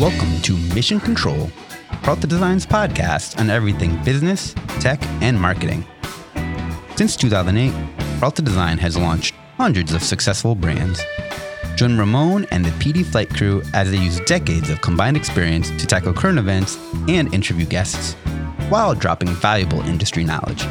Welcome 0.00 0.40
to 0.44 0.56
Mission 0.74 0.98
Control, 0.98 1.50
Peralta 2.02 2.26
Design's 2.26 2.64
podcast 2.64 3.38
on 3.38 3.50
everything 3.50 4.02
business, 4.02 4.54
tech, 4.80 4.98
and 5.20 5.38
marketing. 5.38 5.84
Since 6.96 7.16
2008, 7.16 7.70
Peralta 8.18 8.40
Design 8.40 8.78
has 8.78 8.96
launched 8.96 9.34
hundreds 9.58 9.92
of 9.92 10.02
successful 10.02 10.54
brands. 10.54 11.02
Join 11.76 11.98
Ramon 11.98 12.46
and 12.50 12.64
the 12.64 12.70
PD 12.82 13.04
Flight 13.04 13.28
crew 13.28 13.62
as 13.74 13.90
they 13.90 13.98
use 13.98 14.20
decades 14.20 14.70
of 14.70 14.80
combined 14.80 15.18
experience 15.18 15.68
to 15.68 15.86
tackle 15.86 16.14
current 16.14 16.38
events 16.38 16.78
and 17.06 17.34
interview 17.34 17.66
guests, 17.66 18.14
while 18.70 18.94
dropping 18.94 19.28
valuable 19.28 19.82
industry 19.82 20.24
knowledge. 20.24 20.64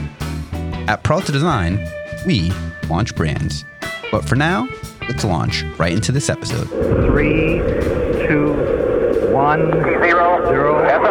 At 0.89 1.03
Peralta 1.03 1.31
Design, 1.31 1.87
we 2.25 2.51
launch 2.89 3.15
brands. 3.15 3.63
But 4.11 4.27
for 4.27 4.35
now, 4.35 4.67
let's 5.07 5.23
launch 5.23 5.61
right 5.77 5.93
into 5.93 6.11
this 6.11 6.31
episode. 6.31 6.67
Three, 7.05 7.59
one, 9.39 9.71
zero, 9.71 10.45
zero, 10.49 10.83
and 10.83 11.01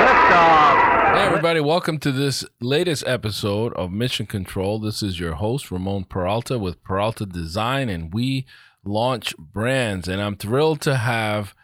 liftoff. 0.00 1.14
Hey, 1.14 1.24
everybody, 1.24 1.60
welcome 1.60 1.98
to 1.98 2.10
this 2.10 2.44
latest 2.60 3.04
episode 3.06 3.72
of 3.74 3.92
Mission 3.92 4.26
Control. 4.26 4.80
This 4.80 5.00
is 5.00 5.20
your 5.20 5.34
host, 5.34 5.70
Ramon 5.70 6.02
Peralta 6.02 6.58
with 6.58 6.82
Peralta 6.82 7.24
Design, 7.24 7.88
and 7.88 8.12
we 8.12 8.46
launch 8.84 9.32
brands. 9.38 10.08
And 10.08 10.20
I'm 10.20 10.34
thrilled 10.34 10.80
to 10.82 10.96
have, 10.96 11.54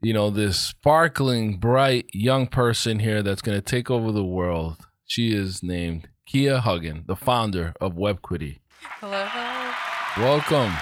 you 0.00 0.14
know, 0.14 0.30
this 0.30 0.58
sparkling, 0.58 1.58
bright 1.58 2.06
young 2.14 2.46
person 2.46 3.00
here 3.00 3.22
that's 3.22 3.42
going 3.42 3.58
to 3.58 3.62
take 3.62 3.90
over 3.90 4.12
the 4.12 4.24
world. 4.24 4.78
She 5.04 5.34
is 5.34 5.62
named 5.62 6.08
Kia 6.24 6.60
Huggan, 6.60 7.04
the 7.06 7.16
founder 7.16 7.74
of 7.82 7.96
WebQuity. 7.96 8.60
Hello, 8.98 9.26
hello. 9.26 10.26
Welcome. 10.26 10.72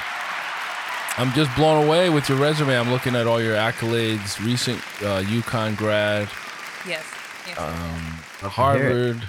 I'm 1.19 1.33
just 1.33 1.55
blown 1.57 1.85
away 1.85 2.11
with 2.11 2.29
your 2.29 2.39
resume. 2.39 2.79
I'm 2.79 2.91
looking 2.91 3.17
at 3.17 3.27
all 3.27 3.43
your 3.43 3.57
accolades, 3.57 4.39
recent 4.45 4.79
uh, 5.03 5.23
UConn 5.23 5.77
grad, 5.77 6.29
Yes. 6.87 7.05
yes. 7.47 7.59
um, 7.59 8.49
Harvard, 8.51 9.21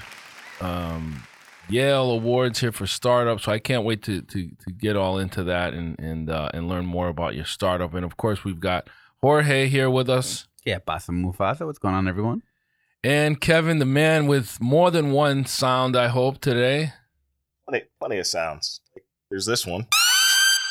um, 0.61 1.23
Yale 1.67 2.11
awards 2.11 2.59
here 2.59 2.72
for 2.72 2.86
startups. 2.86 3.44
So 3.45 3.52
I 3.52 3.58
can't 3.59 3.83
wait 3.86 4.03
to 4.03 4.22
to, 4.22 4.50
to 4.66 4.72
get 4.72 4.95
all 4.95 5.17
into 5.17 5.44
that 5.45 5.73
and 5.73 6.00
and 6.00 6.30
uh, 6.30 6.50
and 6.53 6.67
learn 6.69 6.86
more 6.86 7.08
about 7.08 7.33
your 7.36 7.45
startup. 7.45 7.94
And 7.95 8.06
of 8.06 8.17
course, 8.17 8.44
we've 8.44 8.59
got 8.59 8.88
Jorge 9.22 9.67
here 9.67 9.89
with 9.89 10.09
us 10.09 10.47
Yeah, 10.66 10.80
Basa 10.80 11.09
Mufasa, 11.09 11.66
what's 11.66 11.80
going 11.80 11.95
on, 11.95 12.08
everyone? 12.08 12.44
and 13.03 13.39
Kevin, 13.41 13.80
the 13.80 13.85
man 13.85 14.28
with 14.28 14.61
more 14.61 14.91
than 14.91 15.11
one 15.11 15.45
sound. 15.45 15.95
I 15.95 16.08
hope 16.09 16.39
today. 16.39 16.94
plenty, 17.67 17.85
plenty 18.00 18.17
of 18.19 18.28
sounds. 18.28 18.81
There's 19.30 19.45
this 19.45 19.66
one. 19.66 19.88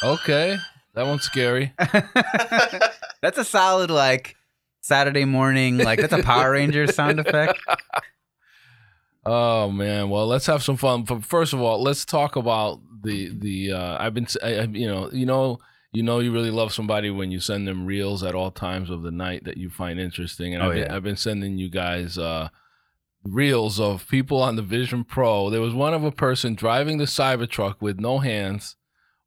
Okay, 0.03 0.59
that 0.99 1.07
one's 1.07 1.23
scary. 1.23 1.73
that's 3.23 3.39
a 3.39 3.45
solid 3.45 3.91
like 3.91 4.37
Saturday 4.81 5.25
morning, 5.25 5.79
like 5.79 6.01
that's 6.01 6.13
a 6.13 6.23
Power 6.23 6.53
Rangers 6.53 6.95
sound 6.95 7.21
effect. 7.21 7.59
Oh 9.27 9.71
man, 9.71 10.09
well 10.09 10.27
let's 10.27 10.47
have 10.47 10.63
some 10.63 10.77
fun. 10.79 11.03
But 11.03 11.25
first 11.25 11.53
of 11.53 11.61
all, 11.61 11.83
let's 11.83 12.05
talk 12.07 12.37
about 12.37 12.81
the 13.03 13.29
the. 13.37 13.73
Uh, 13.73 13.97
I've 14.03 14.15
been, 14.15 14.27
I, 14.43 14.61
I- 14.61 14.63
you 14.63 14.87
know, 14.87 15.11
you 15.13 15.27
know, 15.27 15.59
you 15.93 16.03
know, 16.03 16.21
you 16.21 16.33
really 16.33 16.51
love 16.51 16.73
somebody 16.73 17.11
when 17.11 17.31
you 17.31 17.39
send 17.41 17.69
them 17.69 17.85
reels 17.85 18.23
at 18.23 18.35
all 18.35 18.51
times 18.51 18.89
of 18.89 19.03
the 19.03 19.11
night 19.11 19.45
that 19.45 19.59
you 19.59 19.69
find 19.69 20.01
interesting. 20.01 20.55
And 20.55 20.63
Oh, 20.63 20.69
I've, 20.69 20.75
been, 20.75 20.83
yeah. 20.85 20.97
I've 20.97 21.03
been 21.03 21.17
sending 21.17 21.59
you 21.59 21.69
guys 21.69 22.17
uh, 22.17 22.49
reels 23.23 23.79
of 23.79 24.09
people 24.09 24.41
on 24.41 24.57
the 24.57 24.63
Vision 24.63 25.05
Pro. 25.05 25.51
There 25.51 25.61
was 25.61 25.75
one 25.75 25.93
of 25.93 26.05
a 26.05 26.13
person 26.13 26.55
driving 26.55 26.97
the 26.97 27.05
Cybertruck 27.05 27.77
with 27.81 28.01
no 28.01 28.21
hands 28.21 28.77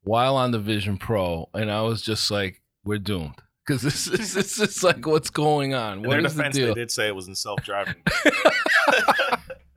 while 0.02 0.36
on 0.36 0.50
the 0.50 0.58
Vision 0.58 0.96
Pro, 0.98 1.48
and 1.54 1.70
I 1.70 1.82
was 1.82 2.02
just 2.02 2.30
like, 2.30 2.62
we're 2.84 2.98
doomed. 2.98 3.34
Because 3.66 3.82
this 3.82 4.08
is 4.08 4.34
this 4.34 4.58
is 4.58 4.82
like 4.82 5.06
what's 5.06 5.30
going 5.30 5.72
on. 5.72 5.98
In 5.98 6.02
What 6.02 6.16
their 6.16 6.26
is 6.26 6.34
the 6.34 6.48
deal? 6.50 6.66
they 6.74 6.80
did 6.80 6.90
say 6.90 7.06
it 7.06 7.14
was 7.14 7.28
in 7.28 7.36
self-driving. 7.36 7.94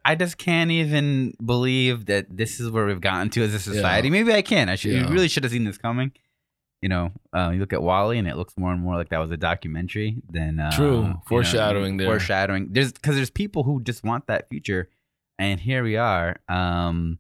I 0.08 0.14
just 0.16 0.38
can't 0.38 0.70
even 0.72 1.34
believe 1.44 2.06
that 2.08 2.26
this 2.36 2.60
is 2.60 2.70
where 2.70 2.86
we've 2.86 3.02
gotten 3.02 3.30
to 3.32 3.44
as 3.44 3.54
a 3.54 3.60
society. 3.60 4.08
Yeah. 4.08 4.12
Maybe 4.12 4.34
I 4.34 4.42
can. 4.44 4.70
I 4.70 4.76
should. 4.76 4.92
Yeah. 4.92 5.08
You 5.08 5.14
really 5.14 5.28
should 5.28 5.44
have 5.44 5.52
seen 5.52 5.64
this 5.66 5.78
coming. 5.80 6.12
You 6.82 6.90
know, 6.90 7.12
uh, 7.36 7.50
you 7.54 7.60
look 7.60 7.74
at 7.74 7.82
WALL-E, 7.82 8.18
and 8.18 8.28
it 8.28 8.36
looks 8.38 8.54
more 8.58 8.72
and 8.72 8.82
more 8.82 8.96
like 8.96 9.10
that 9.10 9.18
was 9.18 9.32
a 9.32 9.38
documentary 9.38 10.18
than 10.30 10.60
uh, 10.60 10.72
True. 10.72 10.98
you 10.98 11.08
know, 11.08 11.22
Foreshadowing 11.28 11.98
there. 11.98 12.08
Foreshadowing. 12.08 12.68
There's 12.72 12.92
because 12.92 13.16
there's 13.16 13.32
people 13.32 13.64
who 13.64 13.82
just 13.82 14.04
want 14.04 14.28
that 14.28 14.50
future, 14.50 14.90
and 15.40 15.60
here 15.60 15.84
we 15.84 15.98
are. 15.98 16.38
Um, 16.48 17.18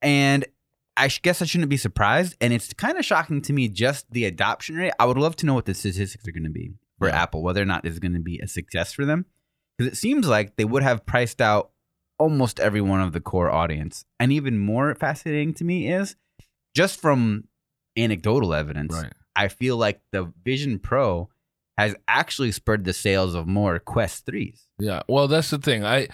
and 0.00 0.44
I 0.96 1.08
guess 1.08 1.40
I 1.40 1.46
shouldn't 1.46 1.70
be 1.70 1.76
surprised. 1.76 2.36
And 2.40 2.52
it's 2.52 2.72
kind 2.74 2.98
of 2.98 3.04
shocking 3.04 3.40
to 3.42 3.52
me 3.52 3.68
just 3.68 4.10
the 4.10 4.24
adoption 4.26 4.76
rate. 4.76 4.92
I 4.98 5.06
would 5.06 5.16
love 5.16 5.36
to 5.36 5.46
know 5.46 5.54
what 5.54 5.64
the 5.66 5.74
statistics 5.74 6.26
are 6.28 6.32
going 6.32 6.44
to 6.44 6.50
be 6.50 6.74
for 6.98 7.08
Yeah. 7.08 7.22
Apple, 7.22 7.42
whether 7.42 7.62
or 7.62 7.66
not 7.66 7.86
is 7.86 7.98
going 7.98 8.12
to 8.14 8.20
be 8.20 8.38
a 8.40 8.46
success 8.48 8.92
for 8.92 9.04
them, 9.04 9.26
because 9.78 9.92
it 9.92 9.96
seems 9.96 10.26
like 10.28 10.56
they 10.56 10.64
would 10.64 10.82
have 10.82 11.06
priced 11.06 11.40
out 11.40 11.70
almost 12.18 12.60
every 12.60 12.80
one 12.82 13.00
of 13.00 13.12
the 13.12 13.20
core 13.20 13.50
audience. 13.50 14.04
And 14.20 14.30
even 14.32 14.58
more 14.58 14.94
fascinating 14.94 15.54
to 15.54 15.64
me 15.64 15.90
is 15.92 16.14
just 16.74 17.00
from 17.00 17.44
anecdotal 17.98 18.54
evidence, 18.54 18.94
Right. 18.94 19.12
I 19.34 19.48
feel 19.48 19.76
like 19.78 20.02
the 20.12 20.30
Vision 20.44 20.78
Pro 20.78 21.30
has 21.78 21.94
actually 22.06 22.52
spurred 22.52 22.84
the 22.84 22.92
sales 22.92 23.34
of 23.34 23.46
more 23.46 23.78
Quest 23.78 24.26
3s. 24.26 24.66
Yeah. 24.78 25.02
Well, 25.08 25.26
that's 25.26 25.48
the 25.50 25.58
thing. 25.58 25.84
I 25.84 26.08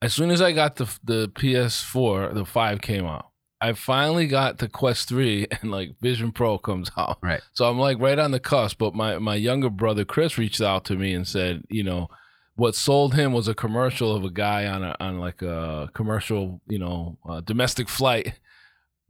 as 0.00 0.14
soon 0.14 0.30
as 0.30 0.40
I 0.40 0.52
got 0.52 0.76
the 0.76 0.86
the 1.04 1.28
PS4, 1.28 2.34
the 2.34 2.44
5 2.46 2.80
came 2.80 3.04
out. 3.06 3.26
I 3.62 3.72
finally 3.74 4.26
got 4.26 4.58
the 4.58 4.68
Quest 4.68 5.08
3 5.08 5.46
and 5.62 5.70
like 5.70 5.98
Vision 6.00 6.32
Pro 6.32 6.58
comes 6.58 6.90
out. 6.96 7.18
Right. 7.22 7.40
So 7.52 7.68
I'm 7.70 7.78
like 7.78 7.98
right 8.00 8.18
on 8.18 8.32
the 8.32 8.40
cusp, 8.40 8.78
but 8.78 8.94
my 8.94 9.18
my 9.18 9.36
younger 9.36 9.70
brother 9.70 10.04
Chris 10.04 10.36
reached 10.36 10.60
out 10.60 10.84
to 10.86 10.96
me 10.96 11.14
and 11.14 11.26
said, 11.26 11.62
you 11.70 11.84
know, 11.84 12.08
what 12.56 12.74
sold 12.74 13.14
him 13.14 13.32
was 13.32 13.48
a 13.48 13.54
commercial 13.54 14.14
of 14.14 14.24
a 14.24 14.30
guy 14.30 14.66
on 14.66 14.82
a 14.82 14.96
on 15.00 15.18
like 15.18 15.40
a 15.42 15.88
commercial, 15.94 16.60
you 16.66 16.78
know, 16.78 17.16
uh, 17.28 17.40
domestic 17.40 17.88
flight 17.88 18.38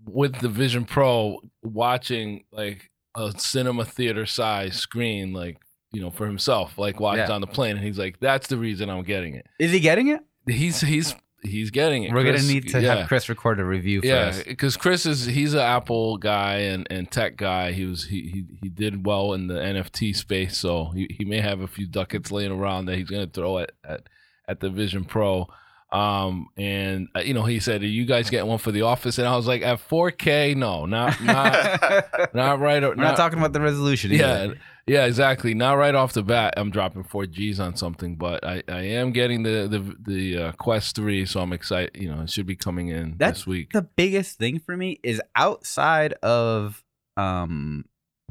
with 0.04 0.40
the 0.40 0.48
Vision 0.48 0.84
Pro 0.84 1.38
watching 1.62 2.44
like 2.52 2.90
a 3.16 3.32
cinema 3.38 3.84
theater 3.84 4.26
size 4.26 4.74
screen 4.76 5.32
like 5.32 5.58
you 5.92 6.00
know 6.00 6.10
for 6.10 6.26
himself 6.26 6.78
like 6.78 6.98
while 6.98 7.14
he's 7.14 7.28
Yeah. 7.28 7.34
on 7.34 7.40
the 7.42 7.46
plane 7.46 7.76
and 7.76 7.84
he's 7.84 7.98
like 7.98 8.18
that's 8.20 8.48
the 8.48 8.56
reason 8.56 8.88
i'm 8.88 9.02
getting 9.02 9.34
it 9.34 9.46
Is 9.58 9.70
he 9.70 9.80
getting 9.80 10.08
it? 10.08 10.20
he's 10.46 10.80
he's 10.80 11.14
he's 11.44 11.70
getting 11.70 12.04
it 12.04 12.12
We're 12.12 12.22
Chris- 12.22 12.42
gonna 12.42 12.52
need 12.52 12.68
to 12.68 12.80
yeah. 12.80 12.94
have 12.96 13.08
Chris 13.08 13.28
record 13.28 13.58
a 13.60 13.64
review 13.64 14.00
for 14.00 14.06
yeah 14.06 14.40
because 14.46 14.76
chris 14.76 15.06
is 15.06 15.26
he's 15.26 15.54
an 15.54 15.60
apple 15.60 16.16
guy 16.16 16.56
and 16.58 16.86
and 16.90 17.10
tech 17.10 17.36
guy. 17.36 17.72
He 17.72 17.84
was 17.84 18.04
he 18.04 18.20
he, 18.28 18.44
he 18.62 18.68
did 18.68 19.04
well 19.06 19.32
in 19.32 19.48
the 19.48 19.54
nft 19.54 20.14
space 20.16 20.56
so 20.56 20.86
he, 20.94 21.08
he 21.18 21.24
may 21.24 21.40
have 21.40 21.60
a 21.60 21.66
few 21.66 21.86
ducats 21.86 22.30
laying 22.30 22.52
around 22.52 22.86
that 22.86 22.96
he's 22.96 23.10
gonna 23.10 23.26
throw 23.26 23.58
at 23.58 23.72
at, 23.84 24.02
at 24.48 24.60
the 24.60 24.70
vision 24.70 25.04
pro 25.04 25.48
um 25.92 26.48
and 26.56 27.08
uh, 27.14 27.20
you 27.20 27.34
know 27.34 27.42
he 27.44 27.60
said 27.60 27.82
are 27.82 27.86
you 27.86 28.04
guys 28.06 28.30
get 28.30 28.46
one 28.46 28.58
for 28.58 28.72
the 28.72 28.82
office 28.82 29.18
and 29.18 29.28
i 29.28 29.36
was 29.36 29.46
like 29.46 29.60
at 29.62 29.78
4k 29.88 30.56
no 30.56 30.86
not 30.86 31.22
not 31.22 32.34
not 32.34 32.60
right 32.60 32.82
We're 32.82 32.94
not, 32.94 33.16
talking 33.16 33.38
about 33.38 33.52
the 33.52 33.60
resolution. 33.60 34.10
yeah, 34.10 34.44
either. 34.44 34.58
yeah, 34.86 35.04
exactly. 35.06 35.52
Not 35.54 35.74
right 35.74 35.94
off 35.94 36.12
the 36.14 36.22
bat, 36.22 36.54
I'm 36.56 36.70
dropping 36.70 37.04
four 37.04 37.26
G's 37.26 37.60
on 37.60 37.76
something, 37.76 38.16
but 38.16 38.42
I, 38.44 38.62
I 38.68 38.80
am 38.82 39.12
getting 39.12 39.42
the 39.42 39.68
the 39.68 39.96
the 40.12 40.42
uh, 40.44 40.52
Quest 40.52 40.96
three, 40.96 41.26
so 41.26 41.40
I'm 41.40 41.52
excited. 41.52 41.90
You 41.94 42.10
know, 42.14 42.22
it 42.22 42.30
should 42.30 42.46
be 42.46 42.56
coming 42.56 42.88
in 42.88 43.14
That's 43.18 43.40
this 43.40 43.46
week. 43.46 43.72
the 43.72 43.82
biggest 43.82 44.38
thing 44.38 44.58
for 44.58 44.76
me 44.76 44.98
is 45.04 45.20
outside 45.36 46.14
of 46.22 46.82
um 47.16 47.84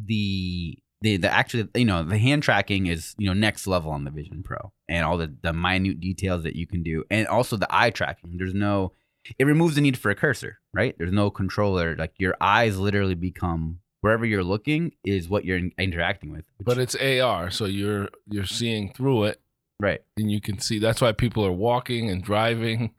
the 0.03 0.77
the 1.01 1.17
the 1.17 1.31
actually 1.31 1.67
you 1.75 1.85
know 1.85 2.03
the 2.03 2.17
hand 2.17 2.43
tracking 2.43 2.87
is 2.87 3.15
you 3.17 3.27
know 3.27 3.33
next 3.33 3.67
level 3.67 3.91
on 3.91 4.03
the 4.03 4.11
Vision 4.11 4.43
Pro 4.43 4.71
and 4.87 5.05
all 5.05 5.17
the 5.17 5.33
the 5.41 5.53
minute 5.53 5.99
details 5.99 6.43
that 6.43 6.55
you 6.55 6.67
can 6.67 6.83
do 6.83 7.03
and 7.09 7.27
also 7.27 7.57
the 7.57 7.67
eye 7.69 7.89
tracking. 7.89 8.37
There's 8.37 8.53
no 8.53 8.93
it 9.37 9.45
removes 9.45 9.75
the 9.75 9.81
need 9.81 9.97
for 9.97 10.09
a 10.09 10.15
cursor, 10.15 10.59
right? 10.73 10.95
There's 10.97 11.11
no 11.11 11.29
controller. 11.29 11.95
Like 11.95 12.13
your 12.17 12.35
eyes 12.41 12.79
literally 12.79 13.15
become 13.15 13.79
wherever 14.01 14.25
you're 14.25 14.43
looking 14.43 14.93
is 15.03 15.29
what 15.29 15.45
you're 15.45 15.57
in- 15.57 15.73
interacting 15.77 16.31
with. 16.31 16.45
but 16.59 16.77
it's 16.77 16.95
AR, 16.95 17.51
so 17.51 17.65
you're 17.65 18.09
you're 18.29 18.45
seeing 18.45 18.91
through 18.93 19.25
it, 19.25 19.41
right, 19.79 20.01
and 20.17 20.31
you 20.31 20.41
can 20.41 20.59
see. 20.59 20.79
That's 20.79 21.01
why 21.01 21.11
people 21.11 21.45
are 21.45 21.51
walking 21.51 22.09
and 22.09 22.23
driving. 22.23 22.93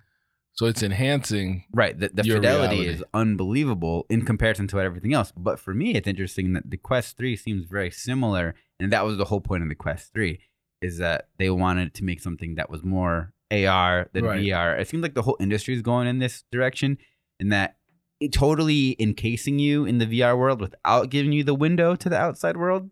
So 0.55 0.67
it's 0.67 0.83
enhancing. 0.83 1.65
right. 1.73 1.99
The, 1.99 2.11
the 2.13 2.25
fidelity 2.25 2.77
reality. 2.77 2.87
is 2.87 3.05
unbelievable 3.15 4.07
in 4.11 4.25
comparison 4.25 4.69
to 4.69 4.81
everything 4.81 5.15
else. 5.15 5.33
But 5.37 5.59
for 5.59 5.73
me, 5.73 5.95
it's 5.95 6.07
interesting 6.07 6.53
that 6.53 6.71
the 6.71 6.77
Quest 6.77 7.17
Three 7.17 7.37
seems 7.37 7.65
very 7.65 7.91
similar, 7.91 8.55
and 8.79 8.93
that 8.93 9.05
was 9.05 9.17
the 9.17 9.25
whole 9.25 9.41
point 9.41 9.63
of 9.63 9.69
the 9.69 9.75
Quest 9.75 10.13
Three, 10.13 10.41
is 10.83 10.99
that 10.99 11.29
they 11.39 11.49
wanted 11.49 11.95
to 11.95 12.05
make 12.05 12.21
something 12.21 12.57
that 12.57 12.69
was 12.69 12.85
more 12.85 13.33
AR 13.51 14.09
than 14.13 14.25
Right. 14.25 14.43
VR. 14.43 14.79
It 14.79 14.89
seems 14.89 15.03
like 15.03 15.15
the 15.15 15.23
whole 15.23 15.37
industry 15.41 15.75
is 15.75 15.83
going 15.83 16.07
in 16.07 16.19
this 16.19 16.45
direction, 16.53 16.99
and 17.41 17.51
that 17.53 17.77
it 18.21 18.33
totally 18.33 18.95
encasing 19.01 19.59
you 19.59 19.85
in 19.85 19.99
the 19.99 20.07
VR 20.07 20.39
world 20.39 20.61
without 20.61 21.11
giving 21.11 21.33
you 21.33 21.43
the 21.45 21.55
window 21.55 21.97
to 21.97 22.09
the 22.09 22.19
outside 22.19 22.57
world. 22.57 22.91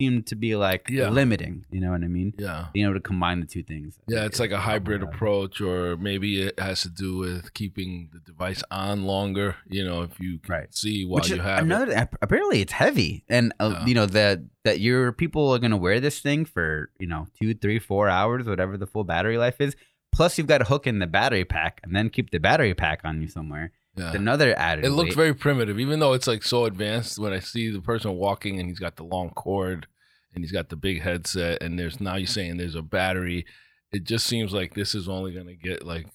Seemed 0.00 0.26
to 0.26 0.34
be 0.36 0.56
like 0.56 0.88
Yeah. 0.90 1.08
limiting. 1.08 1.64
You 1.70 1.80
know 1.80 1.92
what 1.92 2.02
I 2.02 2.08
mean? 2.08 2.34
Yeah. 2.38 2.66
Being 2.72 2.86
able 2.86 2.94
to 2.94 3.00
combine 3.00 3.40
the 3.40 3.46
two 3.46 3.62
things. 3.62 3.98
I 4.08 4.12
Yeah, 4.14 4.24
it's 4.24 4.40
like 4.40 4.50
a 4.50 4.58
hybrid 4.58 5.02
approach, 5.02 5.60
or 5.60 5.96
maybe 5.96 6.42
it 6.42 6.58
has 6.58 6.82
to 6.82 6.88
do 6.90 7.16
with 7.16 7.54
keeping 7.54 8.08
the 8.12 8.18
device 8.20 8.62
on 8.70 9.04
longer. 9.04 9.56
You 9.68 9.84
know, 9.84 10.02
if 10.02 10.18
you 10.18 10.38
can 10.38 10.52
Right. 10.52 10.74
see 10.74 11.04
while 11.04 11.16
Which 11.20 11.30
you 11.30 11.38
have 11.40 11.60
it. 11.60 11.64
another 11.64 11.92
ap- 11.92 12.16
apparently 12.22 12.60
it's 12.60 12.72
heavy, 12.72 13.24
and 13.28 13.52
uh, 13.60 13.70
Yeah. 13.80 13.86
you 13.86 13.94
know 13.94 14.06
that 14.06 14.40
that 14.64 14.80
your 14.80 15.12
people 15.12 15.50
are 15.52 15.58
gonna 15.58 15.76
wear 15.76 16.00
this 16.00 16.20
thing 16.20 16.44
for 16.44 16.90
you 16.98 17.06
know 17.06 17.26
two, 17.40 17.54
three, 17.54 17.78
four 17.78 18.08
hours, 18.08 18.46
whatever 18.46 18.76
the 18.76 18.86
full 18.86 19.04
battery 19.04 19.38
life 19.38 19.60
is. 19.60 19.76
Plus, 20.12 20.38
you've 20.38 20.46
got 20.46 20.58
to 20.58 20.64
hook 20.64 20.86
in 20.86 21.00
the 21.00 21.08
battery 21.08 21.44
pack 21.44 21.80
and 21.82 21.94
then 21.94 22.08
keep 22.08 22.30
the 22.30 22.38
battery 22.38 22.72
pack 22.72 23.00
on 23.04 23.20
you 23.20 23.26
somewhere. 23.26 23.72
Yeah. 23.96 24.08
It's 24.08 24.16
another 24.16 24.58
added. 24.58 24.84
It 24.84 24.90
looks 24.90 25.14
very 25.14 25.34
primitive, 25.34 25.78
even 25.78 26.00
though 26.00 26.14
it's 26.14 26.26
like 26.26 26.42
so 26.42 26.64
advanced. 26.64 27.18
When 27.18 27.32
I 27.32 27.38
see 27.38 27.70
the 27.70 27.80
person 27.80 28.16
walking 28.16 28.58
and 28.58 28.68
he's 28.68 28.80
got 28.80 28.96
the 28.96 29.04
long 29.04 29.30
cord 29.30 29.86
and 30.34 30.42
he's 30.42 30.52
got 30.52 30.68
the 30.68 30.76
big 30.76 31.02
headset, 31.02 31.62
and 31.62 31.78
there's 31.78 32.00
now 32.00 32.16
you're 32.16 32.26
saying 32.26 32.56
there's 32.56 32.74
a 32.74 32.82
battery, 32.82 33.46
it 33.92 34.04
just 34.04 34.26
seems 34.26 34.52
like 34.52 34.74
this 34.74 34.94
is 34.94 35.08
only 35.08 35.32
going 35.32 35.46
to 35.46 35.54
get 35.54 35.86
like 35.86 36.08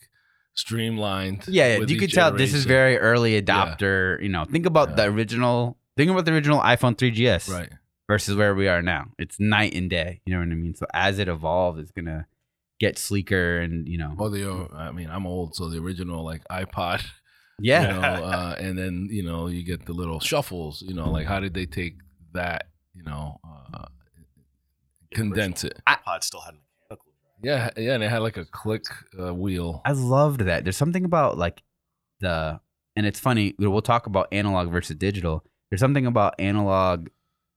streamlined. 0.54 1.46
Yeah, 1.48 1.78
yeah, 1.78 1.86
you 1.86 1.98
could 1.98 2.12
tell 2.12 2.31
this 2.31 2.54
is 2.54 2.66
very 2.66 2.98
early 2.98 3.42
adopter. 3.42 4.22
You 4.22 4.30
know, 4.30 4.46
think 4.46 4.66
about 4.66 4.96
the 4.96 5.06
original. 5.06 5.78
Think 5.96 6.12
about 6.12 6.25
the 6.25 6.34
original 6.34 6.60
iPhone 6.60 6.96
3GS 6.96 7.50
right. 7.50 7.70
versus 8.08 8.36
where 8.36 8.56
we 8.56 8.68
are 8.70 8.82
now. 8.82 9.08
It's 9.18 9.40
night 9.40 9.74
and 9.74 9.90
day. 9.90 10.22
You 10.25 10.34
know 10.34 10.40
what 10.40 10.50
I 10.50 10.56
mean? 10.56 10.75
So 10.75 10.86
as 10.94 11.20
it 11.20 11.28
evolves, 11.28 11.80
it's 11.80 11.92
gonna 11.92 12.28
get 12.80 12.98
sleeker 12.98 13.60
and 13.60 13.88
you 13.88 13.98
know. 13.98 14.16
Well, 14.18 14.30
the 14.30 14.68
I 14.74 14.92
mean, 14.92 15.10
I'm 15.10 15.28
old, 15.28 15.56
so 15.56 15.70
the 15.70 15.80
original 15.80 16.24
like 16.24 16.48
iPod, 16.50 17.06
yeah, 17.62 17.82
you 17.82 17.88
know, 18.02 18.26
uh, 18.26 18.56
and 18.60 18.78
then 18.78 19.08
you 19.12 19.24
know 19.24 19.48
you 19.48 19.64
get 19.64 19.86
the 19.86 19.94
little 19.94 20.20
shuffles. 20.20 20.82
You 20.82 20.94
know, 20.94 21.10
like 21.10 21.28
how 21.28 21.40
did 21.40 21.54
they 21.54 21.66
take 21.66 21.96
that? 22.34 22.68
You 22.94 23.04
know, 23.04 23.40
uh, 23.44 23.86
condense 25.14 25.64
it. 25.64 25.80
Pod 25.86 26.24
still 26.24 26.42
had 26.42 26.56
mechanical. 26.56 27.12
Yeah, 27.42 27.70
yeah, 27.78 27.94
and 27.94 28.04
it 28.04 28.10
had 28.10 28.22
like 28.22 28.38
a 28.38 28.46
click 28.46 28.84
uh, 29.20 29.34
wheel. 29.34 29.82
I 29.86 29.92
loved 29.92 30.42
that. 30.42 30.64
There's 30.64 30.78
something 30.78 31.06
about 31.06 31.38
like 31.38 31.64
the, 32.20 32.60
and 32.96 33.06
it's 33.06 33.20
funny. 33.20 33.56
We'll 33.58 33.82
talk 33.82 34.08
about 34.08 34.28
analog 34.32 34.72
versus 34.72 34.96
digital. 34.98 35.46
There's 35.70 35.80
something 35.80 36.06
about 36.06 36.36
analog 36.40 37.08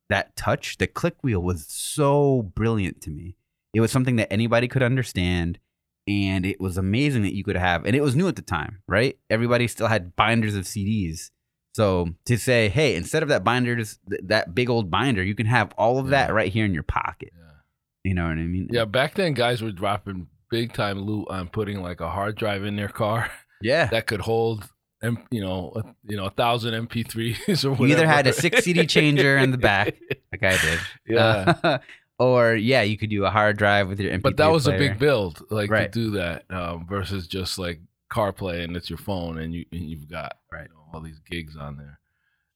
that 0.08 0.36
touch. 0.36 0.78
The 0.78 0.86
click 0.86 1.16
wheel 1.22 1.40
was 1.40 1.66
so 1.68 2.42
brilliant 2.54 3.00
to 3.02 3.10
me. 3.10 3.36
It 3.74 3.80
was 3.80 3.90
something 3.90 4.16
that 4.16 4.32
anybody 4.32 4.68
could 4.68 4.82
understand, 4.82 5.58
and 6.08 6.44
it 6.46 6.60
was 6.60 6.76
amazing 6.76 7.22
that 7.22 7.34
you 7.34 7.44
could 7.44 7.56
have. 7.56 7.84
And 7.84 7.94
it 7.96 8.00
was 8.02 8.16
new 8.16 8.28
at 8.28 8.36
the 8.36 8.42
time, 8.42 8.82
right? 8.88 9.18
Everybody 9.30 9.68
still 9.68 9.86
had 9.86 10.16
binders 10.16 10.54
of 10.54 10.64
CDs. 10.64 11.30
So 11.74 12.10
to 12.26 12.36
say, 12.36 12.68
hey, 12.68 12.96
instead 12.96 13.22
of 13.22 13.28
that 13.30 13.44
binders, 13.44 13.98
th- 14.10 14.20
that 14.26 14.54
big 14.54 14.68
old 14.68 14.90
binder, 14.90 15.22
you 15.22 15.34
can 15.34 15.46
have 15.46 15.72
all 15.78 15.98
of 15.98 16.08
that 16.08 16.32
right 16.34 16.52
here 16.52 16.64
in 16.66 16.74
your 16.74 16.82
pocket. 16.82 17.30
Yeah. 17.34 17.50
You 18.04 18.14
know 18.14 18.24
what 18.24 18.32
I 18.32 18.42
mean? 18.42 18.68
Yeah, 18.70 18.84
back 18.84 19.14
then 19.14 19.32
guys 19.32 19.62
were 19.62 19.72
dropping 19.72 20.26
big 20.50 20.72
time 20.74 21.00
loot 21.00 21.28
on 21.30 21.48
putting 21.48 21.80
like 21.82 22.00
a 22.00 22.10
hard 22.10 22.36
drive 22.36 22.64
in 22.64 22.76
their 22.76 22.88
car 22.88 23.30
Yeah. 23.62 23.86
that 23.86 24.06
could 24.06 24.20
hold, 24.20 24.68
M- 25.02 25.24
you 25.30 25.40
know, 25.40 25.72
a, 25.76 25.94
you 26.10 26.16
know, 26.18 26.26
a 26.26 26.30
thousand 26.30 26.74
MP3s 26.88 27.64
or 27.64 27.70
whatever. 27.70 27.86
You 27.86 27.94
either 27.94 28.06
had 28.06 28.26
a 28.26 28.32
six 28.34 28.64
CD 28.64 28.84
changer 28.86 29.38
in 29.38 29.50
the 29.50 29.56
back, 29.58 29.94
like 30.30 30.42
I 30.42 30.58
did. 30.60 30.78
yeah, 31.06 31.54
Uh, 31.62 31.78
or 32.22 32.54
yeah, 32.54 32.82
you 32.82 32.96
could 32.98 33.10
do 33.10 33.24
a 33.24 33.30
hard 33.30 33.56
drive 33.56 33.88
with 33.88 34.00
your 34.00 34.12
MP3 34.12 34.22
but 34.22 34.36
that 34.36 34.50
was 34.50 34.66
a 34.66 34.72
big 34.72 34.98
build, 34.98 35.42
like 35.50 35.70
Right. 35.70 35.92
to 35.92 35.98
do 36.04 36.10
that 36.12 36.44
um, 36.50 36.86
versus 36.88 37.26
just 37.26 37.58
like 37.58 37.80
CarPlay 38.12 38.62
and 38.64 38.76
it's 38.76 38.90
your 38.90 38.98
phone 38.98 39.38
and 39.38 39.54
you 39.54 39.64
and 39.72 39.88
you've 39.90 40.08
got 40.08 40.36
Right. 40.52 40.68
you 40.68 40.74
know, 40.74 40.84
all 40.92 41.00
these 41.00 41.20
gigs 41.30 41.56
on 41.56 41.76
there. 41.76 41.98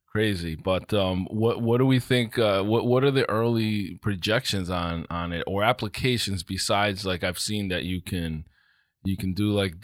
Crazy, 0.08 0.54
but 0.54 0.94
um, 0.94 1.26
what 1.30 1.60
what 1.60 1.76
do 1.78 1.84
we 1.86 1.98
think? 2.00 2.38
Uh, 2.38 2.62
what 2.62 2.86
what 2.86 3.04
are 3.04 3.10
the 3.10 3.28
early 3.28 3.98
projections 4.00 4.70
on 4.70 5.04
on 5.10 5.32
it 5.32 5.44
or 5.46 5.62
applications 5.62 6.42
besides 6.42 7.04
like 7.04 7.22
I've 7.22 7.38
seen 7.38 7.68
that 7.68 7.82
you 7.84 8.00
can 8.00 8.44
you 9.04 9.16
can 9.18 9.34
do 9.34 9.52
like 9.52 9.74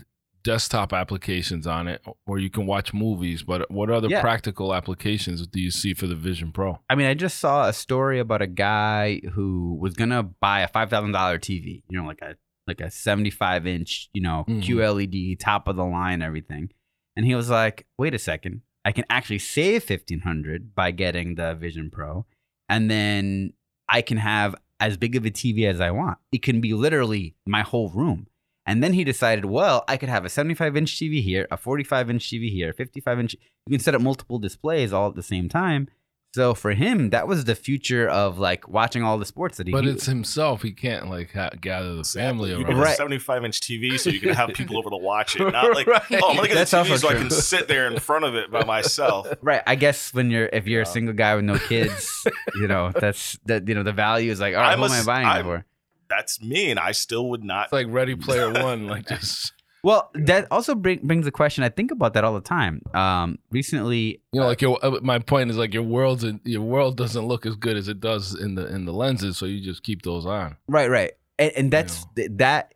desktop 0.42 0.92
applications 0.92 1.66
on 1.66 1.88
it 1.88 2.02
or 2.26 2.38
you 2.38 2.50
can 2.50 2.66
watch 2.66 2.92
movies. 2.92 3.42
But 3.42 3.70
what 3.70 3.90
other 3.90 4.08
Yeah. 4.08 4.20
practical 4.20 4.74
applications 4.74 5.46
do 5.46 5.60
you 5.60 5.70
see 5.70 5.94
for 5.94 6.06
the 6.06 6.14
Vision 6.14 6.52
Pro? 6.52 6.80
I 6.90 6.94
mean, 6.94 7.06
I 7.06 7.14
just 7.14 7.38
saw 7.38 7.68
a 7.68 7.72
story 7.72 8.18
about 8.18 8.42
a 8.42 8.46
guy 8.46 9.20
who 9.34 9.76
was 9.80 9.94
gonna 9.94 10.22
buy 10.22 10.60
a 10.60 10.68
five 10.68 10.90
thousand 10.90 11.12
dollar 11.12 11.38
TV. 11.38 11.82
You 11.88 11.98
know, 12.00 12.06
like 12.06 12.20
a 12.22 12.36
like 12.66 12.80
a 12.80 12.90
seventy 12.90 13.30
five 13.30 13.66
inch, 13.66 14.08
you 14.12 14.22
know, 14.22 14.44
Mhm. 14.48 14.62
QLED, 14.62 15.36
top 15.38 15.66
of 15.68 15.76
the 15.76 15.84
line, 15.84 16.22
everything. 16.22 16.70
And 17.16 17.26
he 17.26 17.34
was 17.34 17.50
like, 17.50 17.86
"Wait 17.98 18.14
a 18.14 18.18
second, 18.18 18.62
I 18.84 18.92
can 18.92 19.04
actually 19.10 19.40
save 19.40 19.84
fifteen 19.84 20.20
hundred 20.20 20.74
by 20.74 20.90
getting 20.92 21.34
the 21.34 21.54
Vision 21.54 21.90
Pro, 21.90 22.24
and 22.68 22.90
then 22.90 23.52
I 23.88 24.00
can 24.02 24.16
have 24.18 24.54
as 24.80 24.96
big 24.96 25.14
of 25.16 25.24
a 25.26 25.30
TV 25.30 25.66
as 25.66 25.80
I 25.80 25.90
want. 25.90 26.18
It 26.32 26.42
can 26.42 26.60
be 26.60 26.72
literally 26.72 27.34
my 27.46 27.62
whole 27.62 27.90
room." 27.90 28.26
And 28.66 28.82
then 28.82 28.92
he 28.92 29.02
decided, 29.04 29.44
well, 29.44 29.84
I 29.88 29.96
could 29.96 30.08
have 30.08 30.24
a 30.24 30.28
75 30.28 30.76
inch 30.76 30.96
TV 30.96 31.22
here, 31.22 31.48
a 31.50 31.56
45 31.56 32.10
inch 32.10 32.28
TV 32.30 32.50
here, 32.50 32.72
55 32.72 33.18
inch. 33.20 33.34
You 33.66 33.70
can 33.76 33.80
set 33.80 33.94
up 33.94 34.00
multiple 34.02 34.38
displays 34.38 34.92
all 34.92 35.08
at 35.08 35.14
the 35.16 35.22
same 35.22 35.48
time. 35.48 35.88
So 36.34 36.54
for 36.54 36.72
him, 36.72 37.10
that 37.10 37.28
was 37.28 37.44
the 37.44 37.54
future 37.54 38.08
of 38.08 38.38
like 38.38 38.66
watching 38.66 39.02
all 39.02 39.18
the 39.18 39.26
sports 39.26 39.58
that 39.58 39.66
he. 39.66 39.72
But 39.72 39.84
he- 39.84 39.90
it's 39.90 40.06
himself. 40.06 40.62
He 40.62 40.70
can't 40.72 41.10
like 41.10 41.32
ha- 41.32 41.50
gather 41.60 41.94
the 41.96 42.04
family 42.04 42.50
You 42.50 42.64
around. 42.64 42.78
Right. 42.78 42.96
75 42.96 43.44
inch 43.44 43.60
TV 43.60 43.98
so 43.98 44.08
you 44.08 44.18
can 44.18 44.32
have 44.32 44.48
people 44.54 44.78
over 44.78 44.88
to 44.88 44.96
watch 44.96 45.36
it. 45.36 45.40
Not 45.52 45.74
like, 45.74 45.86
Right. 45.86 46.02
oh, 46.22 46.30
I'm 46.30 46.36
gonna 46.36 46.48
get 46.48 46.54
That's 46.54 46.72
a 46.72 46.76
TV 46.84 46.98
so 46.98 47.08
I 47.10 47.14
can 47.16 47.28
sit 47.30 47.68
there 47.68 47.86
in 47.86 47.98
front 47.98 48.24
of 48.24 48.34
it 48.34 48.50
by 48.50 48.64
myself. 48.64 49.26
right. 49.42 49.60
I 49.66 49.74
guess 49.74 50.14
when 50.14 50.30
you're 50.30 50.48
if 50.50 50.66
you're 50.66 50.82
a 50.82 50.86
single 50.86 51.12
guy 51.14 51.34
with 51.34 51.44
no 51.44 51.58
kids, 51.58 52.08
you 52.54 52.66
know 52.66 52.92
that's 52.94 53.38
that 53.44 53.68
you 53.68 53.74
know 53.74 53.82
the 53.82 53.92
value 53.92 54.30
is 54.32 54.40
like, 54.40 54.54
all 54.54 54.62
right, 54.62 54.72
I'm 54.72 54.78
who 54.78 54.84
a 54.86 54.90
am 54.90 55.02
I 55.02 55.04
buying 55.04 55.26
it 55.26 55.30
I'm- 55.30 55.44
for? 55.44 55.66
That's 56.14 56.42
me, 56.42 56.70
and 56.70 56.78
I 56.78 56.92
still 56.92 57.30
would 57.30 57.42
not. 57.42 57.64
It's 57.64 57.72
like 57.72 57.86
Ready 57.88 58.14
Player 58.14 58.50
One, 58.62 58.86
like 58.86 59.06
just 59.08 59.52
Well, 59.82 60.10
that 60.14 60.46
also 60.50 60.74
bring, 60.74 61.00
brings 61.06 61.26
a 61.26 61.30
question. 61.32 61.64
I 61.64 61.68
think 61.70 61.90
about 61.90 62.14
that 62.14 62.22
all 62.24 62.34
the 62.34 62.40
time. 62.40 62.82
Um, 62.94 63.38
recently, 63.50 64.20
you 64.32 64.40
know, 64.40 64.46
like 64.46 64.60
your. 64.62 64.78
uh, 64.84 64.98
My 65.02 65.18
point 65.18 65.50
is 65.50 65.56
like 65.56 65.72
your 65.74 65.82
world's 65.82 66.24
your 66.44 66.62
world 66.62 66.96
doesn't 66.96 67.24
look 67.26 67.46
as 67.46 67.56
good 67.56 67.76
as 67.76 67.88
it 67.88 68.00
does 68.00 68.34
in 68.38 68.54
the 68.54 68.66
in 68.66 68.84
the 68.84 68.92
lenses, 68.92 69.38
so 69.38 69.46
you 69.46 69.60
just 69.60 69.82
keep 69.82 70.02
those 70.02 70.26
on. 70.26 70.56
Right, 70.68 70.90
right, 70.90 71.12
and, 71.38 71.52
and 71.56 71.70
that's 71.72 72.04
th- 72.16 72.30
that. 72.34 72.74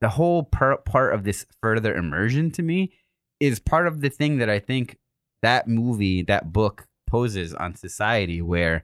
The 0.00 0.08
whole 0.08 0.42
per- 0.42 0.78
part 0.78 1.14
of 1.14 1.22
this 1.22 1.46
further 1.60 1.94
immersion 1.94 2.50
to 2.52 2.62
me 2.62 2.92
is 3.38 3.60
part 3.60 3.86
of 3.86 4.00
the 4.00 4.10
thing 4.10 4.38
that 4.38 4.50
I 4.50 4.58
think 4.58 4.98
that 5.42 5.68
movie, 5.68 6.22
that 6.22 6.52
book 6.52 6.88
poses 7.06 7.54
on 7.54 7.76
society, 7.76 8.42
where 8.42 8.82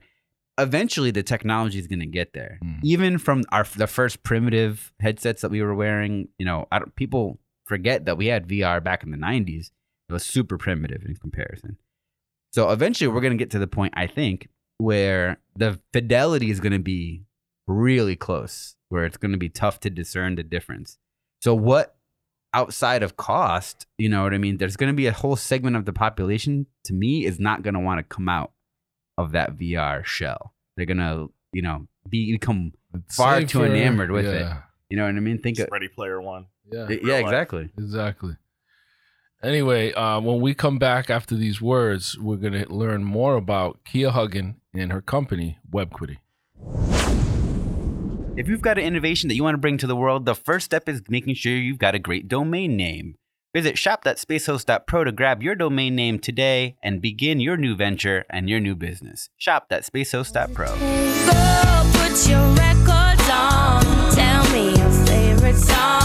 eventually 0.59 1.11
the 1.11 1.23
technology 1.23 1.79
is 1.79 1.87
going 1.87 1.99
to 1.99 2.05
get 2.05 2.33
there. 2.33 2.59
Mm. 2.63 2.79
Even 2.83 3.17
from 3.17 3.43
our 3.51 3.65
the 3.75 3.87
first 3.87 4.23
primitive 4.23 4.91
headsets 4.99 5.41
that 5.41 5.51
we 5.51 5.61
were 5.61 5.75
wearing, 5.75 6.27
you 6.37 6.45
know, 6.45 6.67
I 6.71 6.79
don't, 6.79 6.95
people 6.95 7.39
forget 7.65 8.05
that 8.05 8.17
we 8.17 8.27
had 8.27 8.47
VR 8.47 8.83
back 8.83 9.03
in 9.03 9.11
the 9.11 9.17
'90s. 9.17 9.71
It 10.09 10.13
was 10.13 10.25
super 10.25 10.57
primitive 10.57 11.03
in 11.05 11.15
comparison. 11.15 11.77
So 12.51 12.71
eventually, 12.71 13.07
we're 13.07 13.21
going 13.21 13.37
to 13.37 13.37
get 13.37 13.51
to 13.51 13.59
the 13.59 13.67
point, 13.67 13.93
I 13.95 14.07
think, 14.07 14.49
where 14.77 15.39
the 15.55 15.79
fidelity 15.93 16.49
is 16.49 16.59
going 16.59 16.73
to 16.73 16.79
be 16.79 17.23
really 17.67 18.15
close, 18.15 18.75
where 18.89 19.05
it's 19.05 19.17
going 19.17 19.31
to 19.31 19.37
be 19.37 19.49
tough 19.49 19.79
to 19.81 19.89
discern 19.89 20.35
the 20.35 20.43
difference. 20.43 20.97
So, 21.41 21.53
what 21.53 21.95
outside 22.53 23.03
of 23.03 23.17
cost, 23.17 23.85
you 23.97 24.09
know 24.09 24.23
what 24.23 24.33
I 24.33 24.39
mean? 24.39 24.57
There's 24.57 24.77
going 24.77 24.91
to 24.91 24.97
be 24.97 25.05
a 25.05 25.13
whole 25.13 25.35
segment 25.35 25.75
of 25.75 25.85
the 25.85 25.93
population, 25.93 26.65
to 26.85 26.93
me, 26.93 27.25
is 27.25 27.39
not 27.39 27.61
going 27.61 27.75
to 27.75 27.79
want 27.79 27.99
to 27.99 28.03
come 28.03 28.27
out 28.27 28.51
of 29.19 29.33
that 29.33 29.57
VR 29.57 30.05
shell. 30.05 30.53
They're 30.75 30.85
going 30.85 30.97
to, 30.97 31.31
you 31.51 31.61
know, 31.61 31.87
be 32.07 32.31
become, 32.31 32.71
It's 32.95 33.15
Far 33.15 33.41
too 33.43 33.63
enamored 33.63 34.11
with 34.11 34.25
it. 34.25 34.47
you 34.89 34.97
know 34.97 35.03
what 35.03 35.15
I 35.15 35.19
mean? 35.19 35.39
Think 35.39 35.59
of, 35.59 35.67
Ready 35.71 35.89
Player 35.89 36.21
One. 36.21 36.45
Yeah, 36.71 36.87
yeah, 36.89 36.97
real 37.03 37.15
life. 37.15 37.25
exactly. 37.25 37.69
exactly. 37.77 38.37
Anyway, 39.43 39.91
uh, 39.93 40.19
when 40.19 40.39
we 40.41 40.53
come 40.53 40.77
back 40.77 41.09
after 41.09 41.35
these 41.35 41.61
words, 41.61 42.17
we're 42.17 42.35
gonna 42.35 42.65
learn 42.69 43.03
more 43.03 43.35
about 43.35 43.79
Kia 43.85 44.11
Huggan 44.11 44.57
and 44.73 44.91
her 44.91 45.01
company, 45.01 45.57
WebQuity. 45.71 46.17
If 48.37 48.47
you've 48.47 48.61
got 48.61 48.77
an 48.77 48.85
innovation 48.85 49.27
that 49.29 49.35
you 49.35 49.43
want 49.43 49.55
to 49.55 49.59
bring 49.59 49.77
to 49.79 49.87
the 49.87 49.95
world, 49.95 50.25
the 50.25 50.35
first 50.35 50.65
step 50.65 50.87
is 50.87 51.01
making 51.09 51.35
sure 51.35 51.53
you've 51.53 51.77
got 51.77 51.95
a 51.95 51.99
great 51.99 52.27
domain 52.27 52.77
name. 52.77 53.15
Visit 53.53 53.77
shop.spacehost.pro 53.77 55.03
to 55.03 55.11
grab 55.11 55.41
your 55.41 55.55
domain 55.55 55.95
name 55.95 56.19
today 56.19 56.77
and 56.83 57.01
begin 57.01 57.39
your 57.39 57.57
new 57.57 57.75
venture 57.75 58.25
and 58.29 58.49
your 58.49 58.59
new 58.59 58.75
business. 58.75 59.29
Shop.spacehost.pro. 59.37 60.67
Go 60.67 61.91
put 61.99 62.29
your 62.29 62.45
records 62.53 63.29
on. 63.29 63.81
Tell 64.13 64.49
me 64.51 64.69
your 64.77 64.91
favorite 65.05 65.55
song. 65.55 65.98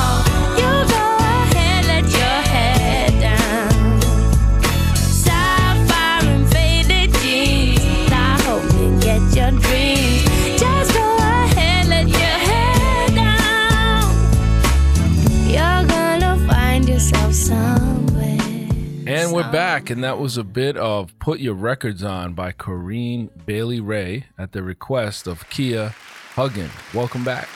And 19.94 20.02
that 20.02 20.18
was 20.18 20.36
a 20.36 20.42
bit 20.42 20.76
of 20.76 21.16
Put 21.20 21.38
Your 21.38 21.54
Records 21.54 22.02
On 22.02 22.32
by 22.32 22.50
Corinne 22.50 23.30
Bailey 23.46 23.78
Rae 23.78 24.24
at 24.36 24.50
the 24.50 24.60
request 24.64 25.28
of 25.28 25.48
Kia 25.50 25.94
Huggan. 26.34 26.70
Welcome 26.92 27.22
back. 27.22 27.48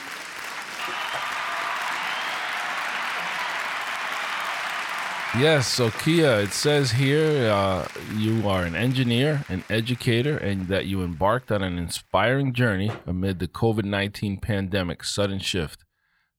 Yes, 5.37 5.67
so 5.67 5.91
Kia, 5.91 6.39
it 6.39 6.53
says 6.53 6.91
here 6.91 7.51
uh, 7.51 7.85
you 8.15 8.47
are 8.47 8.63
an 8.63 8.73
engineer, 8.73 9.43
an 9.49 9.65
educator, 9.69 10.37
and 10.37 10.69
that 10.69 10.85
you 10.85 11.03
embarked 11.03 11.51
on 11.51 11.61
an 11.61 11.77
inspiring 11.77 12.53
journey 12.53 12.89
amid 13.05 13.39
the 13.39 13.49
COVID 13.49 13.83
19 13.83 14.37
pandemic 14.37 15.03
sudden 15.03 15.39
shift 15.39 15.83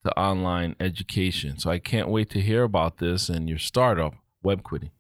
to 0.07 0.19
online 0.19 0.77
education. 0.81 1.59
So 1.59 1.71
I 1.71 1.79
can't 1.79 2.09
wait 2.09 2.31
to 2.31 2.41
hear 2.41 2.63
about 2.63 2.97
this 2.97 3.29
and 3.29 3.51
your 3.51 3.59
startup, 3.59 4.15
WebQuity. 4.43 4.93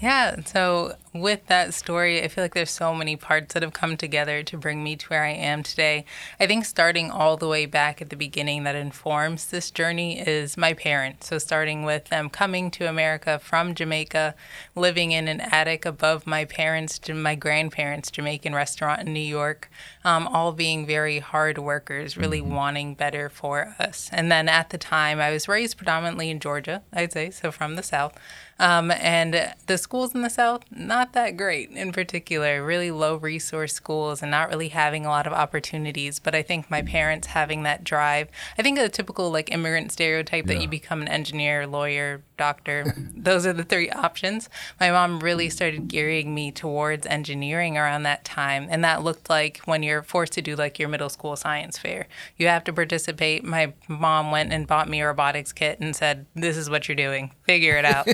Yeah, 0.00 0.40
so 0.44 0.96
with 1.14 1.46
that 1.46 1.72
story, 1.72 2.22
I 2.22 2.28
feel 2.28 2.42
like 2.42 2.54
there's 2.54 2.70
so 2.70 2.92
many 2.92 3.14
parts 3.14 3.54
that 3.54 3.62
have 3.62 3.72
come 3.72 3.96
together 3.96 4.42
to 4.42 4.58
bring 4.58 4.82
me 4.82 4.96
to 4.96 5.06
where 5.06 5.22
I 5.22 5.30
am 5.30 5.62
today. 5.62 6.04
I 6.40 6.46
think 6.48 6.64
starting 6.64 7.08
all 7.10 7.36
the 7.36 7.46
way 7.46 7.66
back 7.66 8.02
at 8.02 8.10
the 8.10 8.16
beginning 8.16 8.64
that 8.64 8.74
informs 8.74 9.46
this 9.46 9.70
journey 9.70 10.18
is 10.18 10.56
my 10.56 10.74
parents. 10.74 11.28
So 11.28 11.38
starting 11.38 11.84
with 11.84 12.06
them 12.06 12.28
coming 12.28 12.68
to 12.72 12.88
America 12.88 13.38
from 13.38 13.76
Jamaica, 13.76 14.34
living 14.74 15.12
in 15.12 15.28
an 15.28 15.40
attic 15.40 15.86
above 15.86 16.26
my 16.26 16.44
parents, 16.44 17.00
and 17.08 17.22
my 17.22 17.36
grandparents' 17.36 18.10
Jamaican 18.10 18.54
restaurant 18.54 19.02
in 19.02 19.12
New 19.12 19.20
York, 19.20 19.70
um, 20.04 20.26
all 20.26 20.52
being 20.52 20.84
very 20.84 21.20
hard 21.20 21.58
workers, 21.58 22.16
really 22.16 22.40
wanting 22.40 22.94
better 22.94 23.28
for 23.28 23.76
us. 23.78 24.10
And 24.12 24.32
then 24.32 24.48
at 24.48 24.70
the 24.70 24.78
time, 24.78 25.20
I 25.20 25.30
was 25.30 25.46
raised 25.46 25.76
predominantly 25.76 26.28
in 26.28 26.40
Georgia, 26.40 26.82
I'd 26.92 27.12
say, 27.12 27.30
so 27.30 27.52
from 27.52 27.76
the 27.76 27.84
South. 27.84 28.18
Um, 28.58 28.90
and 28.92 29.52
the 29.66 29.78
schools 29.78 30.14
in 30.14 30.22
the 30.22 30.30
South, 30.30 30.62
not 30.70 31.03
that 31.12 31.36
great 31.36 31.70
in 31.70 31.92
particular, 31.92 32.64
really 32.64 32.90
low 32.90 33.16
resource 33.16 33.72
schools 33.72 34.22
and 34.22 34.30
not 34.30 34.48
really 34.48 34.68
having 34.68 35.04
a 35.04 35.08
lot 35.10 35.26
of 35.26 35.32
opportunities. 35.32 36.18
But 36.18 36.34
I 36.34 36.42
think 36.42 36.70
my 36.70 36.82
parents 36.82 37.28
having 37.28 37.62
that 37.62 37.84
drive, 37.84 38.28
I 38.58 38.62
think 38.62 38.78
a 38.78 38.88
typical 38.88 39.30
like 39.30 39.52
immigrant 39.52 39.92
stereotype 39.92 40.46
that 40.46 40.60
you 40.60 40.68
become 40.68 41.02
an 41.02 41.08
engineer, 41.08 41.66
lawyer, 41.66 42.22
doctor, 42.36 42.94
those 43.16 43.46
are 43.46 43.52
the 43.52 43.64
three 43.64 43.90
options. 43.90 44.48
My 44.80 44.90
mom 44.90 45.20
really 45.20 45.48
started 45.50 45.88
gearing 45.88 46.34
me 46.34 46.50
towards 46.50 47.06
engineering 47.06 47.76
around 47.76 48.02
that 48.04 48.24
time. 48.24 48.66
And 48.70 48.84
that 48.84 49.02
looked 49.02 49.30
like 49.30 49.58
when 49.64 49.82
you're 49.82 50.02
forced 50.02 50.32
to 50.34 50.42
do 50.42 50.56
like 50.56 50.78
your 50.78 50.88
middle 50.88 51.08
school 51.08 51.36
science 51.36 51.78
fair, 51.78 52.06
you 52.36 52.48
have 52.48 52.64
to 52.64 52.72
participate. 52.72 53.44
My 53.44 53.72
mom 53.88 54.30
went 54.30 54.52
and 54.52 54.66
bought 54.66 54.88
me 54.88 55.00
a 55.00 55.06
robotics 55.06 55.52
kit 55.52 55.80
and 55.80 55.94
said, 55.94 56.26
This 56.34 56.56
is 56.56 56.68
what 56.68 56.88
you're 56.88 56.96
doing, 56.96 57.32
figure 57.44 57.76
it 57.76 57.84
out. 57.84 58.08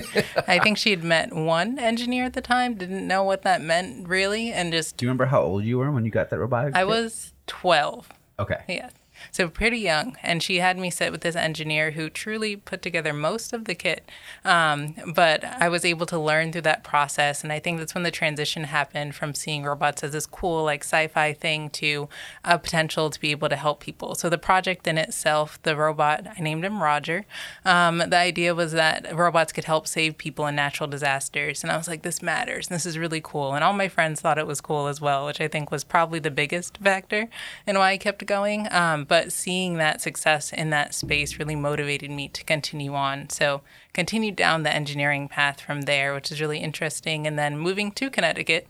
I 0.47 0.59
think 0.59 0.77
she 0.77 0.91
had 0.91 1.03
met 1.03 1.33
one 1.33 1.79
engineer 1.79 2.25
at 2.25 2.33
the 2.33 2.41
time, 2.41 2.75
didn't 2.75 3.07
know 3.07 3.23
what 3.23 3.43
that 3.43 3.61
meant 3.61 4.07
really, 4.07 4.51
and 4.51 4.71
just 4.71 4.97
Do 4.97 5.05
you 5.05 5.09
remember 5.09 5.25
how 5.25 5.41
old 5.41 5.63
you 5.63 5.77
were 5.77 5.91
when 5.91 6.05
you 6.05 6.11
got 6.11 6.29
that 6.29 6.39
robotics? 6.39 6.75
I 6.75 6.81
kit? 6.81 6.87
was 6.87 7.33
12. 7.47 8.09
Okay. 8.39 8.63
Yeah. 8.67 8.89
So 9.31 9.47
pretty 9.47 9.79
young. 9.79 10.17
And 10.21 10.43
she 10.43 10.57
had 10.57 10.77
me 10.77 10.89
sit 10.89 11.11
with 11.11 11.21
this 11.21 11.37
engineer 11.37 11.91
who 11.91 12.09
truly 12.09 12.57
put 12.57 12.81
together 12.81 13.13
most 13.13 13.53
of 13.53 13.63
the 13.65 13.73
kit. 13.73 14.09
Um, 14.43 14.95
but 15.15 15.43
I 15.45 15.69
was 15.69 15.85
able 15.85 16.05
to 16.07 16.19
learn 16.19 16.51
through 16.51 16.63
that 16.63 16.83
process. 16.83 17.41
And 17.41 17.53
I 17.53 17.59
think 17.59 17.79
that's 17.79 17.95
when 17.95 18.03
the 18.03 18.11
transition 18.11 18.65
happened 18.65 19.15
from 19.15 19.33
seeing 19.33 19.63
robots 19.63 20.03
as 20.03 20.11
this 20.11 20.25
cool, 20.25 20.65
like 20.65 20.83
sci 20.83 21.07
fi 21.07 21.31
thing 21.31 21.69
to 21.71 22.09
a 22.43 22.59
potential 22.59 23.09
to 23.09 23.19
be 23.19 23.31
able 23.31 23.47
to 23.47 23.55
help 23.55 23.79
people. 23.79 24.15
So 24.15 24.29
the 24.29 24.37
project 24.37 24.85
in 24.85 24.97
itself, 24.97 25.61
the 25.63 25.77
robot, 25.77 26.27
I 26.37 26.41
named 26.41 26.65
him 26.65 26.83
Roger. 26.83 27.25
Um, 27.63 27.99
the 27.99 28.17
idea 28.17 28.53
was 28.53 28.73
that 28.73 29.15
robots 29.15 29.53
could 29.53 29.63
help 29.63 29.87
save 29.87 30.17
people 30.17 30.45
in 30.47 30.55
natural 30.55 30.89
disasters. 30.89 31.63
And 31.63 31.71
I 31.71 31.77
was 31.77 31.87
like, 31.87 32.01
this 32.01 32.21
matters. 32.21 32.67
This 32.67 32.85
is 32.85 32.97
really 32.97 33.21
cool. 33.21 33.53
And 33.53 33.63
all 33.63 33.73
my 33.73 33.87
friends 33.87 34.19
thought 34.19 34.37
it 34.37 34.47
was 34.47 34.59
cool 34.59 34.87
as 34.87 34.99
well, 34.99 35.25
which 35.25 35.39
I 35.39 35.47
think 35.47 35.71
was 35.71 35.85
probably 35.85 36.19
the 36.19 36.31
biggest 36.31 36.77
factor 36.79 37.29
in 37.65 37.77
why 37.77 37.91
I 37.91 37.97
kept 37.97 38.25
going. 38.25 38.67
Um, 38.71 39.05
but 39.05 39.20
seeing 39.29 39.75
that 39.77 40.01
success 40.01 40.53
in 40.53 40.69
that 40.69 40.93
space 40.93 41.37
really 41.37 41.55
motivated 41.55 42.09
me 42.09 42.27
to 42.29 42.43
continue 42.43 42.93
on. 42.93 43.29
So 43.29 43.61
continued 43.93 44.35
down 44.35 44.63
the 44.63 44.73
engineering 44.73 45.27
path 45.27 45.59
from 45.59 45.81
there, 45.81 46.13
which 46.13 46.31
is 46.31 46.39
really 46.39 46.59
interesting. 46.59 47.27
And 47.27 47.37
then 47.37 47.57
moving 47.57 47.91
to 47.91 48.09
Connecticut, 48.09 48.67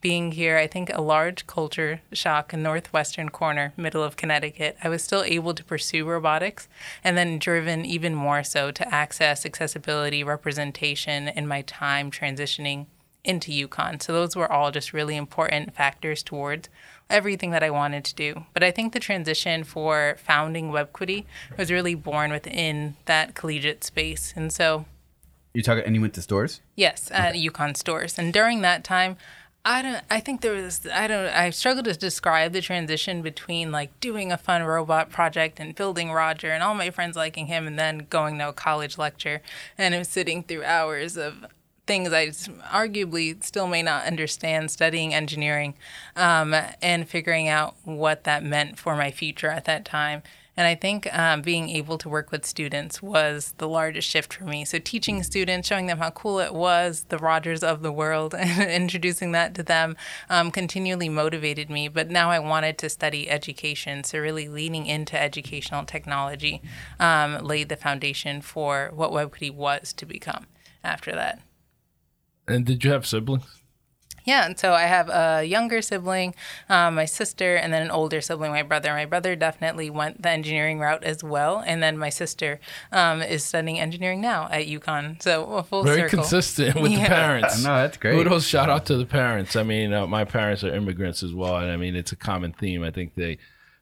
being 0.00 0.32
here, 0.32 0.58
I 0.58 0.66
think 0.66 0.90
a 0.92 1.00
large 1.00 1.46
culture 1.46 2.02
shock 2.12 2.52
in 2.52 2.62
northwestern 2.62 3.30
corner, 3.30 3.72
middle 3.74 4.02
of 4.02 4.16
Connecticut, 4.16 4.76
I 4.84 4.90
was 4.90 5.02
still 5.02 5.22
able 5.22 5.54
to 5.54 5.64
pursue 5.64 6.04
robotics 6.04 6.68
and 7.02 7.16
then 7.16 7.38
driven 7.38 7.86
even 7.86 8.14
more 8.14 8.44
so 8.44 8.70
to 8.70 8.94
access 8.94 9.46
accessibility 9.46 10.22
representation 10.22 11.28
in 11.28 11.48
my 11.48 11.62
time 11.62 12.10
transitioning 12.10 12.84
into 13.24 13.50
UConn. 13.50 14.02
So 14.02 14.12
those 14.12 14.36
were 14.36 14.50
all 14.50 14.70
just 14.70 14.92
really 14.92 15.16
important 15.16 15.74
factors 15.74 16.22
towards 16.22 16.68
everything 17.10 17.50
that 17.50 17.62
I 17.62 17.70
wanted 17.70 18.04
to 18.04 18.14
do. 18.14 18.44
But 18.52 18.62
I 18.62 18.70
think 18.70 18.92
the 18.92 19.00
transition 19.00 19.64
for 19.64 20.16
founding 20.18 20.70
WebQuity 20.70 21.24
was 21.56 21.70
really 21.70 21.94
born 21.94 22.30
within 22.30 22.96
that 23.06 23.34
collegiate 23.34 23.84
space. 23.84 24.32
And 24.36 24.52
so 24.52 24.86
You 25.54 25.62
talking? 25.62 25.84
And 25.84 25.94
you 25.94 26.00
went 26.00 26.14
to 26.14 26.22
Storrs? 26.22 26.60
Yes, 26.76 27.10
at 27.10 27.34
UConn 27.34 27.76
Storrs. 27.76 28.18
And 28.18 28.32
during 28.32 28.62
that 28.62 28.84
time, 28.84 29.16
I 29.66 29.80
don't 29.80 30.02
I 30.10 30.20
think 30.20 30.42
there 30.42 30.52
was 30.52 30.86
I 30.92 31.06
don't 31.06 31.26
I 31.26 31.48
struggle 31.48 31.82
to 31.84 31.94
describe 31.94 32.52
the 32.52 32.60
transition 32.60 33.22
between 33.22 33.72
like 33.72 33.98
doing 33.98 34.30
a 34.30 34.36
fun 34.36 34.62
robot 34.62 35.08
project 35.08 35.58
and 35.58 35.74
building 35.74 36.12
Roger 36.12 36.50
and 36.50 36.62
all 36.62 36.74
my 36.74 36.90
friends 36.90 37.16
liking 37.16 37.46
him 37.46 37.66
and 37.66 37.78
then 37.78 38.06
going 38.10 38.38
to 38.38 38.50
a 38.50 38.52
college 38.52 38.98
lecture 38.98 39.40
and 39.78 40.06
sitting 40.06 40.42
through 40.42 40.64
hours 40.64 41.16
of 41.16 41.46
things 41.86 42.12
I 42.12 42.28
arguably 42.28 43.42
still 43.42 43.66
may 43.66 43.82
not 43.82 44.06
understand 44.06 44.70
studying 44.70 45.14
engineering 45.14 45.74
um, 46.16 46.54
and 46.80 47.08
figuring 47.08 47.48
out 47.48 47.74
what 47.84 48.24
that 48.24 48.42
meant 48.42 48.78
for 48.78 48.96
my 48.96 49.10
future 49.10 49.50
at 49.50 49.64
that 49.66 49.84
time. 49.84 50.22
And 50.56 50.68
I 50.68 50.76
think 50.76 51.12
um, 51.12 51.42
being 51.42 51.68
able 51.68 51.98
to 51.98 52.08
work 52.08 52.30
with 52.30 52.46
students 52.46 53.02
was 53.02 53.54
the 53.58 53.68
largest 53.68 54.08
shift 54.08 54.34
for 54.34 54.44
me. 54.44 54.64
So, 54.64 54.78
teaching 54.78 55.22
students, 55.24 55.66
showing 55.66 55.86
them 55.86 55.98
how 55.98 56.10
cool 56.10 56.38
it 56.38 56.54
was, 56.54 57.06
the 57.08 57.18
Rogers 57.18 57.64
of 57.64 57.82
the 57.82 57.90
world, 57.90 58.34
and 58.38 58.70
introducing 58.70 59.32
that 59.32 59.54
to 59.56 59.64
them 59.64 59.96
um, 60.30 60.52
continually 60.52 61.08
motivated 61.08 61.70
me. 61.70 61.88
But 61.88 62.08
now 62.08 62.30
I 62.30 62.38
wanted 62.38 62.78
to 62.78 62.88
study 62.88 63.28
education. 63.28 64.04
So, 64.04 64.20
really 64.20 64.48
leaning 64.48 64.86
into 64.86 65.20
educational 65.20 65.84
technology 65.84 66.62
um, 67.00 67.44
laid 67.44 67.68
the 67.68 67.76
foundation 67.76 68.40
for 68.40 68.92
what 68.94 69.10
WebQuity 69.10 69.52
was 69.52 69.92
to 69.94 70.06
become 70.06 70.46
after 70.84 71.10
that. 71.12 71.40
And 72.46 72.64
did 72.66 72.84
you 72.84 72.90
have 72.92 73.06
siblings? 73.06 73.44
Yeah, 74.26 74.46
and 74.46 74.58
so 74.58 74.72
I 74.72 74.84
have 74.84 75.10
a 75.10 75.44
younger 75.44 75.82
sibling, 75.82 76.34
um, 76.70 76.94
my 76.94 77.04
sister, 77.04 77.56
and 77.56 77.74
then 77.74 77.82
an 77.82 77.90
older 77.90 78.22
sibling, 78.22 78.52
my 78.52 78.62
brother. 78.62 78.90
My 78.94 79.04
brother 79.04 79.36
definitely 79.36 79.90
went 79.90 80.22
the 80.22 80.30
engineering 80.30 80.78
route 80.78 81.04
as 81.04 81.22
well, 81.22 81.62
and 81.66 81.82
then 81.82 81.98
my 81.98 82.08
sister 82.08 82.58
um, 82.90 83.20
is 83.20 83.44
studying 83.44 83.78
engineering 83.78 84.22
now 84.22 84.48
at 84.50 84.66
UConn. 84.66 85.22
So 85.22 85.44
a 85.52 85.62
full 85.62 85.82
Very 85.84 86.08
circle. 86.08 86.20
consistent 86.20 86.80
with 86.80 86.92
Yeah. 86.92 87.02
the 87.02 87.08
parents. 87.08 87.62
No, 87.62 87.76
that's 87.76 87.98
great. 87.98 88.14
Kudos, 88.14 88.46
shout 88.46 88.70
out 88.70 88.86
to 88.86 88.96
the 88.96 89.04
parents. 89.04 89.56
I 89.56 89.62
mean, 89.62 89.92
uh, 89.92 90.06
my 90.06 90.24
parents 90.24 90.64
are 90.64 90.74
immigrants 90.74 91.22
as 91.22 91.34
well, 91.34 91.56
and 91.58 91.70
I 91.70 91.76
mean, 91.76 91.94
it's 91.94 92.12
a 92.12 92.16
common 92.16 92.54
theme. 92.54 92.82
I 92.82 92.90
think 92.90 93.16
they 93.16 93.36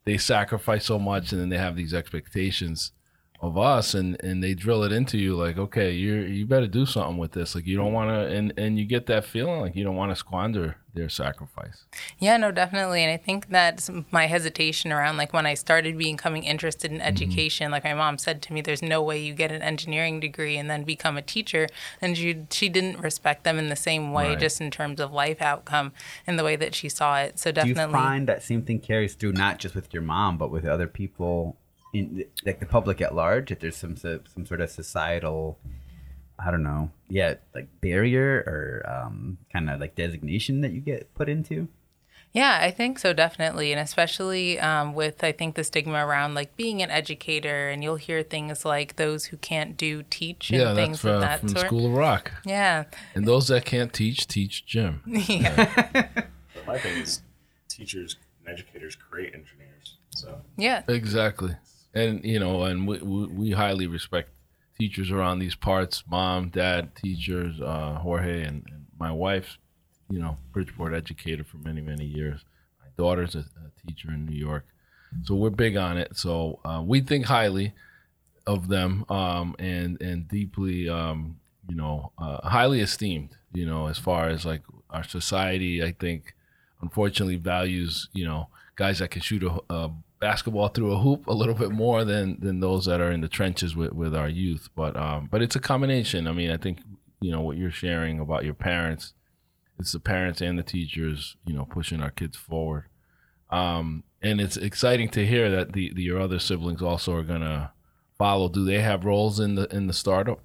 they 0.05 0.19
sacrifice 0.19 0.85
so 0.87 0.99
much, 0.99 1.31
and 1.31 1.41
then 1.41 1.51
they 1.51 1.59
have 1.59 1.77
these 1.77 1.95
expectations 1.95 2.91
of 3.43 3.59
us, 3.59 3.93
and 3.93 4.17
and 4.23 4.43
they 4.43 4.55
drill 4.55 4.85
it 4.85 4.93
into 4.93 5.19
you 5.19 5.35
like, 5.35 5.59
okay, 5.59 5.91
you 5.93 6.15
you 6.15 6.47
better 6.47 6.69
do 6.69 6.87
something 6.87 7.19
with 7.19 7.33
this. 7.33 7.55
Like 7.55 7.67
you 7.67 7.77
don't 7.77 7.93
want 7.93 8.11
to, 8.11 8.35
and 8.35 8.53
and 8.57 8.79
you 8.79 8.85
get 8.87 9.07
that 9.07 9.25
feeling 9.25 9.61
like 9.61 9.75
you 9.77 9.85
don't 9.85 9.97
want 9.97 10.13
to 10.13 10.17
squander 10.17 10.77
their 10.95 11.09
sacrifice. 11.09 11.85
Yeah, 12.19 12.37
no, 12.37 12.53
definitely. 12.53 13.03
And 13.03 13.11
I 13.11 13.17
think 13.17 13.49
that's 13.49 13.91
my 14.11 14.27
hesitation 14.27 14.93
around 14.93 15.17
like 15.17 15.33
when 15.33 15.47
I 15.47 15.55
started 15.55 15.97
becoming 15.97 16.45
interested 16.45 16.91
in 16.91 16.99
mm-hmm. 16.99 17.07
education, 17.07 17.71
like 17.71 17.85
my 17.85 17.95
mom 17.95 18.19
said 18.19 18.43
to 18.43 18.53
me, 18.53 18.61
there's 18.61 18.83
no 18.83 19.03
way 19.03 19.19
you 19.19 19.33
get 19.33 19.51
an 19.51 19.63
engineering 19.63 20.21
degree 20.21 20.57
and 20.57 20.69
then 20.69 20.85
become 20.85 21.17
a 21.17 21.23
teacher. 21.23 21.67
And 22.01 22.17
she, 22.17 22.45
she 22.51 22.69
didn't 22.69 23.01
respect 23.01 23.45
them 23.45 23.59
in 23.59 23.69
the 23.69 23.77
same 23.77 24.13
way, 24.13 24.31
Right. 24.31 24.39
just 24.39 24.61
in 24.61 24.71
terms 24.71 25.01
of 25.01 25.13
life 25.13 25.41
outcome 25.41 25.93
and 26.27 26.39
the 26.39 26.45
way 26.45 26.57
that 26.57 26.75
she 26.75 26.89
saw 26.89 27.19
it. 27.19 27.39
So 27.39 27.51
definitely 27.51 27.63
Do 27.63 27.69
you 27.69 27.75
definitely. 27.87 28.07
find 28.07 28.29
that 28.29 28.43
same 28.43 28.63
thing 28.63 28.79
carries 28.79 29.15
through 29.15 29.33
not 29.33 29.59
just 29.59 29.75
with 29.75 29.93
your 29.95 30.03
mom, 30.03 30.37
but 30.37 30.51
with 30.51 30.67
other 30.67 30.87
people, 30.87 31.57
in 31.93 32.25
like 32.45 32.61
the 32.61 32.67
public 32.67 33.01
at 33.01 33.15
large? 33.15 33.51
If 33.51 33.61
there's 33.61 33.77
some 33.77 33.97
some 33.97 34.47
sort 34.47 34.61
of 34.61 34.71
societal, 34.71 35.59
I 36.39 36.51
don't 36.51 36.63
know, 36.63 36.91
yeah, 37.09 37.35
like 37.55 37.69
barrier 37.81 38.43
or 38.47 38.85
um, 38.89 39.39
kind 39.53 39.71
of 39.71 39.81
like 39.81 39.95
designation 39.95 40.61
that 40.63 40.73
you 40.73 40.81
get 40.81 41.15
put 41.15 41.29
into. 41.29 41.69
Yeah, 42.33 42.59
I 42.63 42.71
think 42.71 42.99
so, 42.99 43.13
definitely. 43.13 43.73
And 43.73 43.81
especially 43.81 44.59
um, 44.59 44.95
with, 44.95 45.23
I 45.23 45.33
think, 45.33 45.55
the 45.55 45.65
stigma 45.65 46.07
around 46.07 46.35
like 46.35 46.57
being 46.57 46.83
an 46.83 46.91
educator, 46.91 47.69
and 47.69 47.85
you'll 47.85 47.97
hear 47.97 48.23
things 48.23 48.65
like 48.65 48.97
those 48.97 49.27
who 49.27 49.37
can't 49.37 49.77
do 49.77 50.03
teach 50.09 50.51
and 50.51 50.61
yeah, 50.61 50.75
things 50.75 51.03
that's 51.03 51.05
of 51.05 51.11
from, 51.11 51.21
that 51.21 51.41
from 51.41 51.49
sort. 51.51 51.67
School 51.67 51.87
of 51.87 51.93
Rock. 51.93 52.33
Yeah. 52.47 52.85
And 53.15 53.29
those 53.29 53.49
that 53.49 53.67
can't 53.67 53.93
teach, 53.93 54.27
teach 54.27 54.65
gym. 54.65 55.03
yeah. 55.07 56.07
My 56.67 56.79
thing 56.79 57.03
is, 57.03 57.21
teachers 57.69 58.17
and 58.41 58.55
educators 58.55 58.97
create 58.97 59.35
engineers. 59.35 59.99
So 60.11 60.41
Yeah. 60.57 60.83
Exactly. 60.89 61.57
And 61.95 62.25
you 62.25 62.39
know, 62.39 62.63
and 62.63 62.87
we, 62.87 62.99
we, 62.99 63.27
we 63.27 63.51
highly 63.51 63.87
respect 63.87 64.31
teachers 64.79 65.11
around 65.11 65.39
these 65.39 65.55
parts, 65.55 66.03
mom, 66.09 66.49
dad, 66.49 66.95
teachers, 66.97 67.61
uh, 67.61 67.99
Jorge 67.99 68.43
and, 68.43 68.65
and 68.71 68.87
my 68.99 69.13
wife's, 69.13 69.59
you 70.11 70.19
know, 70.19 70.39
Bridgeport 70.53 70.95
educator 70.95 71.45
for 71.45 71.59
many 71.59 71.81
many 71.81 72.05
years. 72.05 72.41
My 72.81 72.89
daughter's 72.97 73.35
a, 73.35 73.41
a 73.41 73.87
teacher 73.87 74.09
in 74.09 74.27
New 74.27 74.37
York, 74.37 74.65
so 75.25 75.35
we're 75.35 75.51
big 75.51 75.77
on 75.77 75.99
it. 75.99 76.17
So 76.17 76.61
uh, 76.65 76.83
we 76.85 77.01
think 77.01 77.27
highly 77.27 77.75
of 78.47 78.69
them 78.69 79.05
um, 79.09 79.55
and 79.59 80.01
and 80.01 80.29
deeply, 80.29 80.89
um, 80.89 81.39
you 81.69 81.77
know, 81.77 82.13
uh, 82.19 82.49
highly 82.49 82.81
esteemed. 82.81 83.37
You 83.53 83.67
know, 83.67 83.87
as 83.87 83.99
far 83.99 84.29
as 84.29 84.47
like 84.47 84.63
our 84.91 85.05
society, 85.05 85.83
I 85.83 85.93
think 85.93 86.35
unfortunately 86.81 87.37
values 87.37 88.09
you 88.13 88.25
know 88.25 88.49
guys 88.77 88.99
that 88.99 89.11
can 89.11 89.23
shoot 89.23 89.43
a, 89.45 89.61
a 89.73 89.91
basketball 90.23 90.69
through 90.69 90.93
a 90.93 90.99
hoop 90.99 91.27
a 91.27 91.33
little 91.33 91.55
bit 91.55 91.73
more 91.73 92.05
than 92.05 92.39
than 92.41 92.61
those 92.61 92.87
that 92.87 93.01
are 93.01 93.11
in 93.11 93.21
the 93.21 93.29
trenches 93.29 93.77
with 93.77 93.93
with 93.93 94.15
our 94.15 94.29
youth. 94.29 94.71
But 94.75 94.97
um, 94.97 95.29
but 95.31 95.43
it's 95.43 95.57
a 95.57 95.61
combination. 95.61 96.27
I 96.27 96.33
mean, 96.33 96.51
I 96.51 96.57
think 96.57 96.79
you 97.21 97.33
know 97.33 97.43
what 97.43 97.59
you're 97.59 97.71
sharing 97.73 98.21
about 98.21 98.45
your 98.45 98.55
parents. 98.55 99.13
It's 99.79 99.93
the 99.93 100.01
parents 100.01 100.41
and 100.41 100.59
the 100.59 100.63
teachers, 100.63 101.37
you 101.45 101.53
know, 101.53 101.65
pushing 101.65 102.01
our 102.01 102.11
kids 102.11 102.37
forward. 102.37 102.85
Um, 103.51 104.05
and 104.23 104.41
it's 104.41 104.57
exciting 104.57 105.09
to 105.11 105.27
hear 105.27 105.51
that 105.51 105.73
the, 105.73 105.93
the 105.93 106.03
your 106.03 106.21
other 106.21 106.39
siblings 106.39 106.81
also 106.81 107.15
are 107.15 107.25
gonna 107.25 107.73
follow. 108.17 108.49
Do 108.49 108.65
they 108.65 108.81
have 108.81 109.05
roles 109.05 109.41
in 109.41 109.57
the 109.57 109.67
in 109.75 109.89
the 109.89 109.93
startup? 109.93 110.41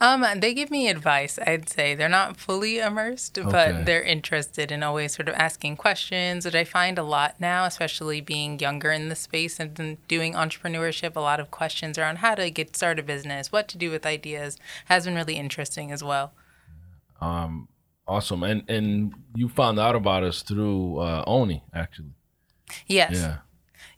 Um, 0.00 0.24
they 0.36 0.54
give 0.54 0.70
me 0.70 0.88
advice. 0.88 1.38
I'd 1.38 1.68
say 1.68 1.94
they're 1.94 2.08
not 2.08 2.36
fully 2.36 2.78
immersed, 2.78 3.38
Okay. 3.38 3.50
but 3.50 3.86
they're 3.86 4.02
interested 4.02 4.70
in 4.72 4.82
always 4.82 5.14
sort 5.14 5.28
of 5.28 5.34
asking 5.34 5.76
questions, 5.76 6.44
which 6.44 6.54
I 6.54 6.64
find 6.64 6.98
a 6.98 7.02
lot 7.02 7.36
now, 7.40 7.64
especially 7.64 8.20
being 8.20 8.58
younger 8.58 8.90
in 8.90 9.08
the 9.08 9.16
space 9.16 9.58
and 9.60 9.96
doing 10.08 10.34
entrepreneurship. 10.34 11.16
A 11.16 11.20
lot 11.20 11.40
of 11.40 11.50
questions 11.50 11.98
around 11.98 12.18
how 12.18 12.34
to 12.34 12.50
get 12.50 12.76
start 12.76 12.98
a 12.98 13.02
business, 13.02 13.52
what 13.52 13.68
to 13.68 13.78
do 13.78 13.90
with 13.90 14.04
ideas, 14.06 14.56
has 14.86 15.04
been 15.04 15.14
really 15.14 15.36
interesting 15.36 15.92
as 15.92 16.02
well. 16.02 16.32
Um, 17.20 17.68
awesome. 18.06 18.42
And 18.42 18.68
and 18.68 19.14
you 19.34 19.48
found 19.48 19.78
out 19.78 19.94
about 19.96 20.22
us 20.22 20.42
through 20.42 20.98
uh, 20.98 21.24
Oni 21.26 21.64
actually. 21.74 22.14
Yes. 22.86 23.12
Yeah. 23.14 23.38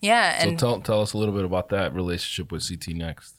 Yeah, 0.01 0.39
So 0.39 0.49
and 0.49 0.59
tell 0.59 0.81
tell 0.81 1.03
us 1.03 1.13
a 1.13 1.19
little 1.19 1.35
bit 1.35 1.45
about 1.45 1.69
that 1.69 1.95
relationship 1.95 2.51
with 2.51 2.67
CT 2.67 2.97
Next. 2.97 3.35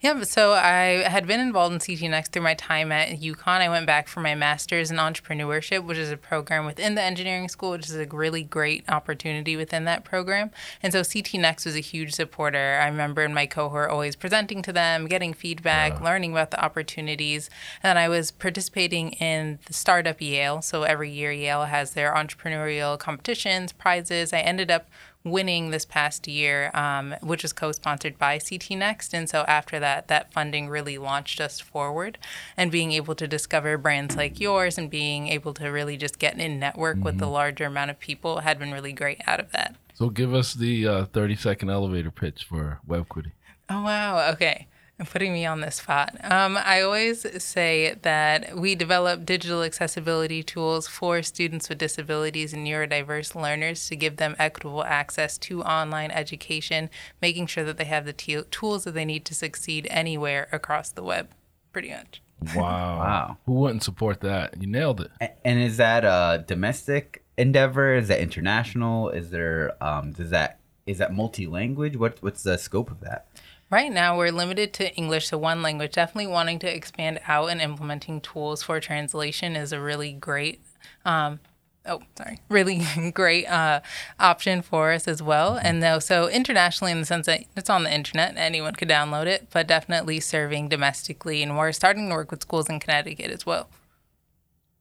Yeah, 0.00 0.22
so 0.22 0.52
I 0.54 1.04
had 1.06 1.26
been 1.26 1.40
involved 1.40 1.74
in 1.74 1.78
CT 1.78 2.10
Next 2.10 2.32
through 2.32 2.42
my 2.42 2.54
time 2.54 2.90
at 2.90 3.20
UConn. 3.20 3.60
I 3.60 3.68
went 3.68 3.86
back 3.86 4.08
for 4.08 4.20
my 4.20 4.34
master's 4.34 4.90
in 4.90 4.96
entrepreneurship, 4.96 5.84
which 5.84 5.98
is 5.98 6.10
a 6.10 6.16
program 6.16 6.64
within 6.64 6.94
the 6.94 7.02
engineering 7.02 7.48
school, 7.48 7.72
which 7.72 7.90
is 7.90 7.96
a 7.96 8.06
really 8.06 8.42
great 8.42 8.82
opportunity 8.88 9.56
within 9.56 9.84
that 9.84 10.04
program. 10.04 10.50
And 10.82 10.90
so 10.90 11.02
CT 11.04 11.34
Next 11.34 11.66
was 11.66 11.76
a 11.76 11.80
huge 11.80 12.14
supporter. 12.14 12.78
I 12.80 12.86
remember 12.86 13.22
in 13.22 13.34
my 13.34 13.44
cohort 13.44 13.90
always 13.90 14.16
presenting 14.16 14.62
to 14.62 14.72
them, 14.72 15.06
getting 15.08 15.34
feedback, 15.34 16.00
learning 16.00 16.32
about 16.32 16.50
the 16.50 16.64
opportunities. 16.64 17.50
And 17.82 17.98
I 17.98 18.08
was 18.08 18.30
participating 18.30 19.12
in 19.12 19.58
the 19.66 19.74
Startup 19.74 20.18
Yale. 20.18 20.62
So 20.62 20.84
every 20.84 21.10
year, 21.10 21.30
Yale 21.30 21.66
has 21.66 21.92
their 21.92 22.14
entrepreneurial 22.14 22.98
competitions, 22.98 23.72
prizes. 23.72 24.32
I 24.32 24.38
ended 24.38 24.70
up 24.70 24.88
winning 25.26 25.70
this 25.70 25.84
past 25.84 26.26
year, 26.26 26.70
um, 26.72 27.14
which 27.20 27.42
was 27.42 27.52
co-sponsored 27.52 28.18
by 28.18 28.38
CT 28.38 28.70
Next. 28.70 29.12
And 29.12 29.28
so 29.28 29.44
after 29.48 29.78
that, 29.80 30.08
that 30.08 30.32
funding 30.32 30.68
really 30.68 30.96
launched 30.96 31.40
us 31.40 31.60
forward, 31.60 32.16
and 32.56 32.70
being 32.70 32.92
able 32.92 33.14
to 33.16 33.26
discover 33.26 33.76
brands 33.76 34.16
like 34.16 34.40
yours 34.40 34.78
and 34.78 34.88
being 34.88 35.28
able 35.28 35.52
to 35.54 35.68
really 35.68 35.96
just 35.96 36.18
get 36.18 36.38
in 36.38 36.58
network 36.58 37.02
with 37.02 37.18
the 37.18 37.26
larger 37.26 37.64
amount 37.64 37.90
of 37.90 37.98
people 37.98 38.40
had 38.40 38.58
been 38.58 38.72
really 38.72 38.92
great 38.92 39.20
out 39.26 39.40
of 39.40 39.52
that. 39.52 39.74
So 39.94 40.10
give 40.10 40.34
us 40.34 40.54
the 40.54 40.86
uh, 40.86 41.04
thirty 41.06 41.36
second 41.36 41.70
elevator 41.70 42.10
pitch 42.10 42.44
for 42.44 42.80
WebQuity. 42.88 43.32
Oh 43.68 43.82
wow. 43.82 44.30
Okay. 44.32 44.68
And 44.98 45.06
putting 45.06 45.34
me 45.34 45.44
on 45.44 45.60
the 45.60 45.70
spot. 45.70 46.16
Um, 46.24 46.56
I 46.56 46.80
always 46.80 47.26
say 47.42 47.96
that 48.00 48.56
we 48.56 48.74
develop 48.74 49.26
digital 49.26 49.62
accessibility 49.62 50.42
tools 50.42 50.88
for 50.88 51.22
students 51.22 51.68
with 51.68 51.76
disabilities 51.76 52.54
and 52.54 52.66
neurodiverse 52.66 53.34
learners 53.34 53.88
to 53.88 53.96
give 53.96 54.16
them 54.16 54.34
equitable 54.38 54.84
access 54.84 55.36
to 55.38 55.62
online 55.62 56.10
education, 56.10 56.88
making 57.20 57.46
sure 57.48 57.62
that 57.64 57.76
they 57.76 57.84
have 57.84 58.06
the 58.06 58.14
te- 58.14 58.44
tools 58.50 58.84
that 58.84 58.94
they 58.94 59.04
need 59.04 59.26
to 59.26 59.34
succeed 59.34 59.86
anywhere 59.90 60.48
across 60.50 60.88
the 60.88 61.02
web. 61.02 61.28
Pretty 61.72 61.90
much. 61.90 62.22
Wow. 62.54 62.98
Wow. 62.98 63.36
Who 63.44 63.52
wouldn't 63.52 63.82
support 63.82 64.20
that? 64.20 64.60
You 64.60 64.66
nailed 64.66 65.02
it. 65.02 65.36
And 65.44 65.60
is 65.60 65.76
that 65.76 66.04
a 66.04 66.42
domestic 66.46 67.22
endeavor? 67.36 67.94
Is 67.94 68.08
that 68.08 68.20
international? 68.20 69.10
Is 69.10 69.30
there 69.30 69.72
um 69.84 70.12
does 70.12 70.30
that 70.30 70.60
is 70.86 70.98
that 70.98 71.12
multi-language? 71.12 71.96
What 71.96 72.22
what's 72.22 72.42
the 72.42 72.56
scope 72.56 72.90
of 72.90 73.00
that? 73.00 73.26
Right 73.68 73.90
now, 73.90 74.16
we're 74.16 74.30
limited 74.30 74.72
to 74.74 74.94
English, 74.94 75.28
so 75.28 75.38
one 75.38 75.60
language. 75.60 75.92
Definitely 75.92 76.28
wanting 76.28 76.60
to 76.60 76.72
expand 76.72 77.20
out 77.26 77.50
and 77.50 77.60
implementing 77.60 78.20
tools 78.20 78.62
for 78.62 78.78
translation 78.78 79.56
is 79.56 79.72
a 79.72 79.80
really 79.80 80.12
great, 80.12 80.60
um, 81.04 81.40
oh, 81.84 82.02
sorry, 82.16 82.38
really 82.48 82.86
great 83.12 83.46
uh, 83.46 83.80
option 84.20 84.62
for 84.62 84.92
us 84.92 85.08
as 85.08 85.20
well. 85.20 85.58
And 85.60 85.82
though, 85.82 85.98
so 85.98 86.28
internationally, 86.28 86.92
in 86.92 87.00
the 87.00 87.06
sense 87.06 87.26
that 87.26 87.42
it's 87.56 87.68
on 87.68 87.82
the 87.82 87.92
internet, 87.92 88.34
anyone 88.36 88.76
could 88.76 88.88
download 88.88 89.26
it, 89.26 89.48
but 89.52 89.66
definitely 89.66 90.20
serving 90.20 90.68
domestically. 90.68 91.42
And 91.42 91.58
we're 91.58 91.72
starting 91.72 92.08
to 92.08 92.14
work 92.14 92.30
with 92.30 92.42
schools 92.42 92.68
in 92.68 92.78
Connecticut 92.78 93.32
as 93.32 93.44
well. 93.44 93.68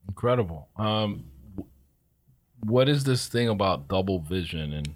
Incredible. 0.08 0.70
Um, 0.78 1.24
what 2.60 2.88
is 2.88 3.04
this 3.04 3.28
thing 3.28 3.50
about 3.50 3.88
double 3.88 4.20
vision 4.20 4.74
and 4.74 4.96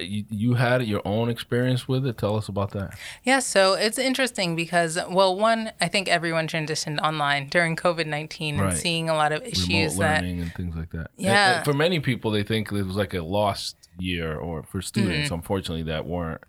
you, 0.00 0.24
you 0.30 0.54
had 0.54 0.84
your 0.86 1.02
own 1.04 1.28
experience 1.28 1.86
with 1.88 2.06
it? 2.06 2.18
Tell 2.18 2.36
us 2.36 2.48
about 2.48 2.70
that. 2.72 2.98
Yeah, 3.24 3.38
so 3.40 3.74
it's 3.74 3.98
interesting 3.98 4.54
because, 4.56 4.98
well, 5.08 5.36
one, 5.36 5.72
I 5.80 5.88
think 5.88 6.08
everyone 6.08 6.46
transitioned 6.48 7.00
online 7.00 7.48
during 7.48 7.76
COVID 7.76 8.06
19 8.06 8.58
Right. 8.58 8.70
and 8.70 8.76
seeing 8.78 9.08
a 9.08 9.14
lot 9.14 9.32
of 9.32 9.40
Remote 9.40 9.52
issues 9.52 9.96
that. 9.96 10.22
learning 10.22 10.40
and 10.42 10.52
things 10.54 10.76
like 10.76 10.90
that. 10.90 11.10
Yeah. 11.16 11.56
and 11.56 11.64
for 11.64 11.72
many 11.74 12.00
people, 12.00 12.30
they 12.30 12.42
think 12.42 12.70
it 12.72 12.82
was 12.82 12.96
like 12.96 13.14
a 13.14 13.22
lost 13.22 13.76
year, 13.98 14.36
or 14.36 14.62
for 14.62 14.80
students, 14.82 15.26
Mm-hmm. 15.26 15.34
unfortunately, 15.34 15.82
that 15.84 16.06
weren't 16.06 16.40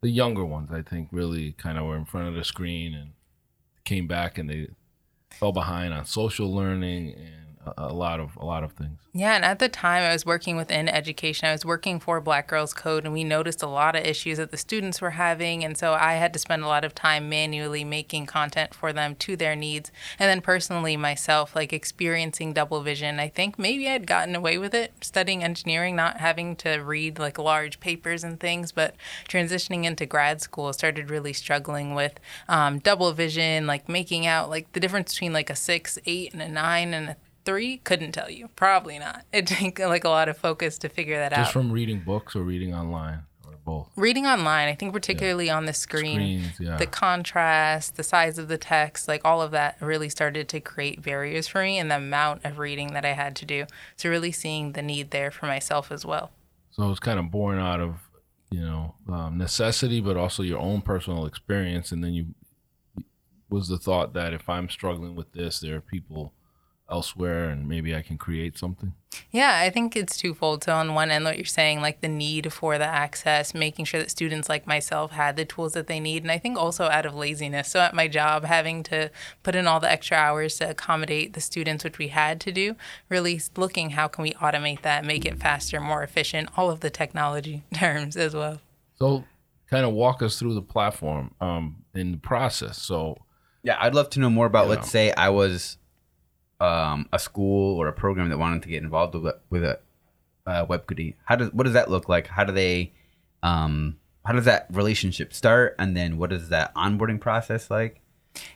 the 0.00 0.10
younger 0.10 0.44
ones. 0.44 0.70
I 0.72 0.82
think 0.82 1.08
really 1.10 1.52
kind 1.52 1.76
of 1.78 1.84
were 1.86 1.96
in 1.96 2.04
front 2.04 2.28
of 2.28 2.34
the 2.34 2.44
screen 2.44 2.94
and 2.94 3.10
came 3.84 4.06
back 4.06 4.38
and 4.38 4.48
they 4.48 4.68
fell 5.30 5.52
behind 5.52 5.92
on 5.94 6.04
social 6.04 6.54
learning 6.54 7.14
and 7.14 7.37
a, 7.76 7.92
lot 7.92 8.20
of 8.20 8.36
a 8.36 8.44
lot 8.44 8.62
of 8.64 8.72
things. 8.72 8.98
Yeah, 9.12 9.34
and 9.34 9.44
at 9.44 9.58
the 9.58 9.68
time 9.68 10.02
I 10.02 10.12
was 10.12 10.24
working 10.24 10.56
within 10.56 10.88
education. 10.88 11.48
I 11.48 11.52
was 11.52 11.64
working 11.64 11.98
for 11.98 12.20
Black 12.20 12.46
Girls 12.46 12.72
Code, 12.72 13.04
and 13.04 13.12
we 13.12 13.24
noticed 13.24 13.62
a 13.62 13.66
lot 13.66 13.96
of 13.96 14.04
issues 14.04 14.38
that 14.38 14.50
the 14.50 14.56
students 14.56 15.00
were 15.00 15.10
having. 15.10 15.64
And 15.64 15.76
so 15.76 15.94
I 15.94 16.14
had 16.14 16.32
to 16.34 16.38
spend 16.38 16.62
a 16.62 16.68
lot 16.68 16.84
of 16.84 16.94
time 16.94 17.28
manually 17.28 17.82
making 17.84 18.26
content 18.26 18.74
for 18.74 18.92
them 18.92 19.16
to 19.16 19.34
their 19.34 19.56
needs. 19.56 19.90
And 20.18 20.28
then 20.28 20.40
personally, 20.40 20.96
myself, 20.96 21.56
like 21.56 21.72
experiencing 21.72 22.52
double 22.52 22.80
vision, 22.82 23.18
I 23.18 23.28
think 23.28 23.58
maybe 23.58 23.88
I'd 23.88 24.06
gotten 24.06 24.36
away 24.36 24.56
with 24.56 24.74
it 24.74 24.92
studying 25.00 25.42
engineering, 25.42 25.96
not 25.96 26.18
having 26.18 26.54
to 26.56 26.76
read 26.76 27.18
like 27.18 27.38
large 27.38 27.80
papers 27.80 28.22
and 28.22 28.38
things. 28.38 28.72
But 28.72 28.94
transitioning 29.28 29.84
into 29.84 30.06
grad 30.06 30.40
school, 30.40 30.72
started 30.72 31.10
really 31.10 31.32
struggling 31.32 31.94
with 31.94 32.20
um, 32.48 32.78
double 32.78 33.12
vision, 33.12 33.66
like 33.66 33.88
making 33.88 34.26
out 34.26 34.48
like 34.48 34.72
the 34.74 34.80
difference 34.80 35.14
between 35.14 35.32
like 35.32 35.50
a 35.50 35.56
six, 35.56 35.98
eight, 36.06 36.32
and 36.32 36.42
a 36.42 36.48
nine, 36.48 36.94
and 36.94 37.08
a 37.10 37.16
three 37.48 37.78
couldn't 37.78 38.12
tell 38.12 38.30
you. 38.30 38.48
Probably 38.56 38.98
not. 38.98 39.24
It 39.32 39.46
take 39.46 39.78
like 39.78 40.04
a 40.04 40.10
lot 40.10 40.28
of 40.28 40.36
focus 40.36 40.76
to 40.78 40.90
figure 40.90 41.16
that 41.16 41.30
Just 41.30 41.38
out. 41.38 41.42
Just 41.44 41.52
from 41.54 41.72
reading 41.72 42.00
books 42.00 42.36
or 42.36 42.42
reading 42.42 42.74
online 42.74 43.22
or 43.46 43.54
both. 43.64 43.88
reading 43.96 44.26
online 44.26 44.68
i 44.68 44.74
think 44.74 44.92
particularly 44.92 45.48
on 45.48 45.64
the 45.64 45.72
screen. 45.72 46.42
Screens, 46.42 46.60
yeah. 46.60 46.76
the 46.76 46.86
contrast 46.86 47.96
the 47.96 48.02
size 48.02 48.36
of 48.36 48.48
the 48.48 48.58
text 48.58 49.08
like 49.08 49.22
all 49.24 49.40
of 49.40 49.50
that 49.52 49.78
really 49.80 50.10
started 50.10 50.46
to 50.48 50.60
create 50.60 51.00
barriers 51.00 51.48
for 51.48 51.62
me 51.62 51.78
and 51.78 51.90
the 51.90 51.96
amount 51.96 52.44
of 52.44 52.58
reading 52.58 52.92
that 52.92 53.06
i 53.06 53.12
had 53.12 53.34
to 53.36 53.46
do. 53.46 53.64
So 53.96 54.10
really 54.10 54.32
seeing 54.32 54.72
the 54.72 54.82
need 54.82 55.10
there 55.10 55.30
for 55.30 55.46
myself 55.46 55.90
as 55.90 56.04
well. 56.04 56.30
So 56.70 56.90
it's 56.90 57.00
kind 57.00 57.18
of 57.18 57.30
born 57.30 57.58
out 57.58 57.80
of 57.80 58.10
you 58.50 58.60
know 58.60 58.94
um, 59.08 59.38
necessity, 59.38 60.02
but 60.02 60.18
also 60.18 60.42
your 60.42 60.58
own 60.58 60.82
personal 60.82 61.24
experience. 61.24 61.92
And 61.92 62.04
then 62.04 62.12
you 62.12 62.34
was 63.48 63.68
the 63.68 63.78
thought 63.78 64.12
that 64.12 64.34
if 64.34 64.50
I'm 64.50 64.68
struggling 64.68 65.14
with 65.16 65.32
this, 65.32 65.60
there 65.60 65.76
are 65.76 65.80
people 65.80 66.34
elsewhere, 66.90 67.50
and 67.50 67.68
maybe 67.68 67.94
I 67.94 68.02
can 68.02 68.18
create 68.18 68.56
something. 68.58 68.94
Yeah, 69.30 69.60
I 69.62 69.70
think 69.70 69.96
it's 69.96 70.16
twofold. 70.16 70.64
So 70.64 70.72
on 70.74 70.94
one 70.94 71.10
end, 71.10 71.24
what 71.24 71.36
you're 71.36 71.44
saying, 71.44 71.80
like 71.80 72.00
the 72.00 72.08
need 72.08 72.52
for 72.52 72.78
the 72.78 72.86
access, 72.86 73.54
making 73.54 73.86
sure 73.86 74.00
that 74.00 74.10
students 74.10 74.48
like 74.48 74.66
myself 74.66 75.12
had 75.12 75.36
the 75.36 75.44
tools 75.44 75.72
that 75.72 75.86
they 75.86 76.00
need, 76.00 76.22
and 76.22 76.30
I 76.30 76.38
think 76.38 76.58
also 76.58 76.84
out 76.84 77.06
of 77.06 77.14
laziness. 77.14 77.68
So 77.68 77.80
at 77.80 77.94
my 77.94 78.08
job, 78.08 78.44
having 78.44 78.82
to 78.84 79.10
put 79.42 79.54
in 79.54 79.66
all 79.66 79.80
the 79.80 79.90
extra 79.90 80.16
hours 80.16 80.56
to 80.58 80.70
accommodate 80.70 81.32
the 81.32 81.40
students, 81.40 81.84
which 81.84 81.98
we 81.98 82.08
had 82.08 82.40
to 82.42 82.52
do, 82.52 82.76
really 83.08 83.40
looking 83.56 83.90
how 83.90 84.08
can 84.08 84.22
we 84.22 84.32
automate 84.32 84.82
that, 84.82 85.04
make 85.04 85.24
it 85.24 85.38
faster, 85.38 85.80
more 85.80 86.02
efficient, 86.02 86.50
all 86.56 86.70
of 86.70 86.80
the 86.80 86.90
technology 86.90 87.64
terms 87.74 88.16
as 88.16 88.34
well. 88.34 88.60
So 88.96 89.24
kind 89.68 89.84
of 89.84 89.92
walk 89.92 90.22
us 90.22 90.38
through 90.38 90.54
the 90.54 90.62
platform 90.62 91.34
um, 91.40 91.84
in 91.94 92.12
the 92.12 92.18
process. 92.18 92.80
So 92.80 93.18
Yeah, 93.62 93.76
I'd 93.80 93.94
love 93.94 94.10
to 94.10 94.20
know 94.20 94.30
more 94.30 94.46
about. 94.46 94.64
Yeah. 94.64 94.70
Let's 94.70 94.90
say 94.90 95.12
I 95.12 95.28
was 95.30 95.77
um, 96.60 97.08
a 97.12 97.18
school 97.18 97.76
or 97.76 97.88
a 97.88 97.92
program 97.92 98.28
that 98.30 98.38
wanted 98.38 98.62
to 98.62 98.68
get 98.68 98.82
involved 98.82 99.14
with 99.14 99.64
a, 99.64 99.78
uh, 100.46 100.66
WebQuity. 100.66 101.14
How 101.24 101.36
does 101.36 101.52
what 101.52 101.64
does 101.64 101.74
that 101.74 101.90
look 101.90 102.08
like? 102.08 102.26
How 102.26 102.44
do 102.44 102.52
they? 102.52 102.92
Um, 103.42 103.98
how 104.24 104.32
does 104.32 104.46
that 104.46 104.66
relationship 104.70 105.32
start? 105.32 105.74
And 105.78 105.96
then 105.96 106.18
what 106.18 106.32
is 106.32 106.48
that 106.48 106.74
onboarding 106.74 107.20
process 107.20 107.70
like? 107.70 108.00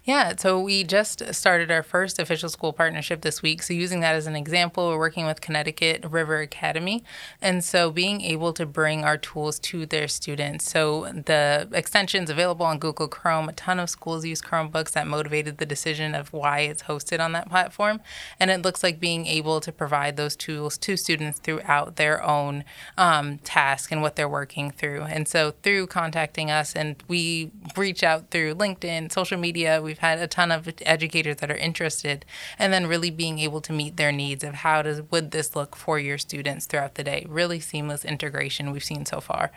Yeah, 0.04 0.34
so 0.36 0.60
we 0.60 0.82
just 0.82 1.32
started 1.32 1.70
our 1.70 1.84
first 1.84 2.18
official 2.18 2.48
school 2.48 2.72
partnership 2.72 3.22
this 3.22 3.40
week. 3.40 3.62
So, 3.62 3.72
using 3.72 4.00
that 4.00 4.16
as 4.16 4.26
an 4.26 4.34
example, 4.34 4.88
we're 4.88 4.98
working 4.98 5.26
with 5.26 5.40
Connecticut 5.40 6.04
River 6.04 6.40
Academy. 6.40 7.04
And 7.40 7.62
so, 7.62 7.90
being 7.92 8.20
able 8.20 8.52
to 8.54 8.66
bring 8.66 9.04
our 9.04 9.16
tools 9.16 9.60
to 9.60 9.86
their 9.86 10.08
students. 10.08 10.68
So, 10.68 11.04
the 11.04 11.68
extensions 11.72 12.30
available 12.30 12.66
on 12.66 12.80
Google 12.80 13.06
Chrome, 13.06 13.48
a 13.48 13.52
ton 13.52 13.78
of 13.78 13.88
schools 13.88 14.24
use 14.24 14.42
Chromebooks 14.42 14.90
that 14.92 15.06
motivated 15.06 15.58
the 15.58 15.66
decision 15.66 16.16
of 16.16 16.32
why 16.32 16.60
it's 16.60 16.82
hosted 16.84 17.20
on 17.20 17.30
that 17.32 17.48
platform. 17.48 18.00
And 18.40 18.50
it 18.50 18.62
looks 18.62 18.82
like 18.82 18.98
being 18.98 19.26
able 19.26 19.60
to 19.60 19.70
provide 19.70 20.16
those 20.16 20.34
tools 20.34 20.76
to 20.78 20.96
students 20.96 21.38
throughout 21.38 21.94
their 21.94 22.22
own 22.24 22.64
um, 22.98 23.38
task 23.38 23.92
and 23.92 24.02
what 24.02 24.16
they're 24.16 24.28
working 24.28 24.72
through. 24.72 25.02
And 25.02 25.28
so, 25.28 25.52
through 25.62 25.86
contacting 25.86 26.50
us, 26.50 26.74
and 26.74 26.96
we 27.06 27.52
reach 27.76 28.02
out 28.02 28.30
through 28.32 28.56
LinkedIn, 28.56 29.12
social 29.12 29.38
media, 29.38 29.71
we've 29.80 29.98
had 29.98 30.18
a 30.18 30.26
ton 30.26 30.50
of 30.50 30.68
educators 30.82 31.36
that 31.36 31.50
are 31.50 31.56
interested, 31.56 32.24
and 32.58 32.72
then 32.72 32.86
really 32.86 33.10
being 33.10 33.38
able 33.38 33.60
to 33.60 33.72
meet 33.72 33.96
their 33.96 34.12
needs 34.12 34.42
of 34.42 34.54
how 34.54 34.82
does 34.82 35.02
would 35.10 35.30
this 35.30 35.54
look 35.54 35.76
for 35.76 35.98
your 35.98 36.18
students 36.18 36.66
throughout 36.66 36.96
the 36.96 37.04
day. 37.04 37.24
Really 37.28 37.60
seamless 37.60 38.04
integration 38.04 38.72
we've 38.72 38.84
seen 38.84 39.06
so 39.06 39.20
far. 39.20 39.52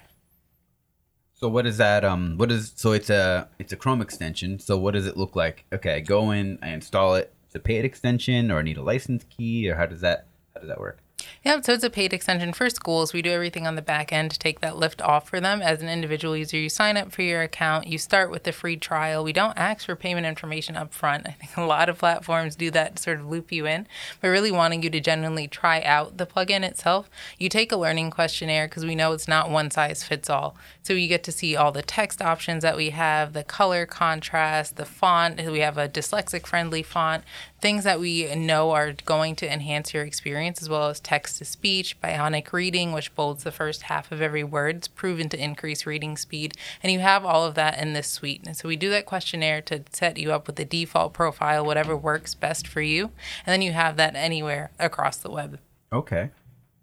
So 1.33 1.49
what 1.49 1.65
is 1.65 1.77
that? 1.77 2.05
Um, 2.05 2.37
what 2.37 2.51
is 2.51 2.71
so 2.75 2.93
it's 2.93 3.09
a 3.09 3.49
it's 3.59 3.73
a 3.73 3.75
Chrome 3.75 4.01
extension. 4.01 4.59
So 4.59 4.77
what 4.77 4.93
does 4.93 5.05
it 5.05 5.17
look 5.17 5.35
like? 5.35 5.65
Okay, 5.73 5.95
I 5.95 5.99
go 5.99 6.31
in, 6.31 6.59
I 6.61 6.69
install 6.69 7.15
it. 7.15 7.33
It's 7.45 7.55
a 7.55 7.59
paid 7.59 7.83
extension, 7.85 8.51
or 8.51 8.59
I 8.59 8.61
need 8.61 8.77
a 8.77 8.83
license 8.83 9.25
key, 9.25 9.69
or 9.69 9.75
how 9.75 9.85
does 9.85 10.01
that 10.01 10.27
how 10.53 10.61
does 10.61 10.69
that 10.69 10.79
work? 10.79 10.99
Yeah, 11.45 11.61
so 11.61 11.73
it's 11.73 11.83
a 11.83 11.91
paid 11.91 12.11
extension 12.11 12.53
for 12.53 12.71
schools. 12.71 13.13
We 13.13 13.21
do 13.21 13.29
everything 13.29 13.67
on 13.67 13.75
the 13.75 13.83
back 13.83 14.11
end 14.11 14.31
to 14.31 14.39
take 14.39 14.61
that 14.61 14.77
lift 14.77 14.99
off 14.99 15.29
for 15.29 15.39
them. 15.39 15.61
As 15.61 15.79
an 15.79 15.87
individual 15.87 16.35
user, 16.35 16.57
you 16.57 16.69
sign 16.69 16.97
up 16.97 17.11
for 17.11 17.21
your 17.21 17.43
account, 17.43 17.85
you 17.85 17.99
start 17.99 18.31
with 18.31 18.45
the 18.45 18.51
free 18.51 18.77
trial. 18.77 19.23
We 19.23 19.31
don't 19.31 19.55
ask 19.55 19.85
for 19.85 19.95
payment 19.95 20.25
information 20.25 20.75
up 20.75 20.91
front. 20.91 21.27
I 21.27 21.33
think 21.33 21.55
a 21.55 21.61
lot 21.61 21.87
of 21.87 21.99
platforms 21.99 22.55
do 22.55 22.71
that 22.71 22.95
to 22.95 23.03
sort 23.03 23.19
of 23.19 23.27
loop 23.27 23.51
you 23.51 23.67
in, 23.67 23.85
but 24.21 24.29
really 24.29 24.51
wanting 24.51 24.81
you 24.81 24.89
to 24.89 24.99
genuinely 24.99 25.47
try 25.47 25.83
out 25.83 26.17
the 26.17 26.25
plugin 26.25 26.63
itself. 26.63 27.11
You 27.37 27.47
take 27.47 27.71
a 27.71 27.77
learning 27.77 28.09
questionnaire 28.09 28.67
because 28.67 28.83
we 28.83 28.95
know 28.95 29.11
it's 29.11 29.27
not 29.27 29.51
one 29.51 29.69
size 29.69 30.03
fits 30.03 30.31
all. 30.31 30.57
So 30.81 30.93
you 30.93 31.07
get 31.07 31.23
to 31.25 31.31
see 31.31 31.55
all 31.55 31.71
the 31.71 31.83
text 31.83 32.23
options 32.23 32.63
that 32.63 32.75
we 32.75 32.89
have, 32.89 33.33
the 33.33 33.43
color 33.43 33.85
contrast, 33.85 34.77
the 34.77 34.85
font. 34.85 35.39
We 35.39 35.59
have 35.59 35.77
a 35.77 35.87
dyslexic 35.87 36.47
friendly 36.47 36.81
font, 36.81 37.23
things 37.61 37.83
that 37.83 37.99
we 37.99 38.33
know 38.33 38.71
are 38.71 38.93
going 39.05 39.35
to 39.35 39.51
enhance 39.51 39.93
your 39.93 40.03
experience, 40.03 40.59
as 40.59 40.69
well 40.69 40.89
as 40.89 40.99
text 40.99 41.34
to 41.37 41.45
speech, 41.45 41.99
bionic 42.01 42.51
reading, 42.51 42.91
which 42.91 43.13
bolds 43.15 43.43
the 43.43 43.51
first 43.51 43.83
half 43.83 44.11
of 44.11 44.21
every 44.21 44.43
word, 44.43 44.77
it's 44.77 44.87
proven 44.87 45.29
to 45.29 45.43
increase 45.43 45.85
reading 45.85 46.17
speed. 46.17 46.55
And 46.81 46.91
you 46.91 46.99
have 46.99 47.25
all 47.25 47.43
of 47.45 47.55
that 47.55 47.79
in 47.79 47.93
this 47.93 48.07
suite. 48.07 48.43
And 48.45 48.55
so 48.55 48.67
we 48.67 48.75
do 48.75 48.89
that 48.89 49.05
questionnaire 49.05 49.61
to 49.63 49.83
set 49.91 50.17
you 50.17 50.31
up 50.31 50.47
with 50.47 50.55
the 50.55 50.65
default 50.65 51.13
profile, 51.13 51.65
whatever 51.65 51.95
works 51.95 52.33
best 52.33 52.67
for 52.67 52.81
you. 52.81 53.11
And 53.45 53.53
then 53.53 53.61
you 53.61 53.73
have 53.73 53.97
that 53.97 54.15
anywhere 54.15 54.71
across 54.79 55.17
the 55.17 55.31
web. 55.31 55.59
Okay. 55.91 56.31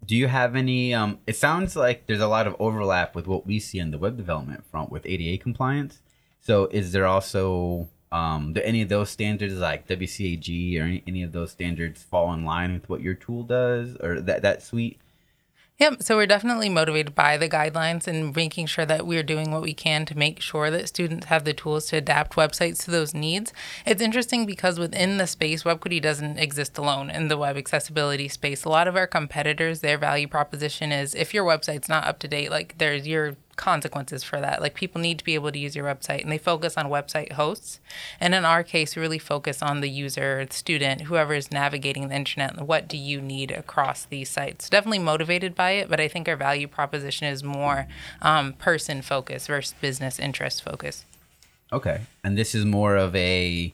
Do 0.05 0.15
you 0.15 0.27
have 0.27 0.55
any? 0.55 0.93
Um, 0.93 1.19
it 1.25 1.35
sounds 1.35 1.75
like 1.75 2.07
there's 2.07 2.19
a 2.19 2.27
lot 2.27 2.47
of 2.47 2.55
overlap 2.59 3.15
with 3.15 3.25
what 3.25 3.45
we 3.45 3.59
see 3.59 3.79
on 3.79 3.91
the 3.91 3.97
web 3.97 4.17
development 4.17 4.65
front 4.65 4.91
with 4.91 5.05
ADA 5.05 5.41
compliance. 5.41 6.01
So, 6.41 6.65
is 6.67 6.91
there 6.91 7.05
also 7.05 7.87
um, 8.13 8.53
do 8.53 8.61
any 8.61 8.83
of 8.83 8.89
those 8.89 9.09
standards 9.09 9.55
like 9.55 9.87
WCAG 9.87 10.79
or 10.79 10.83
any, 10.83 11.03
any 11.07 11.23
of 11.23 11.31
those 11.31 11.51
standards 11.51 12.03
fall 12.03 12.31
in 12.31 12.45
line 12.45 12.71
with 12.71 12.87
what 12.87 13.01
your 13.01 13.15
tool 13.15 13.41
does 13.41 13.97
or 13.97 14.21
that 14.21 14.43
that 14.43 14.61
suite? 14.61 14.99
Yep. 15.79 16.03
So 16.03 16.17
we're 16.17 16.27
definitely 16.27 16.69
motivated 16.69 17.15
by 17.15 17.35
the 17.37 17.49
guidelines 17.49 18.05
and 18.05 18.35
making 18.35 18.67
sure 18.67 18.85
that 18.85 19.07
we're 19.07 19.23
doing 19.23 19.49
what 19.49 19.63
we 19.63 19.73
can 19.73 20.05
to 20.05 20.17
make 20.17 20.39
sure 20.39 20.69
that 20.69 20.87
students 20.87 21.25
have 21.25 21.43
the 21.43 21.53
tools 21.53 21.87
to 21.87 21.97
adapt 21.97 22.35
websites 22.35 22.85
to 22.85 22.91
those 22.91 23.15
needs. 23.15 23.51
It's 23.83 24.01
interesting 24.01 24.45
because 24.45 24.77
within 24.77 25.17
the 25.17 25.25
space, 25.25 25.63
WebQuity 25.63 25.99
doesn't 25.99 26.37
exist 26.37 26.77
alone 26.77 27.09
in 27.09 27.27
the 27.27 27.37
web 27.37 27.57
accessibility 27.57 28.27
space. 28.27 28.63
A 28.63 28.69
lot 28.69 28.87
of 28.87 28.95
our 28.95 29.07
competitors, 29.07 29.79
their 29.79 29.97
value 29.97 30.27
proposition 30.27 30.91
is 30.91 31.15
if 31.15 31.33
your 31.33 31.43
website's 31.43 31.89
not 31.89 32.05
up 32.05 32.19
to 32.19 32.27
date, 32.27 32.51
like 32.51 32.77
there's 32.77 33.07
your 33.07 33.35
consequences 33.55 34.23
for 34.23 34.39
that. 34.39 34.61
Like 34.61 34.73
people 34.73 34.99
need 34.99 35.19
to 35.19 35.23
be 35.23 35.35
able 35.35 35.51
to 35.51 35.59
use 35.59 35.75
your 35.75 35.85
website 35.85 36.21
and 36.21 36.31
they 36.31 36.37
focus 36.37 36.77
on 36.77 36.87
website 36.87 37.33
hosts. 37.33 37.79
And 38.19 38.33
in 38.33 38.45
our 38.45 38.63
case, 38.63 38.97
really 38.97 39.19
focus 39.19 39.61
on 39.61 39.81
the 39.81 39.89
user, 39.89 40.45
the 40.45 40.53
student, 40.53 41.01
whoever 41.01 41.33
is 41.33 41.51
navigating 41.51 42.07
the 42.07 42.15
internet 42.15 42.61
what 42.61 42.87
do 42.87 42.97
you 42.97 43.21
need 43.21 43.51
across 43.51 44.05
these 44.05 44.29
sites. 44.29 44.69
Definitely 44.69 44.99
motivated 44.99 45.55
by 45.55 45.71
it, 45.71 45.89
but 45.89 45.99
I 45.99 46.07
think 46.07 46.27
our 46.27 46.35
value 46.35 46.67
proposition 46.67 47.27
is 47.27 47.43
more 47.43 47.87
um, 48.21 48.53
person 48.53 49.01
focused 49.01 49.47
versus 49.47 49.75
business 49.81 50.19
interest 50.19 50.63
focused. 50.63 51.05
Okay. 51.71 52.01
And 52.23 52.37
this 52.37 52.53
is 52.53 52.65
more 52.65 52.95
of 52.95 53.15
a 53.15 53.73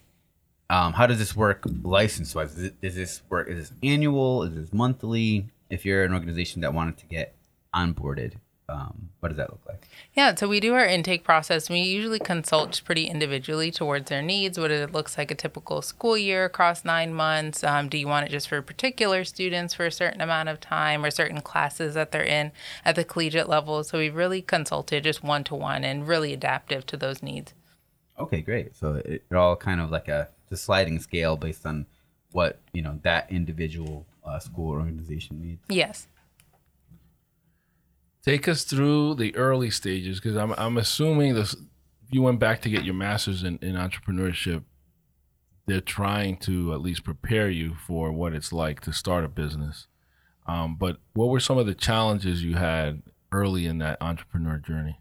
um, 0.70 0.94
how 0.94 1.08
does 1.08 1.18
this 1.18 1.36
work 1.36 1.63
license 1.82 2.36
wise? 2.36 2.54
Does 2.54 2.96
this 2.96 3.22
work? 3.30 3.50
Is 3.50 3.70
this 3.70 3.78
annual? 3.82 4.44
Is 4.44 4.54
this 4.54 4.74
monthly? 4.74 5.48
If 5.70 5.86
you're 5.86 6.04
an 6.04 6.13
organization 6.13 6.62
that 6.62 6.74
wanted 6.74 6.98
to 6.98 7.06
get 7.08 7.36
onboarded, 7.74 8.34
um, 8.69 9.10
what 9.19 9.29
does 9.29 9.38
that 9.38 9.49
look 9.49 9.62
like? 9.67 9.88
Yeah, 10.13 10.36
so 10.36 10.47
we 10.47 10.60
do 10.60 10.73
our 10.73 10.86
intake 10.86 11.23
process. 11.23 11.69
We 11.69 11.79
usually 11.79 12.19
consult 12.19 12.82
pretty 12.86 13.05
individually 13.05 13.71
towards 13.71 14.10
their 14.10 14.21
needs. 14.21 14.60
What 14.60 14.71
it 14.71 14.91
looks 14.91 15.17
like 15.17 15.32
a 15.32 15.36
typical 15.36 15.82
school 15.82 16.17
year 16.17 16.45
across 16.45 16.86
nine 16.86 17.13
months. 17.13 17.63
Um, 17.63 17.89
do 17.89 17.97
you 17.97 18.08
want 18.08 18.27
it 18.27 18.32
just 18.32 18.47
for 18.47 18.62
particular 18.62 19.23
students 19.23 19.73
for 19.73 19.86
a 19.86 19.91
certain 19.91 20.21
amount 20.21 20.49
of 20.49 20.60
time 20.60 21.03
or 21.03 21.12
certain 21.12 21.41
classes 21.41 21.95
that 21.95 22.12
they're 22.12 22.23
in 22.23 22.51
at 22.86 22.95
the 22.95 23.03
collegiate 23.03 23.49
level? 23.49 23.84
So 23.84 23.97
we've 23.97 24.15
really 24.15 24.41
consulted 24.41 25.03
just 25.03 25.23
one 25.23 25.43
to 25.45 25.55
one 25.55 25.84
and 25.84 26.08
really 26.08 26.34
adaptive 26.34 26.86
to 26.88 26.97
those 26.97 27.23
needs. 27.23 27.53
Okay, 28.19 28.41
great. 28.41 28.75
So 28.75 28.95
it, 28.95 29.23
it 29.29 29.36
all 29.36 29.55
kind 29.55 29.82
of 29.82 29.89
like 29.89 30.08
a, 30.08 30.29
a 30.51 30.58
sliding 30.58 30.99
scale 30.99 31.38
based 31.38 31.65
on 31.65 31.86
what 32.32 32.60
you 32.73 32.82
know 32.82 32.99
that 33.03 33.32
individual 33.32 34.05
uh, 34.23 34.39
school 34.39 34.73
or 34.73 34.79
organization 34.79 35.41
needs. 35.41 35.63
Yes. 35.69 36.08
Take 38.23 38.47
us 38.47 38.63
through 38.63 39.15
the 39.15 39.36
early 39.36 39.69
stages 39.69 40.19
because 40.19 40.36
I'm 40.36 40.53
I'm 40.58 40.77
assuming 40.77 41.36
this. 41.36 41.55
You 42.12 42.21
went 42.23 42.39
back 42.39 42.62
to 42.63 42.69
get 42.69 42.84
your 42.84 42.95
master's 42.95 43.43
in, 43.43 43.60
in 43.62 43.75
entrepreneurship. 43.75 44.63
They're 45.67 45.79
trying 45.79 46.38
to 46.38 46.73
at 46.73 46.82
least 46.82 47.03
prepare 47.03 47.49
you 47.49 47.75
for 47.75 48.12
what 48.12 48.34
it's 48.34 48.51
like 48.51 48.79
to 48.82 48.91
start 48.91 49.23
a 49.23 49.27
business. 49.27 49.88
Um, 50.47 50.75
but 50.75 50.97
what 51.13 51.29
were 51.29 51.39
some 51.39 51.60
of 51.60 51.67
the 51.67 51.75
challenges 51.75 52.43
you 52.43 52.55
had 52.55 53.03
early 53.32 53.67
in 53.67 53.77
that 53.77 54.01
entrepreneur 54.01 54.58
journey? 54.58 54.99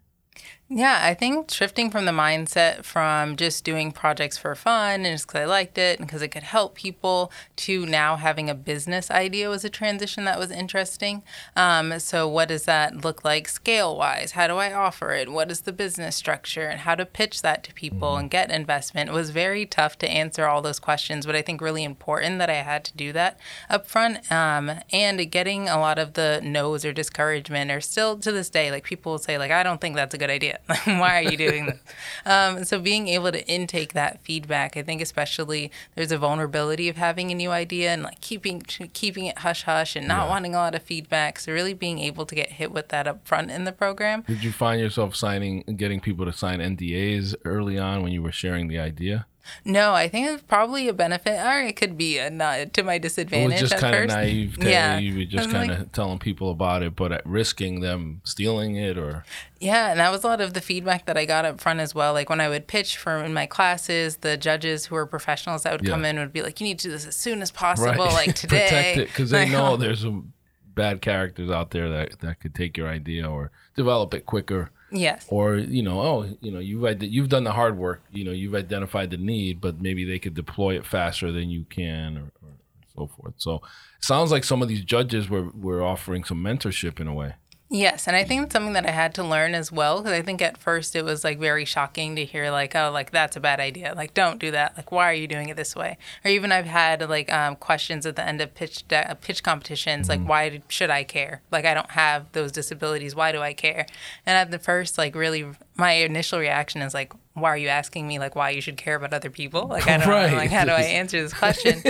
Yeah, 0.71 1.01
I 1.03 1.15
think 1.15 1.51
shifting 1.51 1.91
from 1.91 2.05
the 2.05 2.13
mindset 2.13 2.85
from 2.85 3.37
just 3.37 3.65
doing 3.65 3.91
projects 3.91 4.37
for 4.37 4.55
fun 4.55 5.07
and 5.07 5.15
just 5.15 5.27
because 5.27 5.41
I 5.41 5.45
liked 5.47 5.79
it 5.79 5.99
and 5.99 6.07
because 6.07 6.21
it 6.21 6.29
could 6.29 6.43
help 6.43 6.75
people 6.75 7.33
to 7.57 7.87
now 7.87 8.17
having 8.17 8.51
a 8.51 8.55
business 8.55 9.11
idea 9.11 9.49
was 9.49 9.65
a 9.65 9.71
transition 9.71 10.27
that 10.27 10.39
was 10.39 10.51
interesting. 10.51 11.23
Um, 11.57 11.99
so, 11.99 12.29
what 12.29 12.49
does 12.49 12.65
that 12.65 13.03
look 13.03 13.25
like 13.25 13.49
scale 13.49 13.97
wise? 13.97 14.33
How 14.33 14.47
do 14.47 14.57
I 14.57 14.75
offer 14.75 15.13
it? 15.13 15.33
What 15.33 15.51
is 15.51 15.63
the 15.63 15.73
business 15.73 16.17
structure 16.17 16.67
and 16.69 16.81
how 16.81 16.95
to 16.97 17.07
pitch 17.07 17.41
that 17.41 17.65
to 17.65 17.73
people 17.73 18.17
and 18.17 18.31
get 18.31 18.51
investment? 18.51 19.09
It 19.09 19.15
was 19.15 19.31
very 19.31 19.65
tough 19.65 19.97
to 20.01 20.11
answer 20.11 20.45
all 20.45 20.61
those 20.61 20.79
questions, 20.79 21.25
but 21.25 21.35
I 21.35 21.41
think 21.41 21.63
really 21.63 21.83
important 21.83 22.41
that 22.41 22.51
I 22.51 22.57
had 22.57 22.85
to 22.85 22.95
do 22.95 23.11
that 23.15 23.41
up 23.71 23.87
front. 23.87 24.31
Um, 24.31 24.71
and 24.93 25.31
getting 25.31 25.67
a 25.67 25.81
lot 25.81 25.99
of 25.99 26.13
the 26.13 26.43
no's 26.45 26.85
or 26.85 26.93
discouragement 26.93 27.71
or 27.71 27.81
still 27.81 28.19
to 28.19 28.31
this 28.33 28.51
day, 28.51 28.71
like 28.71 28.85
people 28.85 29.13
will 29.13 29.19
say, 29.19 29.39
like, 29.39 29.51
I 29.51 29.63
don't 29.63 29.81
think 29.81 29.97
that's 29.97 30.13
a 30.15 30.19
good 30.19 30.29
idea. 30.29 30.58
Why 30.85 31.19
are 31.25 31.31
you 31.31 31.37
doing 31.37 31.67
this? 31.67 31.79
Um, 32.27 32.65
so 32.65 32.79
being 32.81 33.09
able 33.09 33.33
to 33.33 33.47
intake 33.49 33.93
that 33.95 34.21
feedback, 34.23 34.77
I 34.77 34.83
think 34.83 35.01
especially 35.01 35.71
there's 35.95 36.13
a 36.13 36.19
vulnerability 36.19 36.89
of 36.89 36.97
having 36.97 37.31
a 37.31 37.35
new 37.35 37.51
idea 37.51 37.93
and 37.93 38.03
like 38.03 38.21
keeping 38.21 38.61
keeping 38.61 39.27
it 39.27 39.39
hush 39.39 39.63
hush 39.63 39.95
and 39.97 40.09
not 40.09 40.25
Yeah. 40.25 40.31
wanting 40.31 40.55
a 40.55 40.59
lot 40.59 40.75
of 40.75 40.83
feedback. 40.83 41.39
So 41.39 41.53
really 41.53 41.75
being 41.75 41.99
able 42.01 42.27
to 42.27 42.35
get 42.35 42.53
hit 42.53 42.73
with 42.73 42.89
that 42.89 43.07
up 43.07 43.27
front 43.27 43.51
in 43.51 43.65
the 43.65 43.73
program. 43.73 44.23
Did 44.27 44.43
you 44.43 44.53
find 44.53 44.81
yourself 44.81 45.15
signing, 45.15 45.63
getting 45.77 46.01
people 46.01 46.25
to 46.27 46.33
sign 46.33 46.59
NDAs 46.61 47.35
early 47.45 47.79
on 47.79 48.03
when 48.03 48.13
you 48.13 48.23
were 48.23 48.33
sharing 48.33 48.69
the 48.69 48.79
idea? 48.81 49.27
No, 49.65 49.93
I 49.95 50.09
think 50.09 50.29
it's 50.29 50.43
probably 50.43 50.89
a 50.89 50.93
benefit, 50.93 51.39
or 51.45 51.61
it 51.61 51.77
could 51.77 51.97
be 51.99 52.19
a 52.19 52.31
not 52.31 52.73
to 52.75 52.83
my 52.83 52.99
disadvantage. 52.99 53.59
It 53.59 53.63
was 53.63 53.71
just 53.71 53.81
kind 53.83 53.95
of 53.95 54.09
naive. 54.09 54.57
To, 54.59 54.71
Yeah. 54.71 54.99
you 54.99 55.19
were 55.19 55.25
just 55.25 55.51
kind 55.51 55.71
like- 55.71 55.79
of 55.81 55.93
telling 55.93 56.19
people 56.19 56.51
about 56.51 56.83
it, 56.83 56.95
but 56.97 57.13
at 57.13 57.25
risking 57.27 57.81
them 57.81 58.21
stealing 58.25 58.77
it 58.77 58.97
or 58.99 59.25
Yeah, 59.61 59.91
and 59.91 59.99
that 60.01 60.13
was 60.13 60.23
a 60.23 60.27
lot 60.29 60.41
of 60.41 60.55
the 60.55 60.61
feedback 60.61 61.07
that 61.07 61.17
I 61.17 61.25
got 61.25 61.45
up 61.45 61.61
front 61.61 61.81
as 61.81 61.95
well. 61.95 62.13
Like 62.13 62.31
when 62.31 62.41
I 62.41 62.49
would 62.49 62.67
pitch 62.69 62.97
for 62.97 63.17
in 63.25 63.35
my 63.35 63.47
classes, 63.47 64.19
the 64.19 64.37
judges 64.37 64.87
who 64.87 64.95
were 64.95 65.07
professionals 65.07 65.65
that 65.65 65.73
would 65.73 65.85
Yeah. 65.85 65.91
come 65.95 66.05
in 66.05 66.19
would 66.19 66.33
be 66.33 66.43
like, 66.43 66.61
"You 66.61 66.65
need 66.67 66.79
to 66.81 66.89
do 66.89 66.93
this 66.93 67.07
as 67.07 67.17
soon 67.17 67.43
as 67.43 67.51
possible, 67.51 68.05
like 68.07 68.35
today." 68.37 68.67
protect 68.69 68.97
it 68.99 69.09
because 69.09 69.31
they 69.31 69.43
Like, 69.45 69.51
know 69.53 69.77
there's 69.77 70.01
some 70.03 70.33
bad 70.75 71.01
characters 71.03 71.51
out 71.51 71.73
there 71.73 71.89
that 71.89 72.21
that 72.21 72.39
could 72.41 72.55
take 72.55 72.77
your 72.77 72.89
idea 72.89 73.29
or 73.29 73.51
develop 73.75 74.15
it 74.15 74.27
quicker. 74.27 74.71
Yes. 74.91 75.27
or 75.29 75.57
you 75.57 75.83
know 75.83 76.01
oh 76.01 76.37
you 76.41 76.51
know 76.51 76.59
you've 76.59 77.03
you've 77.03 77.29
done 77.29 77.45
the 77.45 77.53
hard 77.53 77.77
work 77.77 78.03
you 78.11 78.25
know 78.25 78.31
you've 78.31 78.55
identified 78.55 79.11
the 79.11 79.17
need 79.17 79.61
but 79.61 79.81
maybe 79.81 80.05
they 80.05 80.19
could 80.19 80.35
deploy 80.35 80.77
it 80.77 80.87
faster 80.87 81.31
than 81.31 81.51
you 81.51 81.65
can 81.69 82.17
or, 82.17 82.33
or 82.43 82.53
so 82.97 83.07
forth 83.07 83.35
so 83.37 83.61
sounds 84.01 84.31
like 84.31 84.45
some 84.45 84.63
of 84.63 84.69
these 84.69 84.83
judges 84.83 85.29
were 85.29 85.51
were 85.51 85.83
offering 85.83 86.25
some 86.25 86.43
mentorship 86.43 87.01
in 87.01 87.07
a 87.07 87.15
way 87.15 87.35
Yes, 87.71 88.07
and 88.07 88.17
I 88.17 88.25
think 88.25 88.45
it's 88.45 88.55
something 88.55 88.73
that 88.73 88.87
I 88.87 88.93
had 88.93 89.15
to 89.17 89.23
learn 89.23 89.55
as 89.55 89.71
well 89.71 89.99
because 89.99 90.13
I 90.13 90.23
think 90.23 90.41
at 90.41 90.57
first 90.57 90.97
it 90.97 91.05
was 91.05 91.23
like 91.23 91.39
very 91.39 91.67
shocking 91.67 92.17
to 92.17 92.25
hear 92.25 92.51
like, 92.51 92.75
oh, 92.75 92.91
like 92.91 93.11
that's 93.11 93.37
a 93.37 93.41
bad 93.41 93.61
idea. 93.61 93.93
Like, 93.95 94.15
don't 94.15 94.39
do 94.39 94.51
that. 94.53 94.75
Like, 94.79 94.91
why 94.91 95.11
are 95.11 95.15
you 95.15 95.27
doing 95.29 95.51
it 95.51 95.57
this 95.59 95.77
way? 95.77 95.99
Or 96.25 96.31
even 96.31 96.51
I've 96.51 96.65
had 96.65 97.07
like 97.11 97.31
um, 97.31 97.57
questions 97.57 98.07
at 98.07 98.17
the 98.17 98.27
end 98.27 98.41
of 98.41 98.55
pitch 98.55 98.89
de- 98.89 99.19
pitch 99.21 99.43
competitions, 99.43 100.09
like, 100.09 100.23
why 100.23 100.63
should 100.69 100.89
I 100.89 101.05
care? 101.05 101.43
Like, 101.51 101.67
I 101.67 101.75
don't 101.75 101.91
have 101.91 102.33
those 102.33 102.53
disabilities. 102.53 103.15
Why 103.15 103.33
do 103.33 103.43
I 103.43 103.53
care? 103.53 103.85
And 104.25 104.39
at 104.39 104.51
the 104.51 104.59
first, 104.59 104.97
like, 104.97 105.15
really, 105.15 105.45
my 105.77 105.93
initial 105.93 106.39
reaction 106.39 106.81
is 106.81 106.95
like, 106.95 107.13
why 107.41 107.51
are 107.51 107.57
you 107.57 107.69
asking 107.69 108.07
me 108.09 108.19
like 108.19 108.35
why 108.37 108.51
you 108.51 108.61
should 108.61 108.77
care 108.77 108.95
about 108.97 109.13
other 109.13 109.31
people? 109.31 109.67
Like, 109.69 109.87
I 109.89 109.97
don't 109.99 110.09
Right. 110.09 110.31
know. 110.31 110.37
Like, 110.37 110.51
how 110.51 110.65
do 110.65 110.73
I 110.73 110.83
answer 111.01 111.21
this 111.23 111.33
question? 111.35 111.83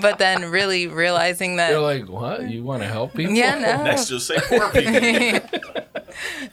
but 0.00 0.18
then 0.18 0.50
really 0.50 0.86
realizing 0.86 1.56
that 1.56 1.70
They're 1.70 1.80
like, 1.80 2.08
what? 2.08 2.48
You 2.50 2.62
want 2.62 2.82
to 2.82 2.88
help 2.88 3.14
people? 3.14 3.34
yeah, 3.34 3.54
no. 3.58 3.84
Next, 3.84 4.10
you'll 4.10 4.20
say 4.20 4.38
poor 4.48 4.68
people. 4.70 5.40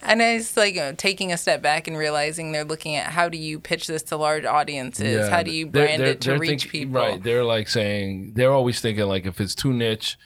And 0.02 0.22
it's 0.22 0.56
like 0.56 0.78
uh, 0.78 0.94
taking 0.98 1.32
a 1.34 1.38
step 1.38 1.62
back 1.62 1.88
and 1.88 1.98
realizing 1.98 2.52
they're 2.52 2.64
looking 2.64 2.96
at 2.96 3.08
how 3.12 3.28
do 3.30 3.38
you 3.38 3.60
pitch 3.60 3.88
this 3.88 4.04
to 4.04 4.18
large 4.18 4.46
audiences? 4.46 5.28
how 5.30 5.44
do 5.44 5.52
you 5.52 5.66
They're- 5.70 5.86
brand 5.86 6.02
they're- 6.02 6.10
it 6.12 6.22
to 6.22 6.38
reach 6.38 6.64
thinking- 6.64 6.70
people? 6.72 7.02
Right. 7.02 7.22
They're 7.22 7.44
like 7.44 7.68
saying 7.68 8.34
they're 8.36 8.54
always 8.54 8.80
thinking 8.80 9.06
like 9.06 9.26
if 9.26 9.40
it's 9.42 9.56
too 9.56 9.74
niche, 9.74 10.18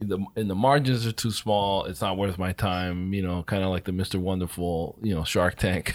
the 0.00 0.18
and 0.34 0.48
the 0.50 0.54
margins 0.54 1.06
are 1.06 1.12
too 1.12 1.30
small, 1.30 1.84
it's 1.84 2.00
not 2.00 2.16
worth 2.16 2.38
my 2.38 2.52
time. 2.52 3.12
You 3.14 3.22
know, 3.22 3.42
kind 3.44 3.62
of 3.62 3.70
like 3.70 3.84
the 3.84 3.92
Mister 3.92 4.18
Wonderful, 4.18 4.98
you 5.02 5.14
know, 5.14 5.24
Shark 5.24 5.56
Tank 5.56 5.94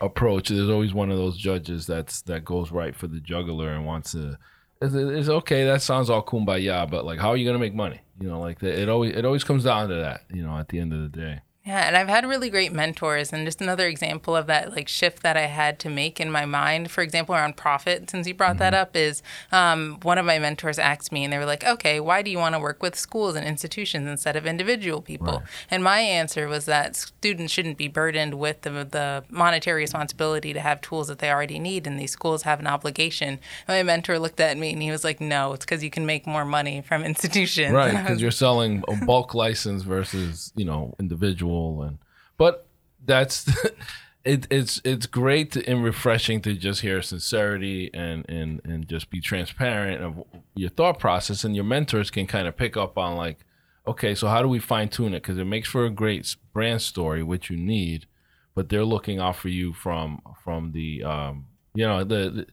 approach. 0.00 0.48
There's 0.48 0.70
always 0.70 0.94
one 0.94 1.10
of 1.10 1.18
those 1.18 1.36
judges 1.36 1.86
that's 1.86 2.22
that 2.22 2.44
goes 2.44 2.70
right 2.70 2.94
for 2.94 3.06
the 3.06 3.20
juggler 3.20 3.70
and 3.70 3.86
wants 3.86 4.12
to. 4.12 4.38
It's, 4.82 4.94
it's 4.94 5.28
okay. 5.28 5.64
That 5.64 5.82
sounds 5.82 6.10
all 6.10 6.24
kumbaya, 6.24 6.90
but 6.90 7.04
like, 7.04 7.18
how 7.18 7.30
are 7.30 7.36
you 7.36 7.46
gonna 7.46 7.58
make 7.58 7.74
money? 7.74 8.00
You 8.20 8.28
know, 8.28 8.40
like 8.40 8.58
the, 8.58 8.80
it 8.80 8.88
always 8.88 9.14
it 9.14 9.24
always 9.24 9.44
comes 9.44 9.64
down 9.64 9.88
to 9.88 9.94
that. 9.96 10.22
You 10.32 10.42
know, 10.42 10.56
at 10.58 10.68
the 10.68 10.78
end 10.78 10.92
of 10.92 11.00
the 11.00 11.08
day. 11.08 11.40
Yeah, 11.66 11.86
and 11.86 11.96
I've 11.96 12.08
had 12.08 12.26
really 12.26 12.50
great 12.50 12.74
mentors, 12.74 13.32
and 13.32 13.46
just 13.46 13.62
another 13.62 13.86
example 13.86 14.36
of 14.36 14.46
that 14.48 14.76
like 14.76 14.86
shift 14.86 15.22
that 15.22 15.34
I 15.34 15.46
had 15.46 15.78
to 15.78 15.88
make 15.88 16.20
in 16.20 16.30
my 16.30 16.44
mind. 16.44 16.90
For 16.90 17.00
example, 17.00 17.34
around 17.34 17.56
profit, 17.56 18.10
since 18.10 18.28
you 18.28 18.34
brought 18.34 18.58
that 18.58 18.74
up, 18.74 18.94
is 18.94 19.22
um, 19.50 19.98
one 20.02 20.18
of 20.18 20.26
my 20.26 20.38
mentors 20.38 20.78
asked 20.78 21.10
me, 21.10 21.24
and 21.24 21.32
they 21.32 21.38
were 21.38 21.46
like, 21.46 21.64
"Okay, 21.64 22.00
why 22.00 22.20
do 22.20 22.30
you 22.30 22.36
want 22.36 22.54
to 22.54 22.58
work 22.58 22.82
with 22.82 22.94
schools 22.94 23.34
and 23.34 23.46
institutions 23.46 24.06
instead 24.06 24.36
of 24.36 24.44
individual 24.46 25.00
people?" 25.00 25.42
And 25.70 25.82
my 25.82 26.00
answer 26.00 26.48
was 26.48 26.66
that 26.66 26.96
students 26.96 27.50
shouldn't 27.50 27.78
be 27.78 27.88
burdened 27.88 28.34
with 28.34 28.60
the 28.60 28.70
the 28.70 29.24
monetary 29.30 29.80
responsibility 29.80 30.52
to 30.52 30.60
have 30.60 30.82
tools 30.82 31.08
that 31.08 31.18
they 31.18 31.30
already 31.30 31.58
need, 31.58 31.86
and 31.86 31.98
these 31.98 32.12
schools 32.12 32.42
have 32.42 32.60
an 32.60 32.66
obligation. 32.66 33.40
And 33.66 33.78
my 33.78 33.82
mentor 33.82 34.18
looked 34.18 34.38
at 34.38 34.58
me, 34.58 34.74
and 34.74 34.82
he 34.82 34.90
was 34.90 35.02
like, 35.02 35.18
"No, 35.18 35.54
it's 35.54 35.64
because 35.64 35.82
you 35.82 35.90
can 35.90 36.04
make 36.04 36.26
more 36.26 36.44
money 36.44 36.82
from 36.82 37.02
institutions." 37.10 37.72
right 37.72 37.96
because 37.96 38.20
you're 38.20 38.30
selling 38.30 38.84
a 38.86 38.96
bulk 39.06 39.32
license 39.32 39.82
versus 39.82 40.52
you 40.56 40.66
know 40.66 40.94
individual 41.00 41.53
and 41.82 41.98
but 42.36 42.66
that's 43.04 43.48
it, 44.24 44.46
it's 44.50 44.80
it's 44.84 45.06
great 45.06 45.52
to, 45.52 45.66
and 45.66 45.84
refreshing 45.84 46.40
to 46.42 46.54
just 46.54 46.80
hear 46.80 47.02
sincerity 47.02 47.90
and 47.92 48.24
and 48.28 48.60
and 48.64 48.88
just 48.88 49.10
be 49.10 49.20
transparent 49.20 50.02
of 50.02 50.24
your 50.54 50.70
thought 50.70 50.98
process 50.98 51.44
and 51.44 51.54
your 51.54 51.64
mentors 51.64 52.10
can 52.10 52.26
kind 52.26 52.48
of 52.48 52.56
pick 52.56 52.76
up 52.76 52.96
on 52.96 53.16
like 53.16 53.38
okay 53.86 54.14
so 54.14 54.28
how 54.28 54.40
do 54.40 54.48
we 54.48 54.58
fine 54.58 54.88
tune 54.88 55.14
it? 55.14 55.22
Because 55.22 55.38
it 55.38 55.44
makes 55.44 55.68
for 55.68 55.84
a 55.84 55.90
great 55.90 56.36
brand 56.52 56.80
story 56.80 57.22
which 57.22 57.50
you 57.50 57.56
need 57.56 58.06
but 58.54 58.68
they're 58.68 58.84
looking 58.84 59.18
out 59.18 59.36
for 59.36 59.48
you 59.48 59.72
from 59.72 60.20
from 60.42 60.72
the 60.72 61.02
um 61.02 61.46
you 61.74 61.86
know 61.86 62.04
the, 62.04 62.30
the 62.30 62.46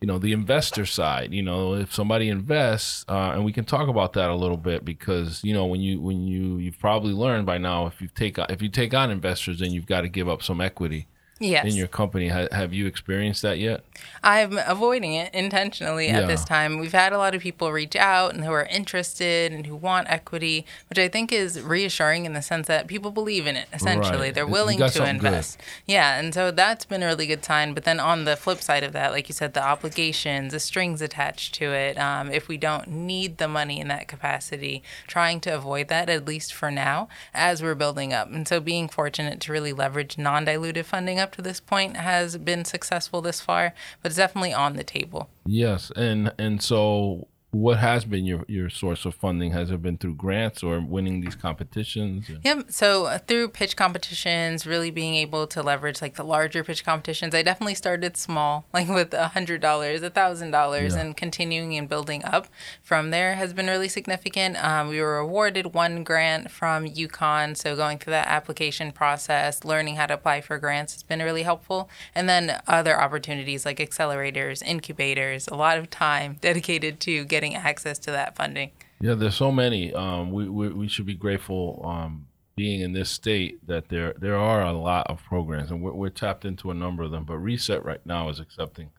you 0.00 0.06
know 0.06 0.18
the 0.18 0.32
investor 0.32 0.86
side 0.86 1.32
you 1.32 1.42
know 1.42 1.74
if 1.74 1.92
somebody 1.92 2.28
invests 2.28 3.04
uh, 3.08 3.32
and 3.34 3.44
we 3.44 3.52
can 3.52 3.64
talk 3.64 3.88
about 3.88 4.14
that 4.14 4.30
a 4.30 4.34
little 4.34 4.56
bit 4.56 4.84
because 4.84 5.44
you 5.44 5.52
know 5.52 5.66
when 5.66 5.80
you 5.80 6.00
when 6.00 6.26
you 6.26 6.56
you've 6.56 6.78
probably 6.78 7.12
learned 7.12 7.44
by 7.44 7.58
now 7.58 7.86
if 7.86 8.00
you 8.00 8.08
take 8.08 8.38
if 8.38 8.62
you 8.62 8.68
take 8.68 8.94
on 8.94 9.10
investors 9.10 9.58
then 9.58 9.72
you've 9.72 9.86
got 9.86 10.00
to 10.00 10.08
give 10.08 10.28
up 10.28 10.42
some 10.42 10.60
equity 10.60 11.06
yes. 11.40 11.64
in 11.64 11.74
your 11.74 11.88
company 11.88 12.28
ha- 12.28 12.46
have 12.52 12.72
you 12.72 12.86
experienced 12.86 13.42
that 13.42 13.58
yet 13.58 13.82
I'm 14.22 14.58
avoiding 14.66 15.14
it 15.14 15.34
intentionally 15.34 16.08
at 16.08 16.26
this 16.26 16.44
time. 16.44 16.78
We've 16.78 16.92
had 16.92 17.12
a 17.12 17.18
lot 17.18 17.34
of 17.34 17.40
people 17.40 17.72
reach 17.72 17.96
out 17.96 18.34
and 18.34 18.44
who 18.44 18.52
are 18.52 18.64
interested 18.66 19.52
and 19.52 19.66
who 19.66 19.74
want 19.74 20.08
equity, 20.10 20.66
which 20.88 20.98
I 20.98 21.08
think 21.08 21.32
is 21.32 21.60
reassuring 21.60 22.26
in 22.26 22.34
the 22.34 22.42
sense 22.42 22.66
that 22.66 22.86
people 22.86 23.10
believe 23.10 23.46
in 23.46 23.56
it. 23.56 23.66
Essentially, 23.72 24.18
Right. 24.28 24.34
they're 24.34 24.46
willing 24.46 24.78
to 24.78 24.88
something 24.90 25.18
good. 25.18 25.26
invest. 25.28 25.60
Yeah, 25.86 26.18
and 26.18 26.34
so 26.34 26.50
that's 26.50 26.84
been 26.84 27.02
a 27.02 27.06
really 27.06 27.26
good 27.26 27.44
sign. 27.44 27.72
But 27.74 27.84
then 27.84 27.98
on 28.00 28.24
the 28.24 28.36
flip 28.36 28.60
side 28.60 28.82
of 28.84 28.92
that, 28.92 29.12
like 29.12 29.28
you 29.28 29.32
said, 29.34 29.54
the 29.54 29.62
obligations, 29.64 30.52
the 30.52 30.60
strings 30.60 31.00
attached 31.02 31.54
to 31.56 31.72
it. 31.72 31.98
Um, 31.98 32.30
if 32.30 32.48
we 32.48 32.56
don't 32.58 32.88
need 32.88 33.38
the 33.38 33.48
money 33.48 33.80
in 33.80 33.88
that 33.88 34.06
capacity, 34.08 34.82
trying 35.06 35.40
to 35.40 35.50
avoid 35.50 35.88
that 35.88 36.08
at 36.10 36.26
least 36.26 36.52
for 36.52 36.70
now 36.70 37.08
as 37.32 37.62
we're 37.62 37.74
building 37.74 38.12
up. 38.12 38.30
And 38.30 38.46
so 38.46 38.60
being 38.60 38.88
fortunate 38.88 39.40
to 39.40 39.52
really 39.52 39.72
leverage 39.72 40.18
non-dilutive 40.18 40.84
funding 40.84 41.18
up 41.18 41.29
to 41.32 41.42
this 41.42 41.60
point 41.60 41.96
has 41.96 42.36
been 42.38 42.64
successful 42.64 43.20
this 43.22 43.40
far, 43.40 43.74
but 44.02 44.10
it's 44.10 44.16
definitely 44.16 44.52
on 44.52 44.76
the 44.76 44.84
table. 44.84 45.30
yes 45.46 45.90
and 45.96 46.32
and 46.38 46.62
so 46.62 47.26
what 47.50 47.78
has 47.78 48.04
been 48.04 48.24
your 48.24 48.44
your 48.48 48.70
source 48.70 49.04
of 49.04 49.14
funding 49.14 49.50
has 49.50 49.70
it 49.70 49.82
been 49.82 49.98
through 49.98 50.14
grants 50.14 50.62
or 50.62 50.80
winning 50.80 51.20
these 51.20 51.34
competitions 51.34 52.30
Yep. 52.42 52.66
So 52.70 53.06
uh, 53.06 53.18
through 53.18 53.48
pitch 53.48 53.76
competitions, 53.76 54.66
really 54.66 54.90
being 54.90 55.14
able 55.14 55.46
to 55.48 55.62
leverage 55.62 56.00
like 56.00 56.14
the 56.14 56.24
larger 56.24 56.64
pitch 56.64 56.84
competitions, 56.84 57.34
I 57.34 57.42
definitely 57.42 57.74
started 57.74 58.16
small, 58.16 58.66
like 58.72 58.88
with 58.88 59.12
a 59.14 59.28
hundred 59.28 59.60
dollars, 59.60 60.02
a 60.02 60.10
thousand 60.10 60.50
dollars, 60.50 60.94
and 60.94 61.16
continuing 61.16 61.76
and 61.76 61.88
building 61.88 62.24
up 62.24 62.48
from 62.82 63.10
there 63.10 63.34
has 63.34 63.52
been 63.52 63.66
really 63.66 63.88
significant. 63.88 64.62
Um, 64.62 64.88
we 64.88 65.00
were 65.00 65.18
awarded 65.18 65.74
one 65.74 66.04
grant 66.04 66.50
from 66.50 66.86
UConn, 66.86 67.56
so 67.56 67.76
going 67.76 67.98
through 67.98 68.12
that 68.12 68.28
application 68.28 68.92
process, 68.92 69.64
learning 69.64 69.96
how 69.96 70.06
to 70.06 70.14
apply 70.14 70.40
for 70.40 70.58
grants 70.58 70.94
has 70.94 71.02
been 71.02 71.20
really 71.20 71.42
helpful. 71.42 71.88
And 72.14 72.28
then 72.28 72.60
other 72.66 73.00
opportunities 73.00 73.64
like 73.64 73.78
accelerators, 73.78 74.62
incubators, 74.62 75.48
a 75.48 75.54
lot 75.54 75.78
of 75.78 75.90
time 75.90 76.36
dedicated 76.40 77.00
to 77.00 77.24
getting 77.24 77.39
access 77.48 77.98
to 78.00 78.10
that 78.10 78.36
funding. 78.36 78.72
Yeah, 79.00 79.14
there's 79.14 79.34
so 79.34 79.50
many. 79.50 79.92
Um, 79.94 80.30
we, 80.30 80.48
we 80.48 80.68
we 80.68 80.88
should 80.88 81.06
be 81.06 81.14
grateful 81.14 81.82
um, 81.84 82.26
being 82.54 82.80
in 82.80 82.92
this 82.92 83.10
state 83.10 83.66
that 83.66 83.88
there 83.88 84.14
there 84.18 84.36
are 84.36 84.62
a 84.62 84.72
lot 84.72 85.06
of 85.08 85.22
programs, 85.24 85.70
and 85.70 85.82
we're, 85.82 85.92
we're 85.92 86.10
tapped 86.10 86.44
into 86.44 86.70
a 86.70 86.74
number 86.74 87.02
of 87.02 87.10
them. 87.10 87.24
But 87.24 87.38
Reset 87.38 87.84
right 87.84 88.04
now 88.04 88.28
is 88.28 88.40
accepting 88.40 88.90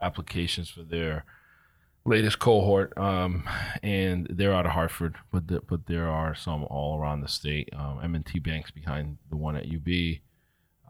applications 0.00 0.70
for 0.70 0.82
their 0.82 1.24
latest 2.04 2.38
cohort, 2.38 2.96
um, 2.98 3.48
and 3.82 4.26
they're 4.30 4.54
out 4.54 4.66
of 4.66 4.72
Hartford, 4.72 5.16
but 5.30 5.48
the, 5.48 5.60
but 5.60 5.86
there 5.86 6.08
are 6.08 6.34
some 6.34 6.64
all 6.64 6.98
around 6.98 7.20
the 7.20 7.28
state. 7.28 7.68
Um, 7.76 8.00
M&T 8.02 8.38
Bank's 8.40 8.70
behind 8.70 9.18
the 9.30 9.36
one 9.36 9.56
at 9.56 9.66
UB. 9.66 10.18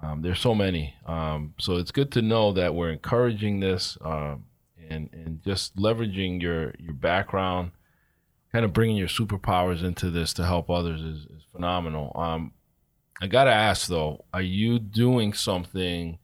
Um, 0.02 0.22
there's 0.22 0.40
so 0.40 0.54
many, 0.54 0.94
um, 1.06 1.54
so 1.58 1.76
it's 1.76 1.92
good 1.92 2.10
to 2.12 2.22
know 2.22 2.52
that 2.52 2.74
we're 2.74 2.90
encouraging 2.90 3.60
this 3.60 3.96
um, 4.04 4.44
and 4.92 5.10
and 5.12 5.42
just 5.42 5.76
leveraging 5.76 6.40
your 6.40 6.74
your 6.78 6.94
background 6.94 7.72
kind 8.52 8.64
of 8.64 8.72
bringing 8.72 8.96
your 8.96 9.08
superpowers 9.08 9.82
into 9.82 10.10
this 10.10 10.32
to 10.34 10.44
help 10.44 10.68
others 10.68 11.00
is, 11.00 11.24
is 11.24 11.42
phenomenal. 11.52 12.12
Um, 12.14 12.52
I 13.20 13.26
gotta 13.26 13.52
ask 13.52 13.88
though, 13.88 14.24
are 14.32 14.42
you 14.42 14.78
doing 14.78 15.32
something? 15.32 16.18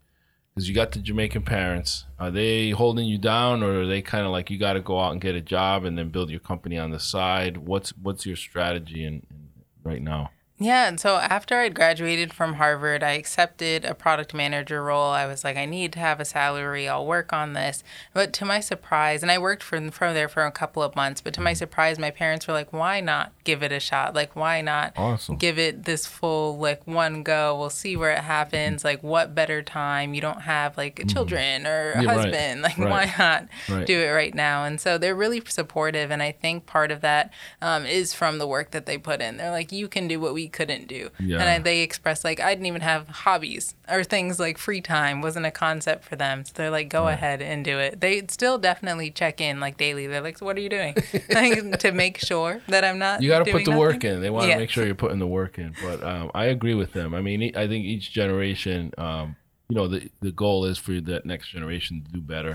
Because 0.55 0.69
you 0.69 0.75
got 0.75 0.91
the 0.91 0.99
Jamaican 0.99 1.43
parents, 1.43 2.05
are 2.19 2.33
they 2.33 2.71
holding 2.71 3.07
you 3.07 3.17
down, 3.17 3.63
or 3.63 3.83
are 3.83 3.87
they 3.87 4.03
kind 4.03 4.27
of 4.27 4.33
like 4.33 4.51
you 4.51 4.59
got 4.59 4.73
to 4.73 4.81
go 4.81 4.99
out 4.99 5.13
and 5.13 5.21
get 5.21 5.37
a 5.37 5.41
job 5.41 5.85
and 5.85 5.97
then 5.97 6.09
build 6.09 6.31
your 6.31 6.41
company 6.41 6.77
on 6.77 6.91
the 6.91 6.99
side? 6.99 7.59
What's 7.59 7.91
what's 7.91 8.27
your 8.27 8.35
strategy 8.35 9.05
in, 9.05 9.25
in 9.31 9.49
right 9.85 10.03
now? 10.03 10.31
Yeah, 10.61 10.89
and 10.89 10.99
so 10.99 11.17
after 11.19 11.57
I'd 11.59 11.75
graduated 11.75 12.33
from 12.33 12.55
Harvard, 12.55 13.05
I 13.05 13.13
accepted 13.13 13.85
a 13.85 13.95
product 13.95 14.35
manager 14.35 14.83
role. 14.83 15.11
I 15.11 15.25
was 15.27 15.45
like, 15.45 15.57
I 15.57 15.67
need 15.67 15.93
to 15.93 16.01
have 16.01 16.19
a 16.19 16.25
salary. 16.25 16.89
I'll 16.89 17.07
work 17.07 17.33
on 17.33 17.53
this. 17.53 17.85
But 18.13 18.33
to 18.35 18.45
my 18.45 18.59
surprise, 18.59 19.23
and 19.23 19.31
I 19.31 19.39
worked 19.39 19.63
from 19.63 19.91
from 19.93 20.15
there 20.15 20.27
for 20.29 20.45
a 20.45 20.51
couple 20.51 20.83
of 20.83 20.97
months. 20.97 21.21
But 21.21 21.33
to 21.35 21.41
my 21.41 21.53
surprise, 21.53 21.97
my 21.97 22.11
parents 22.11 22.49
were 22.49 22.55
like, 22.55 22.73
"Why 22.73 23.01
not 23.01 23.33
give 23.45 23.63
it 23.63 23.71
a 23.71 23.79
shot? 23.79 24.15
Like, 24.15 24.35
why 24.35 24.61
not 24.61 24.95
Awesome. 24.97 25.37
give 25.37 25.61
it 25.61 25.85
this 25.85 26.07
full 26.07 26.59
like 26.59 26.85
one 26.89 27.23
go? 27.23 27.57
We'll 27.57 27.71
see 27.71 27.97
where 27.97 28.11
it 28.11 28.25
happens. 28.25 28.85
Like, 28.85 29.01
what 29.01 29.37
better 29.37 29.63
time? 29.63 30.13
You 30.13 30.21
don't 30.21 30.43
have 30.43 30.77
like 30.77 31.01
children 31.07 31.69
or 31.69 31.93
a 31.93 32.03
Yeah, 32.03 32.09
right, 32.09 32.17
husband. 32.17 32.63
Like, 32.63 32.79
right, 32.79 32.91
why 32.91 33.15
not 33.17 33.47
right. 33.69 33.87
do 33.87 34.01
it 34.01 34.09
right 34.11 34.35
now?" 34.35 34.65
And 34.65 34.81
so 34.81 34.99
they're 34.99 35.15
really 35.15 35.41
supportive, 35.47 36.11
and 36.11 36.21
I 36.21 36.33
think 36.33 36.67
part 36.67 36.91
of 36.91 37.01
that 37.03 37.33
um, 37.63 37.87
is 37.87 38.13
from 38.13 38.39
the 38.39 38.47
work 38.49 38.73
that 38.73 38.87
they 38.87 38.99
put 38.99 39.21
in. 39.21 39.37
They're 39.37 39.53
like, 39.53 39.71
"You 39.71 39.87
can 39.87 40.09
do 40.09 40.19
what 40.19 40.35
we 40.35 40.48
couldn't 40.49 40.89
do," 40.89 41.11
Yeah. 41.21 41.39
and 41.41 41.49
I, 41.49 41.59
they 41.59 41.81
express 41.83 42.25
like, 42.25 42.41
"I 42.41 42.55
didn't 42.55 42.67
even 42.67 42.81
have 42.83 43.09
hobbies 43.09 43.75
or 43.89 44.03
things 44.05 44.39
like 44.41 44.59
free 44.59 44.81
time 44.81 45.21
wasn't 45.23 45.47
a 45.47 45.51
concept 45.51 46.05
for 46.05 46.17
them." 46.17 46.45
So 46.45 46.53
they're 46.55 46.71
like, 46.71 46.89
"Go 46.89 47.09
ahead 47.09 47.41
and 47.43 47.65
do 47.65 47.79
it." 47.79 48.01
They 48.01 48.23
still 48.29 48.59
definitely 48.59 49.11
check 49.11 49.41
in 49.41 49.61
like 49.61 49.77
daily. 49.77 50.07
They're 50.07 50.21
like, 50.21 50.39
so 50.39 50.47
"What 50.47 50.57
are 50.57 50.61
you 50.61 50.69
doing?" 50.69 50.95
like, 51.31 51.79
to 51.81 51.93
make 51.93 52.19
sure 52.19 52.61
that 52.69 52.85
I'm 52.85 52.99
not. 52.99 53.23
You 53.23 53.29
got 53.31 53.45
to 53.45 53.53
put 53.53 53.65
the 53.65 53.71
nothing. 53.71 53.79
work 53.79 54.05
in. 54.05 54.21
They 54.21 54.31
want 54.31 54.45
to 54.45 54.49
Yeah. 54.51 54.59
make 54.59 54.71
sure 54.71 54.85
you're 54.85 54.95
putting 54.95 55.19
the 55.19 55.27
work 55.27 55.59
in. 55.59 55.75
But 55.83 56.03
um, 56.03 56.31
I 56.35 56.47
agree 56.47 56.75
with 56.75 56.93
them. 56.93 57.15
I 57.15 57.21
mean, 57.23 57.55
I 57.57 57.67
think 57.69 57.85
each 57.85 58.13
generation, 58.13 58.93
um, 58.99 59.37
you 59.69 59.77
know, 59.77 59.87
the 59.89 60.11
the 60.21 60.33
goal 60.33 60.65
is 60.65 60.79
for 60.79 61.01
that 61.01 61.27
next 61.27 61.49
generation 61.51 62.03
to 62.05 62.11
do 62.13 62.21
better. 62.21 62.55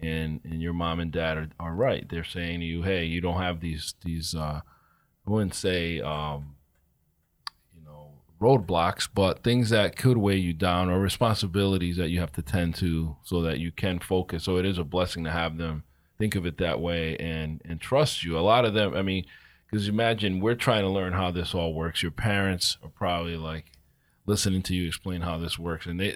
And 0.00 0.40
and 0.44 0.62
your 0.62 0.72
mom 0.72 1.00
and 1.00 1.10
dad 1.10 1.36
are, 1.36 1.48
are 1.58 1.74
right. 1.74 2.08
They're 2.08 2.22
saying 2.24 2.60
to 2.60 2.66
you, 2.66 2.82
hey, 2.82 3.04
you 3.04 3.20
don't 3.20 3.40
have 3.42 3.60
these 3.60 3.94
these. 4.04 4.34
Uh, 4.34 4.60
I 5.26 5.30
wouldn't 5.30 5.54
say, 5.54 6.00
um, 6.00 6.54
roadblocks, 8.40 9.08
but 9.12 9.42
things 9.42 9.70
that 9.70 9.96
could 9.96 10.16
weigh 10.16 10.36
you 10.36 10.52
down 10.52 10.88
or 10.88 11.00
responsibilities 11.00 11.96
that 11.96 12.10
you 12.10 12.20
have 12.20 12.32
to 12.32 12.42
tend 12.42 12.74
to 12.76 13.16
so 13.22 13.42
that 13.42 13.58
you 13.58 13.72
can 13.72 13.98
focus. 13.98 14.44
So 14.44 14.58
it 14.58 14.66
is 14.66 14.78
a 14.78 14.84
blessing 14.84 15.24
to 15.24 15.30
have 15.30 15.58
them 15.58 15.84
think 16.18 16.34
of 16.34 16.46
it 16.46 16.58
that 16.58 16.80
way 16.80 17.16
and 17.18 17.60
and 17.64 17.80
trust 17.80 18.24
you. 18.24 18.38
A 18.38 18.40
lot 18.40 18.64
of 18.64 18.74
them, 18.74 18.94
I 18.94 19.02
mean, 19.02 19.24
because 19.70 19.88
imagine 19.88 20.40
we're 20.40 20.54
trying 20.54 20.82
to 20.82 20.88
learn 20.88 21.12
how 21.12 21.30
this 21.30 21.54
all 21.54 21.74
works. 21.74 22.02
Your 22.02 22.12
parents 22.12 22.78
are 22.82 22.90
probably 22.90 23.36
like 23.36 23.72
listening 24.26 24.62
to 24.62 24.74
you 24.74 24.86
explain 24.86 25.22
how 25.22 25.38
this 25.38 25.58
works, 25.58 25.86
and 25.86 25.98
they 25.98 26.14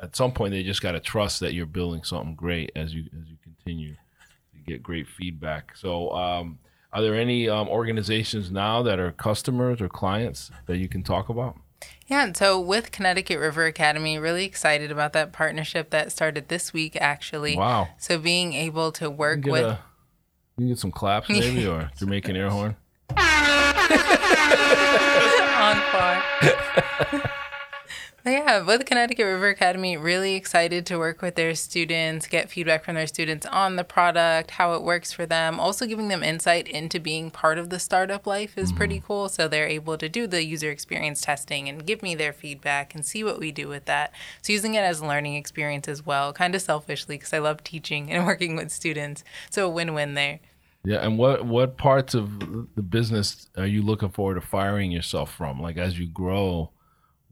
at 0.00 0.16
some 0.16 0.32
point 0.32 0.52
they 0.52 0.62
just 0.62 0.82
got 0.82 0.92
to 0.92 1.00
trust 1.00 1.40
that 1.40 1.54
you're 1.54 1.66
building 1.66 2.04
something 2.04 2.34
great 2.34 2.72
as 2.74 2.94
you 2.94 3.04
as 3.20 3.28
you 3.28 3.36
continue 3.42 3.94
to 3.94 4.60
get 4.66 4.82
great 4.82 5.08
feedback. 5.08 5.76
So. 5.76 6.10
um 6.12 6.58
are 6.92 7.02
there 7.02 7.14
any 7.14 7.48
um, 7.48 7.68
organizations 7.68 8.50
now 8.50 8.82
that 8.82 8.98
are 8.98 9.12
customers 9.12 9.80
or 9.80 9.88
clients 9.88 10.50
that 10.66 10.76
you 10.76 10.88
can 10.88 11.02
talk 11.02 11.28
about? 11.28 11.56
Yeah, 12.06 12.24
and 12.24 12.36
so 12.36 12.60
with 12.60 12.92
Connecticut 12.92 13.38
River 13.38 13.64
Academy, 13.64 14.18
really 14.18 14.44
excited 14.44 14.90
about 14.92 15.14
that 15.14 15.32
partnership 15.32 15.90
that 15.90 16.12
started 16.12 16.48
this 16.48 16.72
week, 16.72 16.96
actually. 17.00 17.56
Wow. 17.56 17.88
So 17.98 18.18
being 18.18 18.52
able 18.52 18.92
to 18.92 19.08
work 19.08 19.44
with. 19.44 19.64
a, 19.64 19.78
you 20.58 20.66
can 20.66 20.68
get 20.68 20.78
some 20.78 20.92
claps 20.92 21.28
maybe 21.28 21.66
or 21.66 21.90
Jamaican 21.98 22.36
air 22.36 22.50
horn. 22.50 22.76
on 25.62 25.76
par. 25.90 26.22
But 26.40 27.30
yeah, 28.30 28.62
with 28.62 28.86
Connecticut 28.86 29.26
River 29.26 29.48
Academy, 29.48 29.96
really 29.96 30.34
excited 30.34 30.86
to 30.86 30.98
work 30.98 31.22
with 31.22 31.34
their 31.34 31.54
students, 31.56 32.28
get 32.28 32.50
feedback 32.50 32.84
from 32.84 32.94
their 32.94 33.06
students 33.08 33.46
on 33.46 33.74
the 33.74 33.82
product, 33.82 34.52
how 34.52 34.74
it 34.74 34.82
works 34.82 35.12
for 35.12 35.26
them. 35.26 35.58
Also, 35.58 35.86
giving 35.86 36.06
them 36.06 36.22
insight 36.22 36.68
into 36.68 37.00
being 37.00 37.30
part 37.32 37.58
of 37.58 37.70
the 37.70 37.80
startup 37.80 38.26
life 38.26 38.56
is 38.56 38.72
pretty 38.72 38.98
mm-hmm. 38.98 39.06
cool. 39.06 39.28
So 39.28 39.48
they're 39.48 39.66
able 39.66 39.98
to 39.98 40.08
do 40.08 40.28
the 40.28 40.44
user 40.44 40.70
experience 40.70 41.20
testing 41.20 41.68
and 41.68 41.84
give 41.84 42.00
me 42.00 42.14
their 42.14 42.32
feedback 42.32 42.94
and 42.94 43.04
see 43.04 43.24
what 43.24 43.40
we 43.40 43.50
do 43.50 43.66
with 43.66 43.86
that. 43.86 44.12
So 44.40 44.52
using 44.52 44.74
it 44.74 44.80
as 44.80 45.00
a 45.00 45.06
learning 45.06 45.34
experience 45.34 45.88
as 45.88 46.06
well, 46.06 46.32
kind 46.32 46.54
of 46.54 46.62
selfishly 46.62 47.16
because 47.16 47.32
I 47.32 47.38
love 47.38 47.64
teaching 47.64 48.12
and 48.12 48.24
working 48.32 48.54
with 48.54 48.70
students. 48.70 49.24
So 49.50 49.66
a 49.66 49.70
win-win 49.70 50.14
there. 50.14 50.38
Yeah, 50.84 51.04
and 51.04 51.16
what 51.16 51.44
what 51.44 51.76
parts 51.76 52.14
of 52.14 52.40
the 52.74 52.82
business 52.82 53.48
are 53.56 53.66
you 53.66 53.82
looking 53.82 54.08
forward 54.08 54.34
to 54.34 54.40
firing 54.40 54.90
yourself 54.90 55.32
from? 55.32 55.60
Like 55.60 55.76
as 55.76 55.96
you 55.98 56.06
grow, 56.08 56.70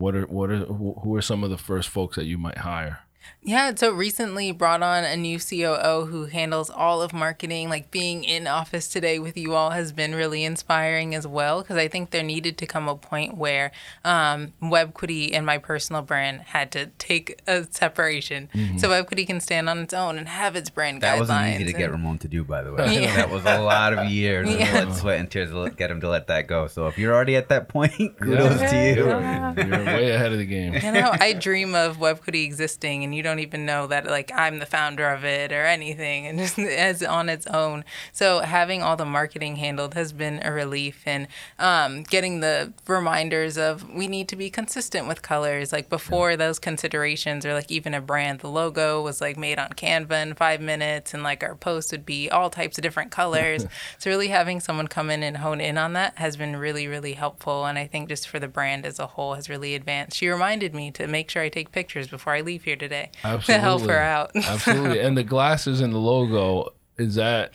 what 0.01 0.17
are 0.17 0.23
what 0.23 0.51
are 0.51 0.65
who 0.65 1.15
are 1.15 1.21
some 1.21 1.45
of 1.45 1.51
the 1.51 1.59
first 1.59 1.91
folks 1.91 2.17
that 2.17 2.25
you 2.25 2.39
might 2.39 2.59
hire? 2.59 3.01
Yeah, 3.43 3.75
so 3.75 3.91
recently 3.93 4.53
brought 4.53 4.83
on 4.83 5.03
a 5.05 5.17
new 5.17 5.39
COO 5.39 6.07
who 6.07 6.27
handles 6.27 6.69
all 6.69 7.01
of 7.01 7.13
marketing. 7.15 7.71
Like 7.71 7.91
being 7.91 8.23
in 8.23 8.47
office 8.47 8.87
today 8.89 9.19
with 9.19 9.37
you 9.37 9.55
all 9.55 9.71
has 9.71 9.93
been 9.93 10.15
really 10.15 10.45
inspiring 10.45 11.15
as 11.15 11.27
well 11.27 11.63
because 11.63 11.77
I 11.79 11.89
think 11.89 12.11
there 12.11 12.23
needed 12.23 12.59
to 12.59 12.67
come 12.67 12.87
a 12.87 12.97
point 12.97 13.37
where 13.39 13.73
um, 14.05 14.53
WebQuity 14.63 15.31
and 15.35 15.47
my 15.47 15.57
personal 15.59 16.03
brand 16.03 16.41
had 16.43 16.71
to 16.73 16.87
take 16.99 17.41
a 17.47 17.67
separation. 17.71 18.49
So 18.79 18.89
WebQuity 18.91 19.27
can 19.27 19.41
stand 19.41 19.69
on 19.71 19.79
its 19.79 19.95
own 19.95 20.19
and 20.19 20.29
have 20.29 20.55
its 20.55 20.69
brand 20.69 21.01
That 21.03 21.17
guidelines. 21.17 21.21
wasn't 21.21 21.47
easy 21.55 21.65
to 21.65 21.73
get 21.79 21.91
Ramon 21.91 22.19
to 22.19 22.29
do, 22.29 22.45
by 22.45 22.63
the 22.63 22.73
way. 22.73 22.81
Yeah. 23.01 23.17
That 23.17 23.31
was 23.31 23.45
a 23.47 23.59
lot 23.61 23.95
of 23.95 24.11
years 24.11 24.49
of 24.49 24.55
Yeah. 24.61 24.85
blood, 24.85 24.97
sweat, 24.99 25.21
and 25.21 25.31
tears 25.31 25.51
to 25.51 25.71
get 25.71 25.91
him 25.91 26.01
to 26.03 26.09
let 26.09 26.27
that 26.27 26.47
go. 26.47 26.67
So 26.67 26.87
if 26.89 26.99
you're 26.99 27.15
already 27.15 27.37
at 27.37 27.49
that 27.49 27.69
point, 27.69 28.19
kudos 28.21 28.59
to 28.71 28.77
you. 28.95 29.07
Yeah. 29.07 29.55
You're 29.57 29.85
way 29.87 30.11
ahead 30.11 30.33
of 30.33 30.39
the 30.39 30.45
game. 30.47 30.75
you 30.75 30.93
know, 30.93 31.11
I 31.19 31.33
dream 31.33 31.75
of 31.75 31.97
WebQuity 31.99 32.45
existing, 32.45 33.03
and 33.11 33.17
you 33.17 33.25
don't 33.25 33.41
even 33.41 33.67
know 33.67 33.89
that 33.89 34.07
like 34.07 34.31
I'm 34.33 34.61
the 34.61 34.67
founder 34.67 35.09
of 35.09 35.25
it 35.25 35.51
or 35.51 35.67
anything, 35.67 36.29
and 36.29 36.39
just 36.39 36.61
as 36.61 37.03
on 37.03 37.29
its 37.29 37.45
own. 37.49 37.85
So 38.13 38.39
having 38.39 38.85
all 38.85 38.97
the 38.97 39.05
marketing 39.05 39.57
handled 39.57 39.95
has 39.95 40.13
been 40.13 40.39
a 40.45 40.53
relief, 40.53 41.03
and 41.07 41.27
um, 41.59 42.05
getting 42.05 42.39
the 42.39 42.73
reminders 42.87 43.59
of 43.59 43.89
we 43.91 44.07
need 44.07 44.29
to 44.29 44.37
be 44.37 44.49
consistent 44.49 45.09
with 45.09 45.23
colors. 45.23 45.73
Like 45.73 45.89
before 45.89 46.37
those 46.37 46.61
considerations, 46.61 47.45
or 47.45 47.53
like 47.53 47.69
even 47.69 47.95
a 47.95 48.01
brand, 48.01 48.41
the 48.41 48.49
logo 48.49 49.03
was 49.03 49.21
like 49.21 49.37
made 49.37 49.59
on 49.59 49.71
Canva 49.71 50.23
in 50.23 50.35
five 50.35 50.61
minutes, 50.61 51.13
and 51.13 51.25
like 51.25 51.43
our 51.43 51.57
post 51.57 51.91
would 51.91 52.07
be 52.07 52.31
all 52.31 52.49
types 52.49 52.79
of 52.79 52.83
different 52.83 53.11
colors. 53.11 53.67
so 53.99 54.09
really 54.09 54.29
having 54.29 54.61
someone 54.61 54.87
come 54.87 55.11
in 55.11 55.25
and 55.25 55.39
hone 55.39 55.61
in 55.61 55.77
on 55.77 55.95
that 55.95 56.17
has 56.19 56.37
been 56.37 56.55
really 56.55 56.87
really 56.87 57.15
helpful, 57.15 57.65
and 57.65 57.77
I 57.77 57.89
think 57.89 58.09
just 58.09 58.29
for 58.29 58.39
the 58.39 58.47
brand 58.47 58.87
as 58.87 59.01
a 59.01 59.09
whole 59.09 59.35
has 59.35 59.49
really 59.49 59.75
advanced. 59.75 60.17
She 60.17 60.29
reminded 60.29 60.77
me 60.77 60.93
to 60.93 61.09
make 61.09 61.29
sure 61.29 61.43
I 61.43 61.49
take 61.49 61.73
pictures 61.73 62.07
before 62.07 62.35
I 62.35 62.41
leave 62.41 62.63
here 62.63 62.77
today 62.77 63.00
to 63.23 63.59
help 63.59 63.83
her 63.83 63.99
out. 63.99 64.31
Absolutely. 64.35 65.01
And 65.01 65.17
the 65.17 65.25
glasses 65.25 65.81
and 65.81 65.93
the 65.93 65.99
logo 65.99 66.75
is 66.99 67.15
that 67.17 67.53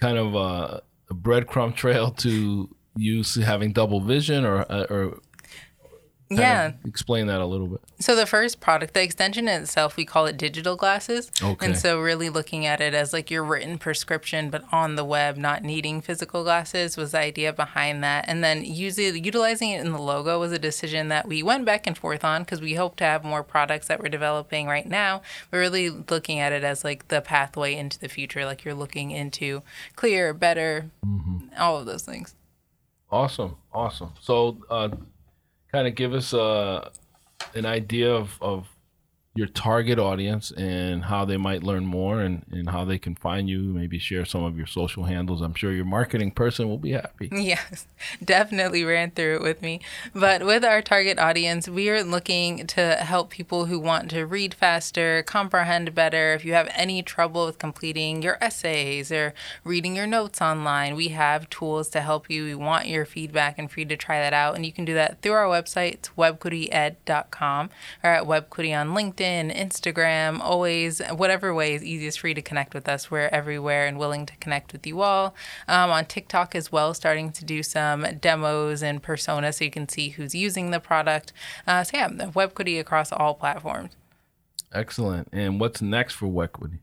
kind 0.00 0.18
of 0.18 0.34
a, 0.34 0.82
a 1.10 1.14
breadcrumb 1.14 1.74
trail 1.76 2.10
to 2.12 2.74
you 2.96 3.22
having 3.44 3.72
double 3.72 4.00
vision, 4.00 4.44
or 4.44 4.60
uh, 4.70 4.86
or 4.90 5.20
yeah. 6.30 6.72
explain 6.84 7.26
that 7.28 7.40
a 7.40 7.46
little 7.46 7.66
bit. 7.66 7.80
So 8.00 8.14
the 8.14 8.26
first 8.26 8.60
product, 8.60 8.94
the 8.94 9.02
extension 9.02 9.48
itself, 9.48 9.96
we 9.96 10.04
call 10.04 10.26
it 10.26 10.36
digital 10.36 10.76
glasses. 10.76 11.30
Okay. 11.42 11.66
And 11.66 11.76
so 11.76 12.00
really 12.00 12.28
looking 12.28 12.66
at 12.66 12.80
it 12.80 12.94
as 12.94 13.12
like 13.12 13.30
your 13.30 13.42
written 13.42 13.78
prescription, 13.78 14.50
but 14.50 14.64
on 14.72 14.96
the 14.96 15.04
web, 15.04 15.36
not 15.36 15.62
needing 15.62 16.00
physical 16.00 16.42
glasses 16.42 16.96
was 16.96 17.12
the 17.12 17.18
idea 17.18 17.52
behind 17.52 18.04
that. 18.04 18.26
And 18.28 18.44
then 18.44 18.64
using, 18.64 19.24
utilizing 19.24 19.70
it 19.70 19.84
in 19.84 19.92
the 19.92 20.00
logo 20.00 20.38
was 20.38 20.52
a 20.52 20.58
decision 20.58 21.08
that 21.08 21.26
we 21.26 21.42
went 21.42 21.64
back 21.64 21.86
and 21.86 21.96
forth 21.96 22.24
on 22.24 22.42
because 22.42 22.60
we 22.60 22.74
hope 22.74 22.96
to 22.96 23.04
have 23.04 23.24
more 23.24 23.42
products 23.42 23.88
that 23.88 24.00
we're 24.00 24.08
developing 24.08 24.66
right 24.66 24.86
now. 24.86 25.22
We're 25.50 25.60
really 25.60 25.90
looking 25.90 26.38
at 26.38 26.52
it 26.52 26.64
as 26.64 26.84
like 26.84 27.08
the 27.08 27.20
pathway 27.20 27.74
into 27.74 27.98
the 27.98 28.08
future, 28.08 28.44
like 28.44 28.64
you're 28.64 28.74
looking 28.74 29.10
into 29.10 29.62
clear, 29.96 30.34
better, 30.34 30.90
all 31.58 31.78
of 31.78 31.86
those 31.86 32.02
things. 32.02 32.34
Awesome, 33.10 33.56
awesome. 33.72 34.12
So, 34.20 34.58
uh, 34.68 34.90
kind 35.72 35.86
of 35.86 35.94
give 35.94 36.14
us 36.14 36.32
uh, 36.34 36.90
an 37.54 37.66
idea 37.66 38.12
of, 38.12 38.38
of 38.40 38.66
your 39.38 39.46
target 39.46 40.00
audience 40.00 40.50
and 40.50 41.04
how 41.04 41.24
they 41.24 41.36
might 41.36 41.62
learn 41.62 41.86
more 41.86 42.20
and, 42.20 42.44
and 42.50 42.70
how 42.70 42.84
they 42.84 42.98
can 42.98 43.14
find 43.14 43.48
you. 43.48 43.60
Maybe 43.60 43.96
share 43.96 44.24
some 44.24 44.42
of 44.42 44.58
your 44.58 44.66
social 44.66 45.04
handles. 45.04 45.40
I'm 45.40 45.54
sure 45.54 45.72
your 45.72 45.84
marketing 45.84 46.32
person 46.32 46.68
will 46.68 46.78
be 46.78 46.90
happy. 46.92 47.30
Yes, 47.48 47.86
definitely 48.22 48.84
ran 48.84 49.12
through 49.12 49.36
it 49.36 49.42
with 49.42 49.62
me. 49.62 49.80
But 50.12 50.44
with 50.44 50.64
our 50.64 50.82
target 50.82 51.18
audience, 51.18 51.68
we 51.68 51.88
are 51.88 52.02
looking 52.02 52.66
to 52.66 52.96
help 52.96 53.30
people 53.30 53.66
who 53.66 53.78
want 53.78 54.10
to 54.10 54.26
read 54.26 54.52
faster, 54.52 55.22
comprehend 55.22 55.94
better. 55.94 56.34
If 56.34 56.44
you 56.44 56.52
have 56.52 56.68
any 56.74 57.00
trouble 57.02 57.46
with 57.46 57.58
completing 57.58 58.22
your 58.22 58.36
essays 58.40 59.10
or 59.12 59.34
reading 59.64 59.94
your 59.96 60.06
notes 60.06 60.42
online, 60.42 60.96
we 60.96 61.08
have 61.08 61.48
tools 61.48 61.88
to 61.90 62.00
help 62.00 62.28
you. 62.28 62.44
We 62.44 62.54
want 62.56 62.88
your 62.88 63.06
feedback 63.06 63.56
and 63.56 63.70
for 63.70 63.80
you 63.80 63.86
to 63.86 63.96
try 63.96 64.18
that 64.18 64.34
out. 64.34 64.56
And 64.56 64.66
you 64.66 64.72
can 64.72 64.84
do 64.84 64.94
that 64.94 65.22
through 65.22 65.32
our 65.32 65.46
website, 65.46 66.10
webquityed.com 66.18 67.70
or 68.02 68.10
at 68.10 68.24
webquity 68.24 68.78
on 68.78 68.88
LinkedIn, 68.90 69.27
Instagram, 69.50 70.40
always, 70.40 71.00
whatever 71.10 71.54
way 71.54 71.74
is 71.74 71.84
easiest 71.84 72.20
for 72.20 72.28
you 72.28 72.34
to 72.34 72.42
connect 72.42 72.74
with 72.74 72.88
us. 72.88 73.10
We're 73.10 73.28
everywhere 73.28 73.86
and 73.86 73.98
willing 73.98 74.26
to 74.26 74.36
connect 74.36 74.72
with 74.72 74.86
you 74.86 75.02
all. 75.02 75.34
Um, 75.68 75.90
on 75.90 76.06
TikTok 76.06 76.54
as 76.54 76.72
well, 76.72 76.94
starting 76.94 77.30
to 77.32 77.44
do 77.44 77.62
some 77.62 78.06
demos 78.20 78.82
and 78.82 79.02
personas 79.02 79.54
so 79.54 79.64
you 79.64 79.70
can 79.70 79.88
see 79.88 80.10
who's 80.10 80.34
using 80.34 80.70
the 80.70 80.80
product. 80.80 81.32
Uh, 81.66 81.84
so 81.84 81.96
yeah, 81.96 82.08
WebQuity 82.08 82.80
across 82.80 83.12
all 83.12 83.34
platforms. 83.34 83.92
Excellent. 84.72 85.28
And 85.32 85.60
what's 85.60 85.80
next 85.80 86.14
for 86.14 86.26
WebQuity? 86.26 86.78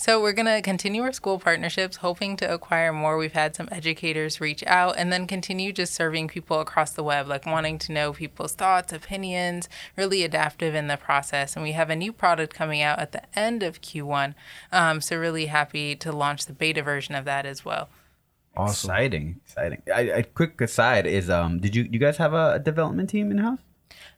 So 0.00 0.18
we're 0.18 0.32
going 0.32 0.46
to 0.46 0.62
continue 0.62 1.02
our 1.02 1.12
school 1.12 1.38
partnerships, 1.38 1.98
hoping 1.98 2.34
to 2.38 2.50
acquire 2.50 2.90
more. 2.90 3.18
We've 3.18 3.34
had 3.34 3.54
some 3.54 3.68
educators 3.70 4.40
reach 4.40 4.64
out 4.66 4.94
and 4.96 5.12
then 5.12 5.26
continue 5.26 5.74
just 5.74 5.92
serving 5.92 6.28
people 6.28 6.58
across 6.58 6.92
the 6.92 7.02
web, 7.02 7.28
like 7.28 7.44
wanting 7.44 7.78
to 7.80 7.92
know 7.92 8.14
people's 8.14 8.54
thoughts, 8.54 8.94
opinions, 8.94 9.68
really 9.98 10.24
adaptive 10.24 10.74
in 10.74 10.86
the 10.86 10.96
process. 10.96 11.54
And 11.54 11.62
we 11.62 11.72
have 11.72 11.90
a 11.90 11.96
new 11.96 12.14
product 12.14 12.54
coming 12.54 12.80
out 12.80 12.98
at 12.98 13.12
the 13.12 13.20
end 13.38 13.62
of 13.62 13.82
Q1. 13.82 14.32
Um, 14.72 15.02
so 15.02 15.18
really 15.18 15.46
happy 15.46 15.94
to 15.96 16.12
launch 16.12 16.46
the 16.46 16.54
beta 16.54 16.82
version 16.82 17.14
of 17.14 17.26
that 17.26 17.44
as 17.44 17.66
well. 17.66 17.90
Awesome. 18.56 18.88
Exciting, 18.88 19.40
exciting. 19.44 19.82
I, 19.94 20.00
a 20.00 20.22
quick 20.22 20.58
aside 20.62 21.06
is, 21.06 21.28
um, 21.28 21.60
did 21.60 21.76
you 21.76 21.86
you 21.90 21.98
guys 21.98 22.16
have 22.16 22.32
a 22.32 22.58
development 22.58 23.10
team 23.10 23.30
in 23.30 23.36
house? 23.36 23.60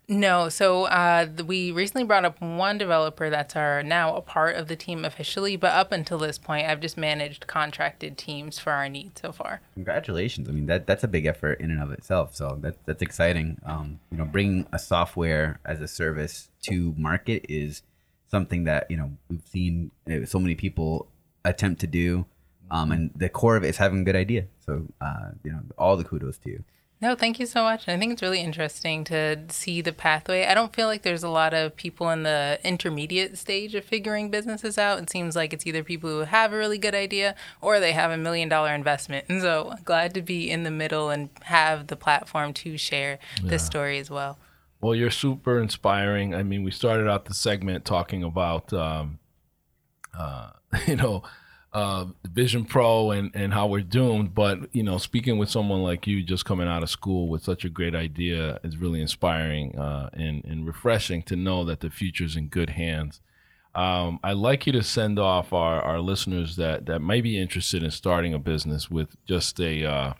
No, 0.08 0.48
so 0.48 0.84
uh, 0.84 1.28
we 1.46 1.70
recently 1.70 2.04
brought 2.04 2.24
up 2.24 2.40
one 2.40 2.76
developer 2.76 3.30
that's 3.30 3.54
our 3.54 3.82
now 3.82 4.16
a 4.16 4.20
part 4.20 4.56
of 4.56 4.66
the 4.66 4.74
team 4.74 5.04
officially, 5.04 5.56
but 5.56 5.72
up 5.72 5.92
until 5.92 6.18
this 6.18 6.38
point, 6.38 6.66
I've 6.66 6.80
just 6.80 6.96
managed 6.96 7.46
contracted 7.46 8.18
teams 8.18 8.58
for 8.58 8.72
our 8.72 8.88
needs 8.88 9.20
so 9.20 9.32
far. 9.32 9.60
Congratulations! 9.74 10.48
I 10.48 10.52
mean 10.52 10.66
that 10.66 10.86
that's 10.86 11.04
a 11.04 11.08
big 11.08 11.24
effort 11.26 11.60
in 11.60 11.70
and 11.70 11.80
of 11.80 11.92
itself. 11.92 12.34
So 12.34 12.58
that 12.62 12.84
that's 12.84 13.00
exciting. 13.00 13.60
Um, 13.64 14.00
you 14.10 14.18
know, 14.18 14.24
bringing 14.24 14.66
a 14.72 14.78
software 14.78 15.60
as 15.64 15.80
a 15.80 15.88
service 15.88 16.50
to 16.62 16.94
market 16.98 17.46
is 17.48 17.82
something 18.28 18.64
that 18.64 18.90
you 18.90 18.96
know 18.96 19.12
we've 19.28 19.46
seen 19.46 19.92
so 20.24 20.40
many 20.40 20.56
people 20.56 21.06
attempt 21.44 21.80
to 21.82 21.86
do. 21.86 22.26
Um, 22.70 22.90
and 22.90 23.10
the 23.14 23.28
core 23.28 23.56
of 23.56 23.64
it 23.64 23.68
is 23.68 23.76
having 23.76 24.00
a 24.00 24.04
good 24.04 24.16
idea. 24.16 24.46
So 24.66 24.86
uh, 25.00 25.30
you 25.44 25.52
know, 25.52 25.60
all 25.78 25.96
the 25.96 26.04
kudos 26.04 26.38
to 26.38 26.50
you. 26.50 26.64
No, 27.02 27.16
thank 27.16 27.40
you 27.40 27.46
so 27.46 27.64
much. 27.64 27.88
I 27.88 27.98
think 27.98 28.12
it's 28.12 28.22
really 28.22 28.40
interesting 28.40 29.02
to 29.04 29.40
see 29.48 29.80
the 29.80 29.92
pathway. 29.92 30.46
I 30.46 30.54
don't 30.54 30.72
feel 30.72 30.86
like 30.86 31.02
there's 31.02 31.24
a 31.24 31.28
lot 31.28 31.52
of 31.52 31.74
people 31.74 32.08
in 32.10 32.22
the 32.22 32.60
intermediate 32.62 33.36
stage 33.36 33.74
of 33.74 33.84
figuring 33.84 34.30
businesses 34.30 34.78
out. 34.78 35.02
It 35.02 35.10
seems 35.10 35.34
like 35.34 35.52
it's 35.52 35.66
either 35.66 35.82
people 35.82 36.08
who 36.08 36.20
have 36.20 36.52
a 36.52 36.56
really 36.56 36.78
good 36.78 36.94
idea 36.94 37.34
or 37.60 37.80
they 37.80 37.90
have 37.90 38.12
a 38.12 38.16
million 38.16 38.48
dollar 38.48 38.72
investment. 38.72 39.26
And 39.28 39.42
so 39.42 39.74
glad 39.84 40.14
to 40.14 40.22
be 40.22 40.48
in 40.48 40.62
the 40.62 40.70
middle 40.70 41.10
and 41.10 41.28
have 41.42 41.88
the 41.88 41.96
platform 41.96 42.52
to 42.54 42.78
share 42.78 43.18
this 43.42 43.66
story 43.66 43.98
as 43.98 44.08
well. 44.08 44.38
Well, 44.80 44.94
you're 44.94 45.10
super 45.10 45.60
inspiring. 45.60 46.36
I 46.36 46.44
mean, 46.44 46.62
we 46.62 46.70
started 46.70 47.08
out 47.08 47.24
the 47.24 47.34
segment 47.34 47.84
talking 47.84 48.22
about, 48.22 48.72
um, 48.72 49.18
uh, 50.16 50.50
you 50.86 50.94
know, 50.94 51.24
uh, 51.72 52.06
Vision 52.26 52.64
Pro 52.64 53.10
and, 53.10 53.30
and 53.34 53.52
how 53.52 53.66
we're 53.66 53.80
doomed. 53.80 54.34
But, 54.34 54.74
you 54.74 54.82
know, 54.82 54.98
speaking 54.98 55.38
with 55.38 55.50
someone 55.50 55.82
like 55.82 56.06
you 56.06 56.22
just 56.22 56.44
coming 56.44 56.68
out 56.68 56.82
of 56.82 56.90
school 56.90 57.28
with 57.28 57.42
such 57.42 57.64
a 57.64 57.70
great 57.70 57.94
idea 57.94 58.60
is 58.62 58.76
really 58.76 59.00
inspiring 59.00 59.78
uh, 59.78 60.10
and, 60.12 60.44
and 60.44 60.66
refreshing 60.66 61.22
to 61.24 61.36
know 61.36 61.64
that 61.64 61.80
the 61.80 61.90
future's 61.90 62.36
in 62.36 62.48
good 62.48 62.70
hands. 62.70 63.20
Um, 63.74 64.20
I'd 64.22 64.36
like 64.36 64.66
you 64.66 64.72
to 64.72 64.82
send 64.82 65.18
off 65.18 65.52
our, 65.54 65.80
our 65.80 66.00
listeners 66.00 66.56
that, 66.56 66.84
that 66.86 67.00
might 67.00 67.22
be 67.22 67.40
interested 67.40 67.82
in 67.82 67.90
starting 67.90 68.34
a 68.34 68.38
business 68.38 68.90
with 68.90 69.16
just 69.26 69.58
a, 69.60 69.84
uh, 69.86 70.12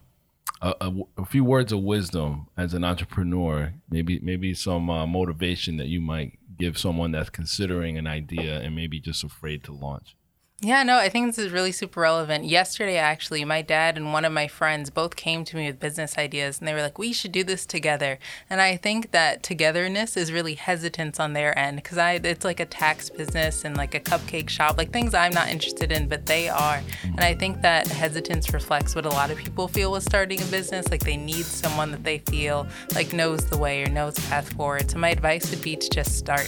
a, 0.63 0.75
a, 0.81 0.93
a 1.19 1.25
few 1.27 1.45
words 1.45 1.71
of 1.71 1.81
wisdom 1.81 2.47
as 2.57 2.73
an 2.73 2.83
entrepreneur, 2.83 3.75
maybe 3.91 4.21
maybe 4.21 4.55
some 4.55 4.89
uh, 4.89 5.07
motivation 5.07 5.77
that 5.77 5.89
you 5.89 6.01
might 6.01 6.39
give 6.57 6.79
someone 6.79 7.13
that's 7.13 7.29
considering 7.29 7.99
an 7.99 8.07
idea 8.07 8.61
and 8.61 8.75
maybe 8.75 9.01
just 9.01 9.25
afraid 9.25 9.65
to 9.65 9.73
launch. 9.73 10.17
Yeah, 10.65 10.85
no, 10.85 10.97
I 10.97 11.09
think 11.09 11.27
this 11.27 11.45
is 11.45 11.51
really 11.51 11.73
super 11.73 11.99
relevant. 11.99 12.45
Yesterday, 12.45 12.97
actually, 12.97 13.45
my 13.45 13.63
dad 13.63 13.97
and 13.97 14.13
one 14.13 14.25
of 14.25 14.33
my 14.33 14.47
friends 14.47 14.91
both 14.91 15.17
came 15.17 15.45
to 15.47 15.57
me 15.57 15.67
with 15.67 15.81
business 15.81 16.17
ideas 16.17 16.61
and 16.61 16.69
they 16.69 16.73
were 16.73 16.83
like, 16.83 17.01
we 17.01 17.13
should 17.13 17.33
do 17.33 17.43
this 17.43 17.67
together. 17.67 18.17
And 18.49 18.61
I 18.61 18.77
think 18.77 19.11
that 19.11 19.43
togetherness 19.43 20.17
is 20.17 20.31
really 20.31 20.55
hesitance 20.55 21.19
on 21.19 21.33
their 21.33 21.59
end 21.59 21.79
because 21.79 21.99
I 21.99 22.13
it's 22.23 22.45
like 22.45 22.61
a 22.61 22.65
tax 22.65 23.11
business 23.11 23.65
and 23.65 23.77
like 23.77 23.97
a 23.97 24.01
cupcake 24.01 24.49
shop, 24.49 24.79
like 24.79 24.93
things 24.93 25.15
I'm 25.15 25.33
not 25.33 25.49
interested 25.49 25.91
in, 25.91 26.07
but 26.07 26.27
they 26.27 26.49
are. 26.49 26.81
And 27.03 27.23
I 27.23 27.35
think 27.35 27.61
that 27.63 27.89
hesitance 27.89 28.55
reflects 28.55 28.95
what 28.95 29.05
a 29.05 29.11
lot 29.11 29.33
of 29.33 29.39
people 29.39 29.67
feel 29.67 29.91
with 29.91 30.05
starting 30.05 30.41
a 30.41 30.45
business. 30.45 30.89
Like 30.93 31.03
they 31.03 31.17
need 31.17 31.45
someone 31.45 31.91
that 31.91 32.05
they 32.05 32.19
feel 32.19 32.69
like 32.95 33.13
knows 33.13 33.47
the 33.47 33.59
way 33.59 33.83
or 33.83 33.89
knows 33.89 34.15
the 34.15 34.23
path 34.29 34.53
forward. 34.53 34.93
So 34.93 34.99
my 34.99 35.11
advice 35.11 35.51
would 35.51 35.63
be 35.63 35.75
to 35.75 35.91
just 35.91 36.17
start 36.17 36.47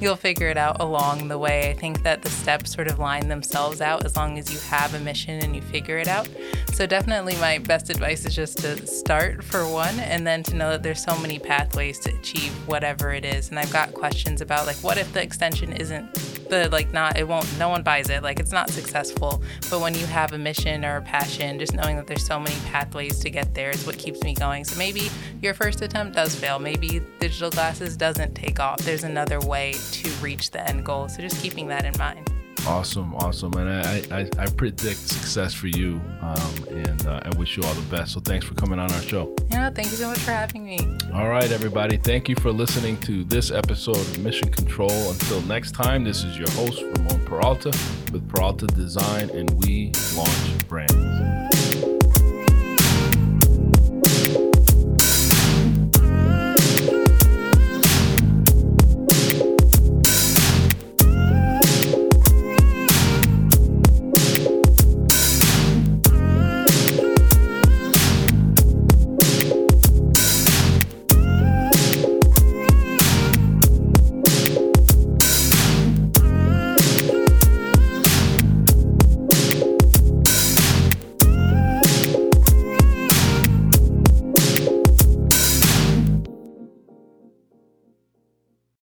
you'll 0.00 0.16
figure 0.16 0.48
it 0.48 0.56
out 0.56 0.80
along 0.80 1.28
the 1.28 1.38
way. 1.38 1.70
I 1.70 1.74
think 1.74 2.02
that 2.02 2.22
the 2.22 2.30
steps 2.30 2.72
sort 2.72 2.88
of 2.88 2.98
line 2.98 3.28
themselves 3.28 3.80
out 3.80 4.04
as 4.04 4.16
long 4.16 4.38
as 4.38 4.52
you 4.52 4.58
have 4.70 4.94
a 4.94 5.00
mission 5.00 5.42
and 5.42 5.54
you 5.54 5.62
figure 5.62 5.98
it 5.98 6.08
out. 6.08 6.28
So, 6.72 6.86
definitely, 6.86 7.36
my 7.36 7.58
best 7.58 7.90
advice 7.90 8.24
is 8.26 8.34
just 8.34 8.58
to 8.58 8.86
start 8.86 9.42
for 9.42 9.66
one 9.68 9.98
and 10.00 10.26
then 10.26 10.42
to 10.44 10.54
know 10.54 10.70
that 10.70 10.82
there's 10.82 11.02
so 11.02 11.16
many 11.18 11.38
pathways 11.38 11.98
to 12.00 12.14
achieve 12.14 12.52
whatever 12.68 13.12
it 13.12 13.24
is. 13.24 13.50
And 13.50 13.58
I've 13.58 13.72
got 13.72 13.94
questions 13.94 14.40
about, 14.40 14.66
like, 14.66 14.76
what 14.76 14.98
if 14.98 15.12
the 15.12 15.22
extension 15.22 15.72
isn't 15.72 16.14
the 16.48 16.68
like 16.70 16.92
not 16.92 17.18
it 17.18 17.26
won't 17.26 17.46
no 17.58 17.68
one 17.68 17.82
buys 17.82 18.10
it. 18.10 18.22
Like 18.22 18.40
it's 18.40 18.52
not 18.52 18.70
successful. 18.70 19.42
But 19.70 19.80
when 19.80 19.94
you 19.94 20.06
have 20.06 20.32
a 20.32 20.38
mission 20.38 20.84
or 20.84 20.96
a 20.96 21.02
passion 21.02 21.58
just 21.58 21.74
knowing 21.74 21.96
that 21.96 22.06
there's 22.06 22.24
so 22.24 22.38
many 22.38 22.56
pathways 22.66 23.18
to 23.20 23.30
get 23.30 23.54
there 23.54 23.70
is 23.70 23.86
what 23.86 23.98
keeps 23.98 24.22
me 24.22 24.34
going. 24.34 24.64
So 24.64 24.78
maybe 24.78 25.10
your 25.42 25.54
first 25.54 25.82
attempt 25.82 26.16
does 26.16 26.34
fail. 26.34 26.58
Maybe 26.58 27.00
digital 27.18 27.50
glasses 27.50 27.96
doesn't 27.96 28.34
take 28.34 28.60
off. 28.60 28.78
There's 28.78 29.04
another 29.04 29.40
way 29.40 29.74
to 29.92 30.10
reach 30.22 30.50
the 30.50 30.66
end 30.68 30.84
goal. 30.84 31.08
So 31.08 31.22
just 31.22 31.42
keeping 31.42 31.68
that 31.68 31.84
in 31.84 31.96
mind 31.98 32.35
Awesome, 32.66 33.14
awesome, 33.16 33.52
and 33.54 33.68
I 33.70 34.02
I, 34.20 34.30
I 34.38 34.46
predict 34.46 34.98
success 34.98 35.54
for 35.54 35.68
you, 35.68 36.00
um, 36.20 36.54
and 36.70 37.06
uh, 37.06 37.20
I 37.22 37.36
wish 37.38 37.56
you 37.56 37.62
all 37.62 37.74
the 37.74 37.96
best. 37.96 38.12
So 38.14 38.20
thanks 38.20 38.44
for 38.44 38.54
coming 38.54 38.78
on 38.78 38.90
our 38.92 39.02
show. 39.02 39.34
yeah 39.50 39.70
thank 39.70 39.88
you 39.90 39.96
so 39.96 40.08
much 40.08 40.18
for 40.18 40.32
having 40.32 40.64
me 40.64 40.78
All 41.14 41.28
right, 41.28 41.50
everybody, 41.52 41.96
thank 41.96 42.28
you 42.28 42.34
for 42.36 42.50
listening 42.52 42.96
to 43.02 43.24
this 43.24 43.50
episode 43.50 43.96
of 43.98 44.18
Mission 44.18 44.50
Control. 44.50 45.10
Until 45.10 45.40
next 45.42 45.72
time, 45.72 46.02
this 46.04 46.24
is 46.24 46.36
your 46.36 46.50
host 46.50 46.82
Ramon 46.82 47.24
Peralta 47.24 47.70
with 48.12 48.28
Peralta 48.28 48.66
Design, 48.66 49.30
and 49.30 49.50
we 49.62 49.92
launch 50.16 50.68
brands. 50.68 51.25